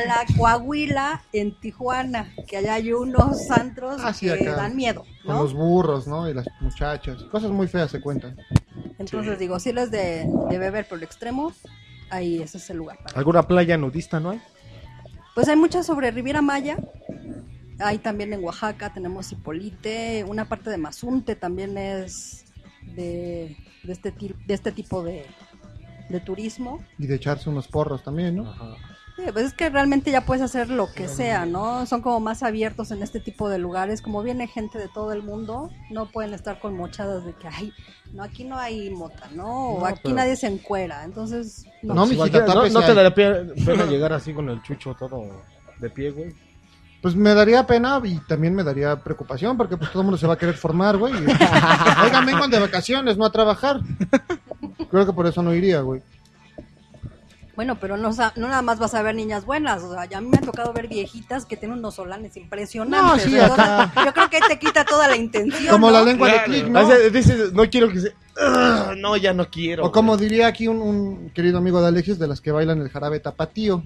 la 0.05 0.23
Coahuila 0.37 1.23
en 1.33 1.59
Tijuana, 1.59 2.31
que 2.47 2.55
allá 2.57 2.75
hay 2.75 2.93
unos 2.93 3.51
antros 3.51 3.99
Ah, 4.03 4.13
sí, 4.13 4.27
que 4.27 4.33
acá. 4.49 4.55
dan 4.55 4.75
miedo, 4.77 5.03
Con 5.25 5.35
los 5.35 5.53
burros, 5.53 6.07
¿no? 6.07 6.29
Y 6.29 6.33
las 6.33 6.45
muchachas. 6.61 7.21
Cosas 7.31 7.51
muy 7.51 7.67
feas 7.67 7.91
se 7.91 7.99
cuentan. 7.99 8.37
Entonces 8.97 9.37
digo, 9.39 9.59
si 9.59 9.69
eres 9.71 9.91
de, 9.91 10.25
de 10.49 10.57
beber 10.57 10.87
por 10.87 10.99
el 10.99 11.03
extremo, 11.03 11.51
ahí 12.11 12.41
ese 12.41 12.59
es 12.59 12.69
el 12.69 12.77
lugar. 12.77 12.97
para- 13.03 13.17
¿Alguna 13.17 13.43
playa 13.43 13.75
nudista 13.75 14.21
no 14.21 14.29
hay? 14.29 14.41
Pues 15.33 15.49
hay 15.49 15.57
muchas 15.57 15.85
sobre 15.85 16.11
Riviera 16.11 16.41
Maya. 16.41 16.77
Hay 17.79 17.97
también 17.99 18.31
en 18.33 18.43
Oaxaca, 18.43 18.93
tenemos 18.93 19.31
Hipolite, 19.31 20.23
una 20.27 20.45
parte 20.47 20.69
de 20.69 20.77
Mazunte 20.77 21.35
también 21.35 21.77
es 21.77 22.45
de, 22.95 23.57
de, 23.83 23.91
este, 23.93 24.11
ti- 24.11 24.35
de 24.45 24.53
este 24.53 24.71
tipo 24.71 25.03
de, 25.03 25.25
de 26.09 26.19
turismo. 26.21 26.79
Y 26.97 27.07
de 27.07 27.15
echarse 27.15 27.49
unos 27.49 27.67
porros 27.67 28.03
también, 28.03 28.37
¿no? 28.37 28.53
Sí, 29.17 29.23
pues 29.31 29.45
es 29.45 29.53
que 29.53 29.69
realmente 29.69 30.11
ya 30.11 30.25
puedes 30.25 30.41
hacer 30.43 30.69
lo 30.69 30.91
que 30.91 31.07
sea, 31.07 31.45
¿no? 31.45 31.85
Son 31.85 32.01
como 32.01 32.19
más 32.19 32.43
abiertos 32.43 32.91
en 32.91 33.01
este 33.01 33.21
tipo 33.21 33.47
de 33.49 33.57
lugares. 33.59 34.01
Como 34.01 34.21
viene 34.21 34.45
gente 34.47 34.77
de 34.77 34.89
todo 34.89 35.13
el 35.13 35.23
mundo, 35.23 35.69
no 35.89 36.07
pueden 36.11 36.33
estar 36.33 36.59
con 36.59 36.75
mochadas 36.75 37.23
de 37.25 37.31
que, 37.33 37.47
ay, 37.47 37.71
no, 38.11 38.23
aquí 38.23 38.43
no 38.43 38.57
hay 38.57 38.89
mota, 38.89 39.29
¿no? 39.33 39.69
O 39.69 39.79
No, 39.79 39.85
aquí 39.85 39.99
pero- 40.03 40.15
nadie 40.15 40.35
se 40.35 40.47
encuera. 40.47 41.05
Entonces, 41.05 41.65
no. 41.81 41.93
No, 41.93 42.05
Igual 42.11 42.29
mijita, 42.29 42.53
no, 42.53 42.67
no, 42.67 42.81
te 42.85 42.93
daría 42.93 43.13
pe- 43.15 43.63
pena 43.65 43.85
llegar 43.89 44.11
así 44.11 44.33
con 44.33 44.49
el 44.49 44.61
chucho 44.63 44.93
todo 44.95 45.41
de 45.79 45.89
pie, 45.89 46.11
güey. 46.11 46.33
Pues 47.05 47.15
me 47.15 47.35
daría 47.35 47.67
pena 47.67 48.01
y 48.03 48.17
también 48.21 48.55
me 48.55 48.63
daría 48.63 48.95
preocupación 48.95 49.55
porque 49.57 49.77
pues 49.77 49.91
todo 49.91 50.01
el 50.01 50.05
mundo 50.05 50.17
se 50.17 50.25
va 50.25 50.33
a 50.33 50.37
querer 50.39 50.55
formar, 50.55 50.97
güey. 50.97 51.13
Oigan, 52.03 52.25
vengan 52.25 52.49
de 52.49 52.57
vacaciones, 52.59 53.15
no 53.15 53.25
a 53.27 53.31
trabajar. 53.31 53.79
Creo 54.89 55.05
que 55.05 55.13
por 55.13 55.27
eso 55.27 55.43
no 55.43 55.53
iría, 55.53 55.81
güey. 55.81 56.01
Bueno, 57.55 57.77
pero 57.79 57.95
no, 57.95 58.11
sa- 58.11 58.33
no 58.35 58.47
nada 58.47 58.63
más 58.63 58.79
vas 58.79 58.95
a 58.95 59.03
ver 59.03 59.13
niñas 59.13 59.45
buenas. 59.45 59.83
O 59.83 59.93
sea, 59.93 60.05
ya 60.05 60.17
a 60.17 60.21
mí 60.21 60.29
me 60.29 60.37
ha 60.39 60.41
tocado 60.41 60.73
ver 60.73 60.87
viejitas 60.87 61.45
que 61.45 61.55
tienen 61.57 61.77
unos 61.77 61.93
solanes 61.93 62.35
impresionantes. 62.37 63.27
No, 63.27 63.31
sí, 63.31 63.39
acá. 63.39 63.91
yo 64.03 64.11
creo 64.11 64.27
que 64.31 64.37
ahí 64.37 64.43
te 64.47 64.57
quita 64.57 64.83
toda 64.83 65.07
la 65.07 65.15
intención. 65.15 65.67
Como 65.73 65.91
¿no? 65.91 65.93
la 65.93 66.03
lengua 66.03 66.27
de 66.27 66.33
Claro. 66.33 66.51
clic, 66.51 66.67
¿no? 66.69 66.89
Dices, 67.11 67.53
no 67.53 67.69
quiero 67.69 67.89
que 67.89 67.99
se... 67.99 68.15
No, 68.97 69.15
ya 69.15 69.31
no 69.31 69.47
quiero. 69.51 69.85
O 69.85 69.91
como 69.91 70.13
güey. 70.17 70.27
diría 70.27 70.47
aquí 70.47 70.67
un, 70.67 70.81
un 70.81 71.29
querido 71.35 71.59
amigo 71.59 71.79
de 71.83 71.87
Alexis, 71.89 72.17
de 72.17 72.25
las 72.27 72.41
que 72.41 72.51
bailan 72.51 72.81
el 72.81 72.89
jarabe 72.89 73.19
tapatío. 73.19 73.83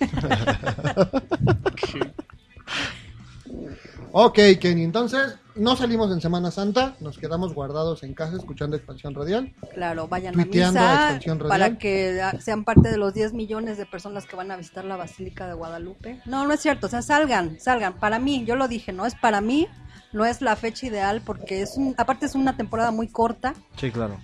ok, 4.12 4.38
Kenny, 4.60 4.84
entonces 4.84 5.38
no 5.54 5.76
salimos 5.76 6.10
en 6.12 6.20
Semana 6.20 6.50
Santa, 6.50 6.96
nos 7.00 7.18
quedamos 7.18 7.54
guardados 7.54 8.02
en 8.02 8.14
casa 8.14 8.36
escuchando 8.36 8.76
Expansión 8.76 9.14
Radial. 9.14 9.52
Claro, 9.74 10.08
vayan 10.08 10.38
a 10.38 10.44
misa 10.44 11.20
para 11.46 11.78
que 11.78 12.20
sean 12.40 12.64
parte 12.64 12.90
de 12.90 12.96
los 12.96 13.12
10 13.14 13.34
millones 13.34 13.76
de 13.76 13.86
personas 13.86 14.26
que 14.26 14.36
van 14.36 14.50
a 14.50 14.56
visitar 14.56 14.84
la 14.84 14.96
Basílica 14.96 15.46
de 15.46 15.54
Guadalupe. 15.54 16.20
No, 16.24 16.46
no 16.46 16.54
es 16.54 16.60
cierto, 16.60 16.86
o 16.86 16.90
sea, 16.90 17.02
salgan, 17.02 17.58
salgan. 17.60 17.98
Para 17.98 18.18
mí, 18.18 18.44
yo 18.46 18.56
lo 18.56 18.68
dije, 18.68 18.92
no 18.92 19.04
es 19.04 19.14
para 19.14 19.40
mí, 19.40 19.68
no 20.12 20.24
es 20.24 20.40
la 20.40 20.56
fecha 20.56 20.86
ideal 20.86 21.22
porque 21.24 21.62
es 21.62 21.76
un, 21.76 21.94
aparte 21.98 22.26
es 22.26 22.34
una 22.34 22.56
temporada 22.56 22.90
muy 22.90 23.08
corta. 23.08 23.54
Sí, 23.76 23.90
claro. 23.90 24.18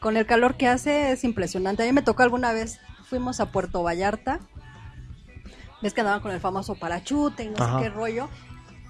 Con 0.00 0.16
el 0.16 0.26
calor 0.26 0.56
que 0.56 0.68
hace 0.68 1.12
es 1.12 1.24
impresionante. 1.24 1.82
A 1.82 1.86
mí 1.86 1.92
me 1.92 2.02
tocó 2.02 2.22
alguna 2.22 2.52
vez, 2.52 2.80
fuimos 3.04 3.40
a 3.40 3.50
Puerto 3.50 3.82
Vallarta. 3.82 4.40
Ves 5.82 5.94
que 5.94 6.00
andaban 6.00 6.20
con 6.20 6.32
el 6.32 6.40
famoso 6.40 6.74
parachute 6.74 7.44
y 7.44 7.48
no 7.48 7.56
Ajá. 7.62 7.78
sé 7.78 7.84
qué 7.84 7.90
rollo. 7.90 8.28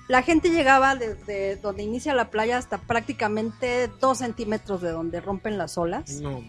La 0.08 0.22
gente 0.22 0.50
llegaba 0.50 0.94
desde 0.94 1.56
donde 1.56 1.82
inicia 1.82 2.14
la 2.14 2.30
playa 2.30 2.58
hasta 2.58 2.78
prácticamente 2.78 3.88
dos 4.00 4.18
centímetros 4.18 4.80
de 4.80 4.90
donde 4.92 5.20
rompen 5.20 5.58
las 5.58 5.76
olas. 5.78 6.20
No. 6.20 6.44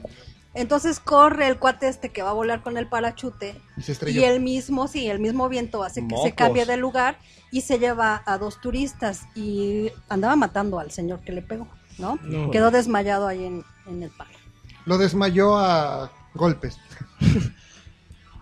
Entonces 0.53 0.99
corre 0.99 1.47
el 1.47 1.57
cuate 1.59 1.87
este 1.87 2.09
que 2.09 2.21
va 2.23 2.31
a 2.31 2.33
volar 2.33 2.61
con 2.63 2.77
el 2.77 2.87
parachute 2.87 3.59
Y 3.77 3.81
se 3.81 3.91
estrelló. 3.91 4.21
y 4.21 4.23
el 4.25 4.39
mismo, 4.41 4.87
sí, 4.87 5.07
el 5.07 5.19
mismo 5.19 5.49
viento 5.49 5.83
hace 5.83 6.07
que 6.07 6.15
se 6.17 6.33
cambie 6.33 6.65
de 6.65 6.77
lugar 6.77 7.19
y 7.51 7.61
se 7.61 7.77
lleva 7.79 8.23
a 8.25 8.37
dos 8.37 8.59
turistas 8.61 9.23
y 9.35 9.91
andaba 10.09 10.35
matando 10.35 10.79
al 10.79 10.89
señor 10.91 11.21
que 11.21 11.31
le 11.31 11.41
pegó, 11.43 11.67
¿no? 11.99 12.17
No. 12.23 12.49
Quedó 12.51 12.71
desmayado 12.71 13.27
ahí 13.27 13.43
en, 13.45 13.63
en 13.87 14.01
el 14.03 14.09
parque. 14.11 14.37
Lo 14.85 14.97
desmayó 14.97 15.55
a 15.57 16.11
golpes. 16.33 16.79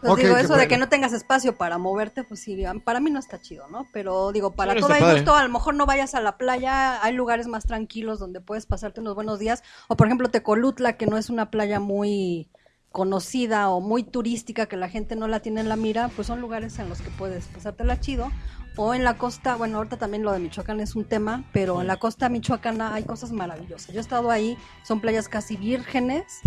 Pues 0.05 0.23
digo, 0.23 0.37
eso 0.37 0.55
de 0.55 0.67
que 0.67 0.77
no 0.77 0.89
tengas 0.89 1.13
espacio 1.13 1.57
para 1.57 1.77
moverte, 1.77 2.23
pues 2.23 2.39
sí, 2.39 2.63
para 2.83 2.99
mí 2.99 3.11
no 3.11 3.19
está 3.19 3.39
chido, 3.39 3.67
¿no? 3.69 3.87
Pero 3.91 4.31
digo, 4.31 4.51
para 4.51 4.73
Sí, 4.73 4.79
todo 4.79 4.93
el 4.93 5.15
gusto, 5.15 5.35
a 5.35 5.43
lo 5.43 5.49
mejor 5.49 5.75
no 5.75 5.85
vayas 5.85 6.15
a 6.15 6.21
la 6.21 6.37
playa, 6.37 7.03
hay 7.03 7.13
lugares 7.13 7.47
más 7.47 7.65
tranquilos 7.65 8.19
donde 8.19 8.41
puedes 8.41 8.65
pasarte 8.65 9.01
unos 9.01 9.15
buenos 9.15 9.39
días. 9.39 9.63
O 9.87 9.95
por 9.95 10.07
ejemplo, 10.07 10.29
Tecolutla, 10.29 10.93
que 10.93 11.07
no 11.07 11.17
es 11.17 11.29
una 11.29 11.49
playa 11.51 11.79
muy 11.79 12.49
conocida 12.91 13.69
o 13.69 13.81
muy 13.81 14.03
turística, 14.03 14.67
que 14.67 14.77
la 14.77 14.87
gente 14.87 15.17
no 15.17 15.27
la 15.27 15.41
tiene 15.41 15.59
en 15.59 15.67
la 15.67 15.75
mira, 15.75 16.09
pues 16.15 16.27
son 16.27 16.39
lugares 16.39 16.79
en 16.79 16.87
los 16.87 17.01
que 17.01 17.09
puedes 17.09 17.45
pasártela 17.47 17.99
chido. 17.99 18.31
O 18.77 18.93
en 18.93 19.03
la 19.03 19.17
costa, 19.17 19.55
bueno, 19.55 19.77
ahorita 19.77 19.97
también 19.97 20.23
lo 20.23 20.31
de 20.31 20.39
Michoacán 20.39 20.79
es 20.81 20.95
un 20.95 21.05
tema, 21.05 21.45
pero 21.53 21.79
en 21.81 21.87
la 21.87 21.97
costa 21.97 22.27
michoacana 22.27 22.93
hay 22.93 23.03
cosas 23.03 23.31
maravillosas. 23.31 23.93
Yo 23.93 23.99
he 23.99 24.01
estado 24.01 24.31
ahí, 24.31 24.57
son 24.83 24.99
playas 24.99 25.29
casi 25.29 25.55
vírgenes, 25.55 26.41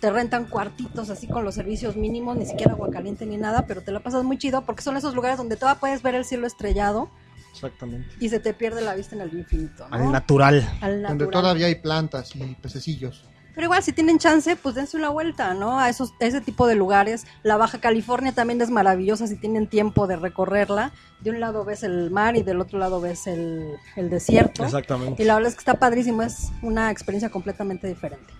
te 0.00 0.10
rentan 0.10 0.44
cuartitos 0.46 1.10
así 1.10 1.26
con 1.26 1.44
los 1.44 1.54
servicios 1.54 1.96
mínimos, 1.96 2.36
ni 2.36 2.46
siquiera 2.46 2.72
agua 2.72 2.90
caliente 2.90 3.24
ni 3.26 3.36
nada, 3.36 3.66
pero 3.66 3.82
te 3.82 3.92
la 3.92 4.00
pasas 4.00 4.24
muy 4.24 4.36
chido 4.38 4.62
porque 4.62 4.82
son 4.82 4.96
esos 4.96 5.14
lugares 5.14 5.38
donde 5.38 5.56
todavía 5.56 5.80
puedes 5.80 6.02
ver 6.02 6.14
el 6.14 6.24
cielo 6.24 6.46
estrellado 6.46 7.08
Exactamente. 7.52 8.08
y 8.20 8.28
se 8.28 8.40
te 8.40 8.52
pierde 8.52 8.82
la 8.82 8.94
vista 8.94 9.14
en 9.14 9.22
el 9.22 9.32
infinito, 9.32 9.88
¿no? 9.88 9.96
Al 9.96 10.12
natural. 10.12 10.68
Al 10.80 11.02
Donde 11.02 11.24
natural. 11.24 11.30
todavía 11.30 11.66
hay 11.66 11.76
plantas 11.76 12.34
y 12.36 12.54
pececillos. 12.56 13.24
Pero 13.54 13.66
igual, 13.66 13.84
si 13.84 13.92
tienen 13.92 14.18
chance, 14.18 14.56
pues 14.56 14.74
dense 14.74 14.96
una 14.96 15.10
vuelta, 15.10 15.54
¿no? 15.54 15.78
A 15.78 15.88
esos, 15.88 16.12
ese 16.18 16.40
tipo 16.40 16.66
de 16.66 16.74
lugares. 16.74 17.24
La 17.44 17.56
Baja 17.56 17.78
California 17.78 18.32
también 18.32 18.60
es 18.60 18.68
maravillosa 18.68 19.28
si 19.28 19.36
tienen 19.36 19.68
tiempo 19.68 20.08
de 20.08 20.16
recorrerla. 20.16 20.90
De 21.20 21.30
un 21.30 21.38
lado 21.38 21.64
ves 21.64 21.84
el 21.84 22.10
mar 22.10 22.36
y 22.36 22.42
del 22.42 22.60
otro 22.60 22.80
lado 22.80 23.00
ves 23.00 23.28
el, 23.28 23.76
el 23.94 24.10
desierto. 24.10 24.64
Exactamente. 24.64 25.22
Y 25.22 25.26
la 25.26 25.34
verdad 25.36 25.50
es 25.50 25.54
que 25.54 25.60
está 25.60 25.74
padrísimo, 25.74 26.22
es 26.22 26.50
una 26.62 26.90
experiencia 26.90 27.30
completamente 27.30 27.86
diferente. 27.86 28.34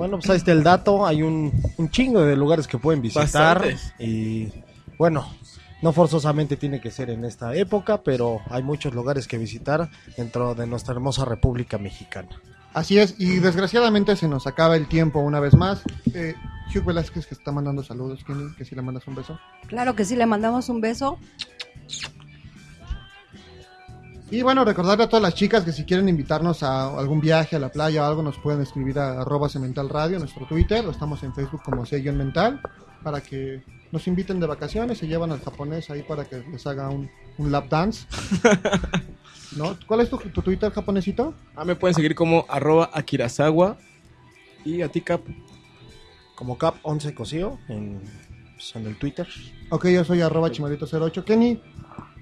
Bueno, 0.00 0.16
pues 0.16 0.30
ahí 0.30 0.38
está 0.38 0.52
el 0.52 0.62
dato. 0.62 1.06
Hay 1.06 1.22
un, 1.22 1.52
un 1.76 1.90
chingo 1.90 2.22
de 2.22 2.34
lugares 2.34 2.66
que 2.66 2.78
pueden 2.78 3.02
visitar. 3.02 3.58
Bastantes. 3.58 3.92
Y 3.98 4.48
bueno, 4.96 5.28
no 5.82 5.92
forzosamente 5.92 6.56
tiene 6.56 6.80
que 6.80 6.90
ser 6.90 7.10
en 7.10 7.26
esta 7.26 7.54
época, 7.54 8.02
pero 8.02 8.40
hay 8.48 8.62
muchos 8.62 8.94
lugares 8.94 9.28
que 9.28 9.36
visitar 9.36 9.90
dentro 10.16 10.54
de 10.54 10.66
nuestra 10.66 10.94
hermosa 10.94 11.26
República 11.26 11.76
Mexicana. 11.76 12.30
Así 12.72 12.98
es, 12.98 13.14
y 13.18 13.40
desgraciadamente 13.40 14.16
se 14.16 14.26
nos 14.26 14.46
acaba 14.46 14.74
el 14.76 14.88
tiempo 14.88 15.20
una 15.20 15.38
vez 15.38 15.52
más. 15.52 15.82
Eh, 16.14 16.34
Hugh 16.74 16.86
Velázquez 16.86 17.26
que 17.26 17.34
está 17.34 17.52
mandando 17.52 17.82
saludos, 17.82 18.24
Kenny, 18.24 18.54
que 18.56 18.64
si 18.64 18.74
le 18.74 18.80
mandas 18.80 19.06
un 19.06 19.16
beso. 19.16 19.38
Claro 19.66 19.94
que 19.96 20.06
sí, 20.06 20.16
le 20.16 20.24
mandamos 20.24 20.70
un 20.70 20.80
beso. 20.80 21.18
Y 24.32 24.42
bueno, 24.42 24.64
recordarle 24.64 25.04
a 25.04 25.08
todas 25.08 25.22
las 25.22 25.34
chicas 25.34 25.64
que 25.64 25.72
si 25.72 25.84
quieren 25.84 26.08
invitarnos 26.08 26.62
a 26.62 26.96
algún 26.96 27.20
viaje 27.20 27.56
a 27.56 27.58
la 27.58 27.68
playa 27.68 28.04
o 28.04 28.06
algo, 28.06 28.22
nos 28.22 28.38
pueden 28.38 28.60
escribir 28.60 28.96
a 29.00 29.22
arroba 29.22 29.48
cemental 29.48 29.88
radio, 29.88 30.20
nuestro 30.20 30.46
Twitter, 30.46 30.86
o 30.86 30.92
estamos 30.92 31.24
en 31.24 31.34
Facebook 31.34 31.62
como 31.64 31.84
C 31.84 32.00
mental, 32.12 32.60
para 33.02 33.20
que 33.20 33.64
nos 33.90 34.06
inviten 34.06 34.38
de 34.38 34.46
vacaciones, 34.46 34.98
se 34.98 35.08
llevan 35.08 35.32
al 35.32 35.40
japonés 35.40 35.90
ahí 35.90 36.04
para 36.04 36.26
que 36.26 36.44
les 36.48 36.64
haga 36.68 36.90
un, 36.90 37.10
un 37.38 37.50
lap 37.50 37.68
dance. 37.68 38.06
¿No? 39.56 39.76
¿Cuál 39.84 40.02
es 40.02 40.10
tu, 40.10 40.18
tu 40.18 40.42
Twitter 40.42 40.70
japonesito? 40.70 41.34
Ah, 41.56 41.64
me 41.64 41.74
pueden 41.74 41.94
seguir 41.96 42.14
como 42.14 42.46
arroba 42.48 42.88
Akirazawa 42.92 43.78
¿Y 44.64 44.82
a 44.82 44.88
ti, 44.88 45.00
Cap? 45.00 45.22
Como 46.36 46.56
Cap 46.56 46.76
11 46.82 47.14
Cosío 47.14 47.58
en, 47.68 48.00
pues, 48.54 48.76
en 48.76 48.86
el 48.86 48.96
Twitter. 48.96 49.26
Ok, 49.70 49.88
yo 49.88 50.04
soy 50.04 50.20
arroba 50.20 50.50
chimarito08. 50.50 51.24
Kenny, 51.24 51.60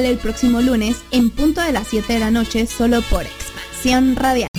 El 0.00 0.16
próximo 0.16 0.62
lunes 0.62 1.02
en 1.10 1.28
punto 1.28 1.60
de 1.60 1.70
las 1.70 1.86
7 1.88 2.14
de 2.14 2.18
la 2.18 2.30
noche 2.30 2.66
solo 2.66 3.02
por 3.02 3.24
Expansión 3.24 4.16
Radial. 4.16 4.51